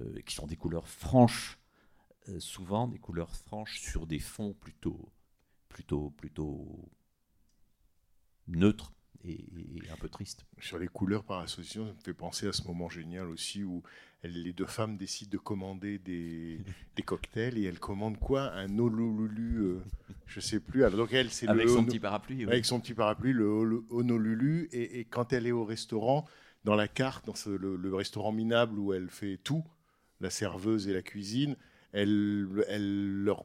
euh, 0.00 0.20
qui 0.26 0.34
sont 0.34 0.46
des 0.46 0.56
couleurs 0.56 0.86
franches 0.86 1.58
souvent 2.38 2.88
des 2.88 2.98
couleurs 2.98 3.34
franches 3.34 3.80
sur 3.80 4.06
des 4.06 4.18
fonds 4.18 4.52
plutôt, 4.52 5.10
plutôt, 5.70 6.10
plutôt 6.10 6.90
neutres, 8.48 8.92
et, 9.24 9.32
et 9.84 9.90
un 9.90 9.96
peu 9.96 10.08
triste. 10.08 10.44
Sur 10.60 10.78
les 10.78 10.88
couleurs 10.88 11.24
par 11.24 11.40
association, 11.40 11.86
ça 11.86 11.92
me 11.92 12.00
fait 12.04 12.14
penser 12.14 12.48
à 12.48 12.52
ce 12.52 12.62
moment 12.66 12.88
génial 12.88 13.28
aussi 13.28 13.62
où 13.64 13.82
les 14.24 14.52
deux 14.52 14.66
femmes 14.66 14.96
décident 14.96 15.30
de 15.30 15.38
commander 15.38 15.98
des, 15.98 16.60
des 16.96 17.02
cocktails 17.02 17.58
et 17.58 17.64
elles 17.64 17.78
commandent 17.78 18.18
quoi? 18.18 18.52
Un 18.54 18.78
Honolulu, 18.78 19.58
euh, 19.58 19.78
je 20.26 20.40
sais 20.40 20.60
plus. 20.60 20.84
Alors 20.84 20.98
donc 20.98 21.12
elle, 21.12 21.30
c'est 21.30 21.46
Avec 21.46 21.66
le 21.66 21.72
son 21.74 21.84
petit 21.84 22.00
parapluie, 22.00 22.44
oui. 22.44 22.50
Avec 22.50 22.64
son 22.64 22.80
petit 22.80 22.94
parapluie, 22.94 23.32
le 23.32 23.48
Honolulu. 23.90 24.68
Et, 24.72 25.00
et 25.00 25.04
quand 25.04 25.32
elle 25.32 25.46
est 25.46 25.52
au 25.52 25.64
restaurant, 25.64 26.26
dans 26.64 26.74
la 26.74 26.88
carte, 26.88 27.26
dans 27.26 27.34
ce- 27.34 27.50
le, 27.50 27.76
le 27.76 27.94
restaurant 27.94 28.32
minable 28.32 28.78
où 28.78 28.92
elle 28.92 29.08
fait 29.10 29.38
tout, 29.38 29.64
la 30.20 30.30
serveuse 30.30 30.88
et 30.88 30.92
la 30.92 31.02
cuisine, 31.02 31.56
elle, 31.92 32.46
elle 32.68 33.22
leur 33.22 33.44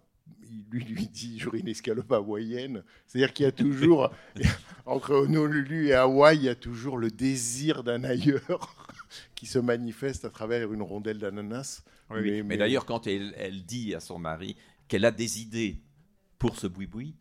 lui, 0.71 0.84
lui 0.84 1.07
dit 1.07 1.39
j'aurai 1.39 1.59
une 1.59 1.67
escalope 1.67 2.11
hawaïenne. 2.11 2.84
C'est-à-dire 3.07 3.34
qu'il 3.34 3.45
y 3.45 3.47
a 3.47 3.51
toujours, 3.51 4.11
entre 4.86 5.15
Honolulu 5.15 5.88
et 5.88 5.93
Hawaï, 5.93 6.38
il 6.38 6.43
y 6.43 6.49
a 6.49 6.55
toujours 6.55 6.97
le 6.97 7.09
désir 7.09 7.84
d'un 7.84 8.03
ailleurs 8.03 8.76
qui 9.36 9.45
se 9.45 9.59
manifeste 9.59 10.26
à 10.26 10.30
travers 10.30 10.71
une 10.74 10.82
rondelle 10.82 11.19
d'ananas. 11.19 11.84
Oui. 12.09 12.43
Mais, 12.43 12.57
d'ailleurs, 12.57 12.86
quand 12.86 13.07
elle, 13.07 13.34
elle 13.38 13.63
dit 13.63 13.95
à 13.95 13.99
son 13.99 14.19
mari 14.19 14.55
qu'elle 14.88 15.05
a 15.05 15.11
des 15.11 15.41
idées 15.41 15.82
pour 16.38 16.57
ce 16.57 16.67
boui-boui, 16.67 17.15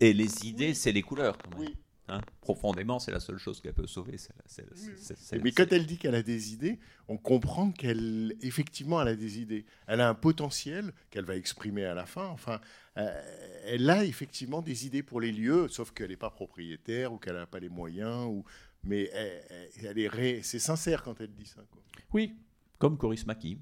et 0.00 0.12
les 0.12 0.46
idées, 0.46 0.74
c'est 0.74 0.92
les 0.92 1.02
couleurs. 1.02 1.38
Quand 1.38 1.58
même. 1.58 1.68
Hein, 2.06 2.20
profondément, 2.42 2.98
c'est 2.98 3.12
la 3.12 3.20
seule 3.20 3.38
chose 3.38 3.62
qu'elle 3.62 3.72
peut 3.72 3.86
sauver. 3.86 4.18
c'est 4.18 4.36
la- 4.36 4.42
c'est- 4.44 4.66
c'est- 4.98 5.16
c'est- 5.16 5.38
Mais 5.42 5.52
quand 5.52 5.72
elle 5.72 5.86
dit 5.86 5.96
qu'elle 5.96 6.14
a 6.14 6.22
des 6.22 6.52
idées, 6.52 6.78
on 7.08 7.16
comprend 7.16 7.72
qu'elle, 7.72 8.36
effectivement, 8.42 9.00
elle 9.00 9.08
a 9.08 9.16
des 9.16 9.38
idées. 9.40 9.64
Elle 9.86 10.02
a 10.02 10.08
un 10.10 10.14
potentiel 10.14 10.92
qu'elle 11.10 11.24
va 11.24 11.34
exprimer 11.34 11.86
à 11.86 11.94
la 11.94 12.04
fin. 12.04 12.26
Enfin, 12.26 12.60
euh, 12.98 13.62
elle 13.64 13.88
a 13.88 14.04
effectivement 14.04 14.60
des 14.60 14.86
idées 14.86 15.02
pour 15.02 15.18
les 15.22 15.32
lieux, 15.32 15.66
sauf 15.68 15.92
qu'elle 15.92 16.10
n'est 16.10 16.18
pas 16.18 16.28
propriétaire 16.28 17.10
ou 17.10 17.16
qu'elle 17.18 17.36
n'a 17.36 17.46
pas 17.46 17.58
les 17.58 17.70
moyens. 17.70 18.26
Ou... 18.26 18.44
Mais 18.82 19.08
elle, 19.14 19.42
elle- 19.48 19.86
elle 19.86 19.98
est 19.98 20.08
ré- 20.08 20.40
c'est 20.42 20.58
sincère 20.58 21.02
quand 21.02 21.18
elle 21.22 21.32
dit 21.32 21.46
ça. 21.46 21.62
quoi. 21.70 21.80
Oui, 22.12 22.34
comme 22.78 22.98
Coris 22.98 23.24
Maki, 23.24 23.56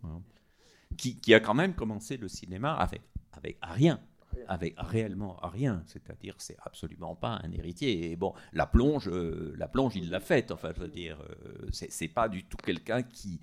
Voilà. 0.00 0.20
qui, 0.96 1.16
qui 1.16 1.34
a 1.34 1.40
quand 1.40 1.52
même 1.54 1.74
commencé 1.74 2.16
le 2.16 2.28
cinéma 2.28 2.72
avec, 2.76 3.02
avec 3.32 3.58
à 3.60 3.74
rien. 3.74 4.00
Avec 4.48 4.74
réellement 4.78 5.36
rien, 5.42 5.82
c'est-à-dire 5.86 6.34
c'est 6.38 6.56
absolument 6.62 7.14
pas 7.14 7.40
un 7.42 7.52
héritier. 7.52 8.10
Et 8.10 8.16
bon, 8.16 8.34
la 8.52 8.66
plonge, 8.66 9.08
euh, 9.08 9.54
la 9.56 9.68
plonge, 9.68 9.96
il 9.96 10.10
l'a 10.10 10.20
faite. 10.20 10.50
Enfin, 10.50 10.72
je 10.74 10.80
veux 10.80 10.88
dire, 10.88 11.18
euh, 11.20 11.68
c'est 11.70 12.08
pas 12.08 12.28
du 12.28 12.44
tout 12.44 12.56
quelqu'un 12.56 13.02
qui 13.02 13.40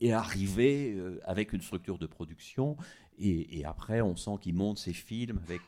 est 0.00 0.12
arrivé 0.12 0.94
euh, 0.94 1.20
avec 1.24 1.52
une 1.52 1.60
structure 1.60 1.98
de 1.98 2.06
production. 2.06 2.76
Et, 3.18 3.64
après 3.64 4.00
on 4.00 4.16
sent 4.16 4.38
qu'il 4.40 4.54
monte 4.54 4.78
ses 4.78 4.92
films 4.92 5.38
avec 5.44 5.60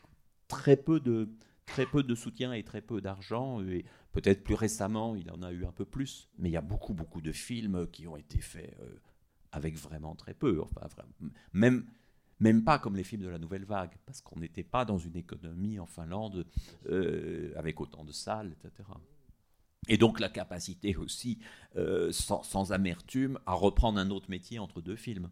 très 0.48 0.76
peu 0.76 0.98
de 0.98 1.28
très 1.66 1.86
peu 1.86 2.02
de 2.02 2.14
soutien 2.14 2.52
et 2.52 2.62
très 2.62 2.80
peu 2.80 3.00
d'argent. 3.00 3.62
Et 3.62 3.84
peut-être 4.12 4.42
plus 4.42 4.54
récemment 4.54 5.14
il 5.14 5.30
en 5.30 5.42
a 5.42 5.52
eu 5.52 5.64
un 5.64 5.72
peu 5.72 5.84
plus. 5.84 6.28
Mais 6.38 6.48
il 6.48 6.52
y 6.52 6.56
a 6.56 6.62
beaucoup 6.62 6.94
beaucoup 6.94 7.20
de 7.20 7.32
films 7.32 7.86
qui 7.92 8.08
ont 8.08 8.16
été 8.16 8.40
faits 8.40 8.76
avec 9.52 9.76
vraiment 9.76 10.14
très 10.16 10.34
peu. 10.34 10.60
Même 11.52 11.86
même 12.40 12.64
pas 12.64 12.78
comme 12.78 12.96
les 12.96 13.04
films 13.04 13.22
de 13.22 13.28
la 13.28 13.38
nouvelle 13.38 13.64
vague 13.64 13.96
parce 14.06 14.20
qu'on 14.20 14.38
n'était 14.40 14.64
pas 14.64 14.84
dans 14.84 14.98
une 14.98 15.16
économie 15.16 15.78
en 15.78 15.86
Finlande 15.86 16.46
euh, 16.88 17.52
avec 17.56 17.80
autant 17.80 18.04
de 18.04 18.12
salles 18.12 18.52
etc 18.52 18.88
et 19.88 19.98
donc 19.98 20.20
la 20.20 20.28
capacité 20.28 20.96
aussi, 20.96 21.38
euh, 21.76 22.10
sans, 22.12 22.42
sans 22.42 22.72
amertume, 22.72 23.38
à 23.46 23.52
reprendre 23.54 23.98
un 23.98 24.10
autre 24.10 24.30
métier 24.30 24.58
entre 24.58 24.80
deux 24.80 24.96
films. 24.96 25.30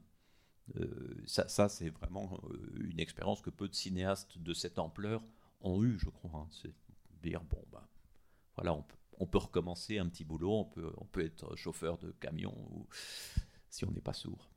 Euh, 0.77 1.23
ça, 1.27 1.49
ça 1.49 1.69
c'est 1.69 1.91
vraiment 1.91 2.41
une 2.81 3.01
expérience 3.01 3.41
que 3.43 3.51
peu 3.51 3.69
de 3.69 3.75
cinéastes 3.75 4.39
de 4.39 4.55
cette 4.55 4.79
ampleur 4.79 5.23
ont 5.61 5.83
eu, 5.83 5.99
je 5.99 6.09
crois. 6.11 6.41
hein. 6.41 6.49
C'est 6.51 6.73
dire, 7.23 7.43
bon, 7.45 7.65
ben, 7.73 7.83
voilà, 8.57 8.75
on, 8.75 9.27
peut- 9.27 9.39
recommencer 9.39 9.99
un 9.99 10.09
petit 10.09 10.25
boulot, 10.25 10.53
on 10.53 10.65
peut, 10.65 10.93
on 10.99 11.05
peut 11.05 11.25
être 11.25 11.57
chauffeur 11.57 11.99
de 11.99 12.11
camion 12.21 12.55
si 13.71 13.85
on 13.85 13.91
n'est 13.93 14.01
pas 14.01 14.13
sourd. 14.13 14.52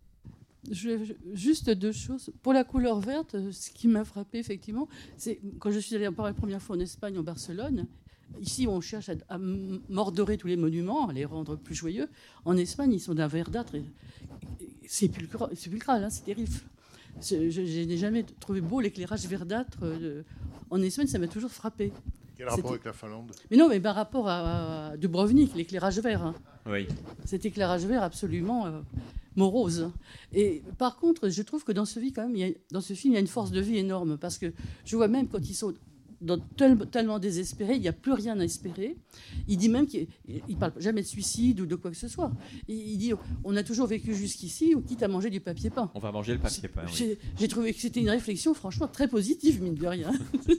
Je- 0.71 1.13
juste 1.33 1.69
deux 1.69 1.91
choses. 1.91 2.31
Pour 2.41 2.53
la 2.53 2.63
couleur 2.63 2.99
verte, 2.99 3.35
ce 3.51 3.69
qui 3.71 3.87
m'a 3.87 4.03
frappé 4.03 4.39
effectivement, 4.39 4.87
c'est 5.17 5.39
quand 5.59 5.71
je 5.71 5.79
suis 5.79 5.95
allée 5.95 6.09
pour 6.11 6.25
la 6.25 6.33
première 6.33 6.61
fois 6.61 6.75
en 6.75 6.79
Espagne, 6.79 7.17
en 7.17 7.23
Barcelone. 7.23 7.85
Ici, 8.41 8.67
on 8.67 8.81
cherche 8.81 9.09
à, 9.29 9.37
mordorer 9.87 10.37
tous 10.37 10.47
les 10.47 10.57
monuments, 10.57 11.07
à 11.07 11.13
les 11.13 11.25
rendre 11.25 11.55
plus 11.55 11.75
joyeux. 11.75 12.09
En 12.43 12.57
Espagne, 12.57 12.91
ils 12.93 12.99
sont 12.99 13.13
d'un 13.13 13.27
verdâtre 13.27 13.75
sépulcral, 14.87 15.55
sépulcral 15.55 16.03
hein, 16.03 16.09
c'est 16.09 16.25
terrible. 16.25 16.51
Je, 17.21 17.85
n'ai 17.85 17.97
jamais 17.97 18.23
trouvé 18.41 18.59
beau 18.61 18.81
l'éclairage 18.81 19.25
verdâtre. 19.27 19.77
euh, 19.83 19.99
de- 19.99 20.23
En 20.69 20.81
Espagne, 20.81 21.07
ça 21.07 21.17
m'a 21.19 21.27
toujours 21.27 21.51
frappé. 21.51 21.93
Quel 22.35 22.49
rapport 22.49 22.71
avec 22.71 22.83
la 22.83 22.91
Finlande? 22.91 23.31
Mais 23.49 23.55
non, 23.57 23.69
mais 23.69 23.79
par 23.79 23.95
rapport 23.95 24.27
à, 24.27 24.87
à 24.89 24.97
Dubrovnik, 24.97 25.55
l'éclairage 25.55 25.99
vert. 25.99 26.23
hein 26.25 26.35
Oui. 26.65 26.87
cet 27.23 27.45
éclairage 27.45 27.85
vert 27.85 28.03
absolument 28.03 28.65
euh, 28.65 28.81
morose. 29.35 29.91
Et 30.33 30.63
par 30.77 30.97
contre, 30.97 31.29
je 31.29 31.41
trouve 31.41 31.63
que 31.63 31.71
dans 31.71 31.85
ce, 31.85 31.99
vie, 31.99 32.13
quand 32.13 32.27
même, 32.27 32.53
dans 32.71 32.81
ce 32.81 32.93
film, 32.93 33.13
il 33.13 33.15
y 33.15 33.17
a 33.17 33.21
une 33.21 33.27
force 33.27 33.51
de 33.51 33.61
vie 33.61 33.77
énorme 33.77 34.17
parce 34.17 34.37
que 34.37 34.53
je 34.85 34.95
vois 34.95 35.07
même 35.07 35.27
quand 35.27 35.49
ils 35.49 35.55
sont 35.55 35.73
dans 36.21 36.39
tel- 36.39 36.77
tellement 36.91 37.19
désespérés, 37.19 37.75
il 37.75 37.81
n'y 37.81 37.87
a 37.87 37.93
plus 37.93 38.13
rien 38.13 38.39
à 38.39 38.43
espérer. 38.43 38.97
Il 39.47 39.57
dit 39.57 39.69
même 39.69 39.85
qu'il 39.87 40.07
ne 40.49 40.55
parle 40.55 40.73
jamais 40.77 41.01
de 41.01 41.07
suicide 41.07 41.59
ou 41.61 41.65
de 41.65 41.75
quoi 41.75 41.91
que 41.91 41.97
ce 41.97 42.07
soit. 42.07 42.31
Il, 42.67 42.75
il 42.75 42.97
dit 42.97 43.13
on 43.43 43.55
a 43.55 43.63
toujours 43.63 43.87
vécu 43.87 44.13
jusqu'ici, 44.15 44.75
ou 44.75 44.81
quitte 44.81 45.03
à 45.03 45.07
manger 45.07 45.29
du 45.29 45.39
papier 45.41 45.69
peint. 45.69 45.91
On 45.95 45.99
va 45.99 46.11
manger 46.11 46.33
le 46.33 46.39
papier 46.39 46.67
peint. 46.69 46.83
oui. 46.87 47.17
J'ai 47.39 47.47
trouvé 47.47 47.73
que 47.73 47.79
c'était 47.79 47.99
une 48.01 48.09
réflexion 48.09 48.53
franchement 48.53 48.87
très 48.87 49.07
positive, 49.07 49.61
mine 49.61 49.75
de 49.75 49.87
rien. 49.87 50.11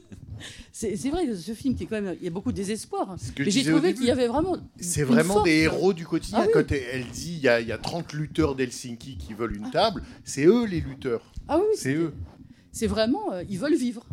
C'est 0.70 0.94
vrai 1.08 1.26
que 1.26 1.34
ce 1.34 1.52
film 1.52 1.74
qui 1.74 1.84
est 1.84 1.86
quand 1.86 2.00
même, 2.00 2.14
il 2.20 2.24
y 2.24 2.28
a 2.28 2.30
beaucoup 2.30 2.52
de 2.52 2.56
désespoir. 2.56 3.16
Mais 3.38 3.50
j'ai 3.50 3.64
trouvé 3.64 3.94
qu'il 3.94 4.04
y 4.04 4.10
avait 4.10 4.28
vraiment. 4.28 4.58
C'est 4.78 5.02
vraiment 5.02 5.34
force. 5.34 5.44
des 5.46 5.60
héros 5.62 5.94
du 5.94 6.04
quotidien. 6.06 6.40
Ah 6.42 6.44
oui. 6.46 6.50
Quand 6.52 6.70
elle, 6.72 7.06
dit 7.10 7.32
il 7.36 7.40
y, 7.42 7.48
a, 7.48 7.60
il 7.62 7.66
y 7.66 7.72
a 7.72 7.78
30 7.78 8.12
lutteurs 8.12 8.54
d'Helsinki 8.54 9.16
qui 9.16 9.32
veulent 9.32 9.56
une 9.56 9.70
table, 9.70 10.02
c'est 10.24 10.44
eux 10.44 10.66
les 10.66 10.80
lutteurs. 10.80 11.32
Ah 11.48 11.56
oui, 11.58 11.64
oui, 11.70 11.76
c'est 11.78 11.94
eux. 11.94 12.12
C'est 12.70 12.86
vraiment, 12.86 13.32
euh, 13.32 13.44
ils 13.48 13.58
veulent 13.58 13.76
vivre. 13.76 14.04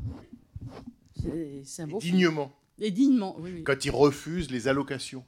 C'est- 1.23 1.61
C'est 1.63 1.81
un 1.83 1.87
beau 1.87 1.99
film. 1.99 2.17
Dignement. 2.17 2.51
Et 2.79 2.91
dignement, 2.91 3.35
oui, 3.39 3.51
oui. 3.55 3.63
Quand 3.63 3.85
ils 3.85 3.91
refusent 3.91 4.49
les 4.51 4.67
allocations 4.67 5.23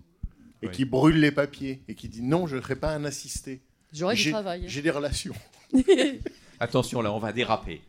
et 0.62 0.68
Oui. 0.68 0.72
qui 0.74 0.86
brûlent 0.86 1.20
les 1.20 1.32
papiers 1.32 1.84
et 1.88 1.96
qui 1.96 2.10
dit 2.10 2.22
non, 2.24 2.48
je 2.48 2.56
ne 2.56 2.62
serai 2.62 2.76
pas 2.76 2.92
un 2.94 3.06
assisté. 3.06 3.62
J'aurai 3.94 4.16
du 4.16 4.22
J'ai- 4.22 4.32
travail. 4.32 4.64
J'ai 4.68 4.82
des 4.82 4.90
relations. 4.92 5.36
Attention, 6.60 7.02
là, 7.02 7.12
on 7.14 7.20
va 7.20 7.34
déraper. 7.34 7.82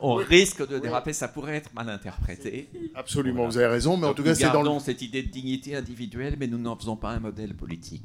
On 0.00 0.14
risque 0.14 0.66
de 0.66 0.78
déraper, 0.78 1.12
ça 1.12 1.28
pourrait 1.28 1.56
être 1.56 1.72
mal 1.74 1.88
interprété. 1.90 2.68
Absolument, 2.94 3.46
vous 3.46 3.58
avez 3.58 3.66
raison, 3.66 3.96
mais 3.96 4.06
en 4.06 4.14
tout 4.14 4.22
cas, 4.22 4.34
c'est 4.34 4.50
dans 4.50 4.62
le- 4.62 4.80
cette 4.80 5.02
idée 5.02 5.22
de 5.22 5.28
dignité 5.28 5.74
individuelle, 5.76 6.36
mais 6.38 6.46
nous 6.46 6.58
n'en 6.58 6.76
faisons 6.76 6.96
pas 6.96 7.10
un 7.10 7.20
modèle 7.20 7.54
politique. 7.54 8.04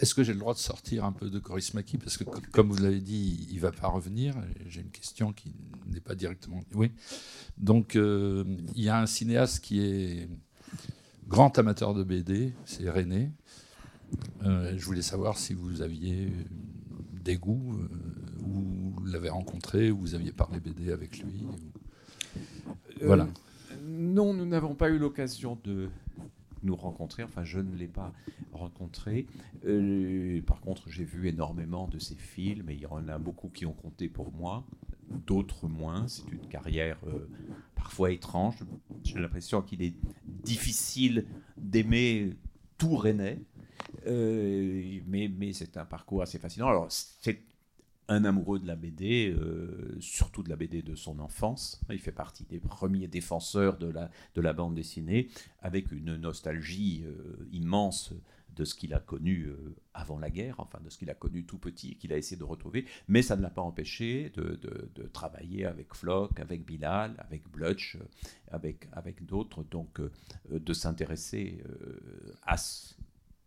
Est-ce 0.00 0.14
que 0.14 0.22
j'ai 0.22 0.32
le 0.32 0.38
droit 0.38 0.54
de 0.54 0.58
sortir 0.58 1.04
un 1.04 1.12
peu 1.12 1.30
de 1.30 1.38
Coris 1.38 1.72
Maki 1.74 1.98
Parce 1.98 2.16
que, 2.16 2.24
co- 2.24 2.40
comme 2.52 2.70
vous 2.70 2.82
l'avez 2.82 3.00
dit, 3.00 3.46
il 3.50 3.56
ne 3.56 3.60
va 3.60 3.72
pas 3.72 3.88
revenir. 3.88 4.34
J'ai 4.68 4.80
une 4.82 4.90
question 4.90 5.32
qui 5.32 5.54
n'est 5.86 6.00
pas 6.00 6.14
directement. 6.14 6.62
Oui. 6.74 6.92
Donc, 7.58 7.96
euh, 7.96 8.44
il 8.74 8.82
y 8.82 8.88
a 8.88 9.00
un 9.00 9.06
cinéaste 9.06 9.60
qui 9.60 9.80
est 9.80 10.28
grand 11.28 11.56
amateur 11.58 11.94
de 11.94 12.04
BD, 12.04 12.52
c'est 12.64 12.88
René. 12.90 13.30
Euh, 14.44 14.74
je 14.76 14.84
voulais 14.84 15.02
savoir 15.02 15.38
si 15.38 15.54
vous 15.54 15.80
aviez 15.82 16.30
des 17.24 17.36
goûts, 17.36 17.74
euh, 17.80 17.88
ou 18.44 18.92
vous 18.96 19.06
l'avez 19.06 19.30
rencontré, 19.30 19.90
ou 19.90 19.98
vous 19.98 20.14
aviez 20.14 20.32
parlé 20.32 20.60
BD 20.60 20.92
avec 20.92 21.18
lui. 21.20 21.44
ou- 21.44 22.36
Voilà. 23.02 23.24
Euh, 23.24 23.74
non, 23.86 24.34
nous 24.34 24.46
n'avons 24.46 24.74
pas 24.74 24.90
eu 24.90 24.98
l'occasion 24.98 25.58
de 25.64 25.88
nous 26.64 26.76
rencontrer. 26.76 27.22
Enfin, 27.22 27.44
je 27.44 27.60
ne 27.60 27.74
l'ai 27.76 27.88
pas 27.88 28.12
rencontré. 28.52 29.26
Euh, 29.64 30.40
par 30.42 30.60
contre, 30.60 30.90
j'ai 30.90 31.04
vu 31.04 31.28
énormément 31.28 31.88
de 31.88 31.98
ses 31.98 32.16
films 32.16 32.70
et 32.70 32.74
il 32.74 32.80
y 32.80 32.86
en 32.86 33.08
a 33.08 33.18
beaucoup 33.18 33.48
qui 33.48 33.66
ont 33.66 33.72
compté 33.72 34.08
pour 34.08 34.32
moi, 34.32 34.64
d'autres 35.26 35.68
moins. 35.68 36.08
C'est 36.08 36.28
une 36.30 36.48
carrière 36.48 36.98
euh, 37.06 37.28
parfois 37.74 38.10
étrange. 38.10 38.56
J'ai 39.02 39.18
l'impression 39.18 39.62
qu'il 39.62 39.82
est 39.82 39.94
difficile 40.26 41.26
d'aimer 41.56 42.34
tout 42.78 42.96
René. 42.96 43.38
Euh, 44.06 45.00
mais 45.06 45.28
mais 45.28 45.52
c'est 45.52 45.76
un 45.76 45.84
parcours 45.84 46.22
assez 46.22 46.38
fascinant. 46.38 46.68
Alors, 46.68 46.86
c'est 46.90 47.40
un 48.08 48.24
amoureux 48.24 48.58
de 48.58 48.66
la 48.66 48.76
BD, 48.76 49.34
euh, 49.36 49.96
surtout 50.00 50.42
de 50.42 50.48
la 50.50 50.56
BD 50.56 50.82
de 50.82 50.94
son 50.94 51.18
enfance. 51.20 51.80
Il 51.90 51.98
fait 51.98 52.12
partie 52.12 52.44
des 52.44 52.60
premiers 52.60 53.08
défenseurs 53.08 53.78
de 53.78 53.86
la, 53.86 54.10
de 54.34 54.40
la 54.40 54.52
bande 54.52 54.74
dessinée, 54.74 55.28
avec 55.62 55.90
une 55.92 56.16
nostalgie 56.16 57.02
euh, 57.06 57.48
immense 57.52 58.12
de 58.54 58.64
ce 58.64 58.74
qu'il 58.76 58.94
a 58.94 59.00
connu 59.00 59.46
euh, 59.46 59.74
avant 59.94 60.18
la 60.18 60.30
guerre, 60.30 60.60
enfin 60.60 60.78
de 60.84 60.88
ce 60.88 60.98
qu'il 60.98 61.10
a 61.10 61.14
connu 61.14 61.44
tout 61.44 61.58
petit 61.58 61.92
et 61.92 61.94
qu'il 61.96 62.12
a 62.12 62.16
essayé 62.16 62.36
de 62.36 62.44
retrouver. 62.44 62.84
Mais 63.08 63.20
ça 63.22 63.36
ne 63.36 63.42
l'a 63.42 63.50
pas 63.50 63.62
empêché 63.62 64.30
de, 64.36 64.56
de- 64.62 64.90
de 64.94 65.02
travailler 65.08 65.64
avec 65.64 65.92
Flock, 65.94 66.38
avec 66.38 66.64
Bilal, 66.64 67.14
avec 67.18 67.48
Blutch, 67.50 67.98
avec, 68.48 68.86
avec 68.92 69.24
d'autres, 69.26 69.64
donc 69.64 70.00
de 70.50 70.72
s'intéresser 70.72 71.64
à 72.44 72.56
ce, 72.56 72.94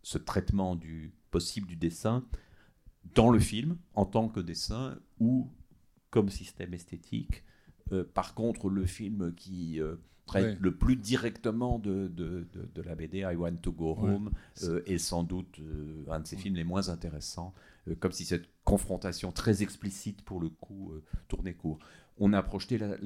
ce 0.02 0.18
traitement 0.18 0.76
du 0.76 1.12
possible 1.30 1.66
du 1.68 1.76
dessin 1.76 2.22
dans 3.14 3.30
le 3.30 3.38
film 3.38 3.76
en 3.94 4.04
tant 4.06 4.28
que 4.28 4.40
dessin 4.40 4.98
ou 5.20 5.48
comme 6.10 6.28
système 6.30 6.74
esthétique 6.74 7.44
Euh, 7.92 8.04
par 8.04 8.34
contre, 8.34 8.68
le 8.68 8.84
film 8.84 9.34
qui 9.34 9.80
euh, 9.80 9.96
traite 10.26 10.60
le 10.60 10.76
plus 10.76 10.94
directement 10.96 11.78
de, 11.78 12.06
de, 12.08 12.46
de- 12.52 12.68
de 12.74 12.82
la 12.82 12.94
BD, 12.94 13.20
I 13.20 13.34
Want 13.34 13.56
to 13.62 13.72
Go. 13.72 13.96
Home, 14.14 14.30
euh, 14.64 14.82
est 14.84 14.98
sans 14.98 15.22
doute 15.22 15.58
un 16.10 16.20
de 16.20 16.26
ses 16.26 16.36
films 16.36 16.54
les 16.56 16.64
moins 16.64 16.90
intéressants, 16.90 17.54
comme 18.00 18.12
si 18.12 18.26
cette 18.26 18.46
confrontation 18.64 19.32
très 19.32 19.62
explicite, 19.62 20.20
pour 20.20 20.38
le 20.38 20.50
coup, 20.50 20.92
tournait 21.28 21.54
court. 21.54 21.78
On 22.18 22.34
a 22.34 22.42
projeté 22.42 22.76
la, 22.76 22.96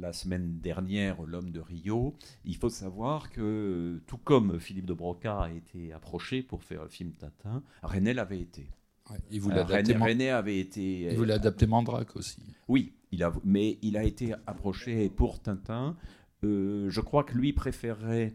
la 0.00 0.12
semaine 0.14 0.58
dernière 0.60 1.20
L'homme 1.24 1.50
de 1.50 1.60
Rio. 1.60 2.14
Il 2.46 2.56
faut 2.56 2.70
savoir 2.70 3.30
que, 3.30 4.00
tout 4.06 4.16
comme 4.16 4.58
Philippe 4.58 4.86
de 4.86 4.94
Broca 4.94 5.38
a 5.42 5.50
été 5.50 5.92
approché 5.92 6.42
pour 6.42 6.62
faire 6.64 6.84
le 6.84 6.88
film 6.88 7.12
Tintin, 7.12 7.62
René 7.82 8.14
l'avait 8.14 8.40
été. 8.40 8.70
Ouais, 9.10 9.18
il 9.30 9.40
voulait 9.40 9.58
Euh, 9.58 9.64
adapter 9.64 9.94
René, 9.96 10.30
avait 10.30 10.58
été. 10.58 11.12
Il 11.12 11.16
voulait 11.16 11.34
adapter 11.34 11.66
Mandrake 11.66 12.16
aussi. 12.16 12.42
Oui, 12.68 12.92
il 13.12 13.22
a, 13.22 13.32
mais 13.44 13.78
il 13.82 13.96
a 13.96 14.04
été 14.04 14.34
approché 14.46 15.08
pour 15.10 15.40
Tintin. 15.40 15.96
Euh, 16.44 16.88
je 16.90 17.00
crois 17.00 17.24
que 17.24 17.34
lui 17.34 17.52
préférait 17.52 18.34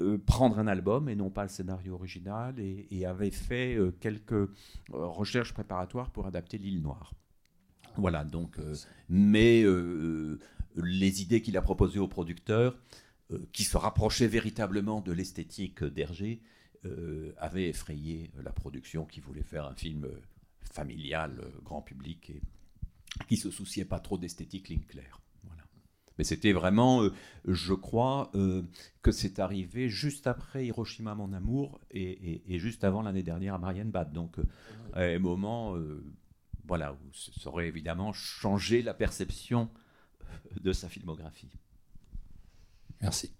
euh, 0.00 0.18
prendre 0.18 0.58
un 0.58 0.66
album 0.66 1.08
et 1.08 1.14
non 1.16 1.30
pas 1.30 1.42
le 1.44 1.48
scénario 1.48 1.94
original 1.94 2.58
et, 2.58 2.86
et 2.90 3.06
avait 3.06 3.30
fait 3.30 3.74
euh, 3.76 3.92
quelques 4.00 4.32
euh, 4.32 4.48
recherches 4.90 5.52
préparatoires 5.52 6.10
pour 6.10 6.26
adapter 6.26 6.58
L'île 6.58 6.82
Noire. 6.82 7.12
Voilà, 7.96 8.24
donc, 8.24 8.58
euh, 8.58 8.74
mais 9.08 9.62
euh, 9.62 10.40
les 10.76 11.22
idées 11.22 11.42
qu'il 11.42 11.56
a 11.56 11.62
proposées 11.62 12.00
au 12.00 12.08
producteur, 12.08 12.76
euh, 13.30 13.38
qui 13.52 13.62
se 13.62 13.76
rapprochaient 13.76 14.26
véritablement 14.26 15.00
de 15.00 15.12
l'esthétique 15.12 15.84
d'Hergé, 15.84 16.40
euh, 16.86 17.32
avaient 17.38 17.68
effrayé 17.68 18.30
la 18.42 18.52
production 18.52 19.06
qui 19.06 19.20
voulait 19.20 19.42
faire 19.42 19.66
un 19.66 19.74
film 19.74 20.04
euh, 20.04 20.20
familial, 20.60 21.40
euh, 21.40 21.48
grand 21.62 21.82
public, 21.82 22.30
et 22.30 22.40
qui 23.28 23.36
se 23.36 23.50
souciait 23.50 23.84
pas 23.84 24.00
trop 24.00 24.18
d'esthétique. 24.18 24.72
Voilà. 25.44 25.62
Mais 26.18 26.24
c'était 26.24 26.52
vraiment, 26.52 27.08
je 27.46 27.74
crois, 27.74 28.32
que 29.02 29.12
c'est 29.12 29.38
arrivé 29.38 29.88
juste 29.88 30.26
après 30.26 30.66
Hiroshima, 30.66 31.14
mon 31.14 31.32
amour, 31.32 31.80
et, 31.92 32.58
juste 32.58 32.82
avant 32.82 33.02
l'année 33.02 33.22
dernière 33.22 33.54
à 33.54 33.58
Marienbad. 33.58 34.12
Donc, 34.12 34.36
à 34.94 35.02
un 35.02 35.18
moment, 35.20 35.76
voilà, 36.66 36.92
où 36.92 37.12
ça 37.12 37.50
aurait 37.50 37.68
évidemment 37.68 38.12
changé 38.12 38.82
la 38.82 38.94
perception 38.94 39.70
de 40.60 40.72
sa 40.72 40.88
filmographie. 40.88 41.50
Merci. 43.00 43.32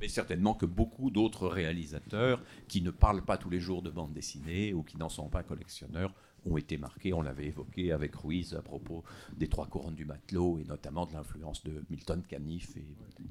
Mais 0.00 0.08
certainement 0.08 0.54
que 0.54 0.66
beaucoup 0.66 1.10
d'autres 1.10 1.46
réalisateurs 1.46 2.42
qui 2.68 2.80
ne 2.80 2.90
parlent 2.90 3.24
pas 3.24 3.36
tous 3.36 3.50
les 3.50 3.60
jours 3.60 3.82
de 3.82 3.90
bande 3.90 4.12
dessinée 4.14 4.72
ou 4.72 4.82
qui 4.82 4.96
n'en 4.96 5.10
sont 5.10 5.28
pas 5.28 5.42
collectionneurs 5.42 6.14
ont 6.46 6.56
été 6.56 6.78
marqués. 6.78 7.12
On 7.12 7.20
l'avait 7.20 7.46
évoqué 7.48 7.92
avec 7.92 8.14
Ruiz 8.16 8.54
à 8.54 8.62
propos 8.62 9.04
des 9.36 9.48
Trois 9.48 9.66
Couronnes 9.66 9.94
du 9.94 10.06
Matelot 10.06 10.58
et 10.58 10.64
notamment 10.64 11.04
de 11.04 11.12
l'influence 11.12 11.62
de 11.64 11.84
Milton 11.90 12.22
Caniff 12.22 12.74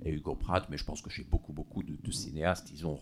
et, 0.06 0.12
Hugo 0.12 0.36
Pratt. 0.36 0.68
Mais 0.70 0.78
je 0.78 0.86
pense 0.86 1.02
que 1.02 1.10
chez 1.10 1.24
beaucoup, 1.24 1.54
beaucoup 1.54 1.82
de, 1.82 2.12
cinéastes, 2.12 2.70
ils 2.72 2.86
ont 2.86 3.00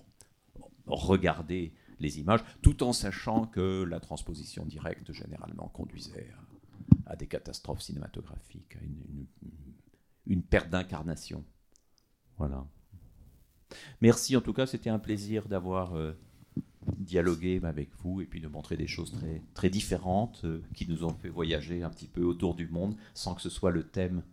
regardé 0.86 1.74
les 1.99 2.20
images 2.20 2.43
tout 2.61 2.84
en 2.84 2.93
sachant 2.93 3.47
que 3.47 3.84
la 3.84 3.99
transposition 3.99 4.65
directe 4.65 5.11
généralement 5.11 5.68
conduisait 5.68 6.32
à, 7.05 7.15
des 7.18 7.28
catastrophes 7.28 7.82
cinématographiques, 7.82 8.78
à 8.78 8.84
une, 8.84 9.03
une- 9.11 9.28
une 10.28 10.43
perte 10.43 10.70
d'incarnation. 10.70 11.43
Voilà. 12.38 12.65
Merci 14.01 14.36
en 14.36 14.41
tout 14.41 14.53
cas, 14.53 14.65
c'était 14.65 14.89
un 14.89 14.99
plaisir 14.99 15.47
d'avoir 15.47 15.95
euh, 15.95 16.13
dialogué 16.97 17.59
avec 17.63 17.89
vous 17.99 18.22
et 18.22 18.26
puis 18.26 18.41
de 18.41 18.47
montrer 18.47 18.78
des 18.78 18.88
choses 18.88 19.11
très, 19.11 19.41
très 19.53 19.70
différentes 19.70 20.41
euh, 20.45 20.61
qui 20.76 20.88
nous 20.88 21.03
ont 21.03 21.13
fait 21.13 21.30
voyager 21.30 21.84
un 21.84 21.89
petit 21.89 22.07
peu 22.07 22.24
autour 22.24 22.55
du 22.55 22.68
monde 22.68 22.95
sans 23.13 23.36
que 23.36 23.41
ce 23.41 23.49
soit 23.49 23.72
le 23.72 23.84
thème 23.84 24.24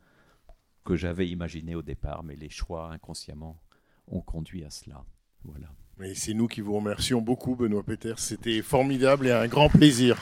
que 0.84 0.96
j'avais 0.96 1.28
imaginé 1.28 1.74
au 1.74 1.82
départ, 1.82 2.22
mais 2.24 2.36
les 2.36 2.50
choix 2.50 2.92
inconsciemment 2.92 3.60
ont 4.08 4.20
conduit 4.20 4.64
à 4.64 4.70
cela. 4.70 5.04
Voilà. 5.44 5.68
Mais 5.96 6.14
c'est 6.14 6.34
nous 6.34 6.48
qui 6.48 6.60
vous 6.60 6.74
remercions 6.74 7.22
beaucoup, 7.22 7.56
Benoît 7.56 7.82
Peters. 7.82 8.18
C'était 8.18 8.60
formidable 8.62 9.28
et 9.28 9.32
un 9.32 9.46
grand 9.46 9.68
plaisir. 9.68 10.18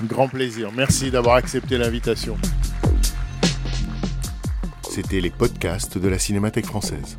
Un 0.00 0.06
grand 0.06 0.28
plaisir. 0.28 0.72
Merci 0.72 1.10
d'avoir 1.10 1.36
accepté 1.36 1.78
l'invitation. 1.78 2.36
C'était 4.82 5.20
les 5.20 5.30
podcasts 5.30 5.98
de 5.98 6.08
la 6.08 6.18
Cinémathèque 6.18 6.66
française. 6.66 7.18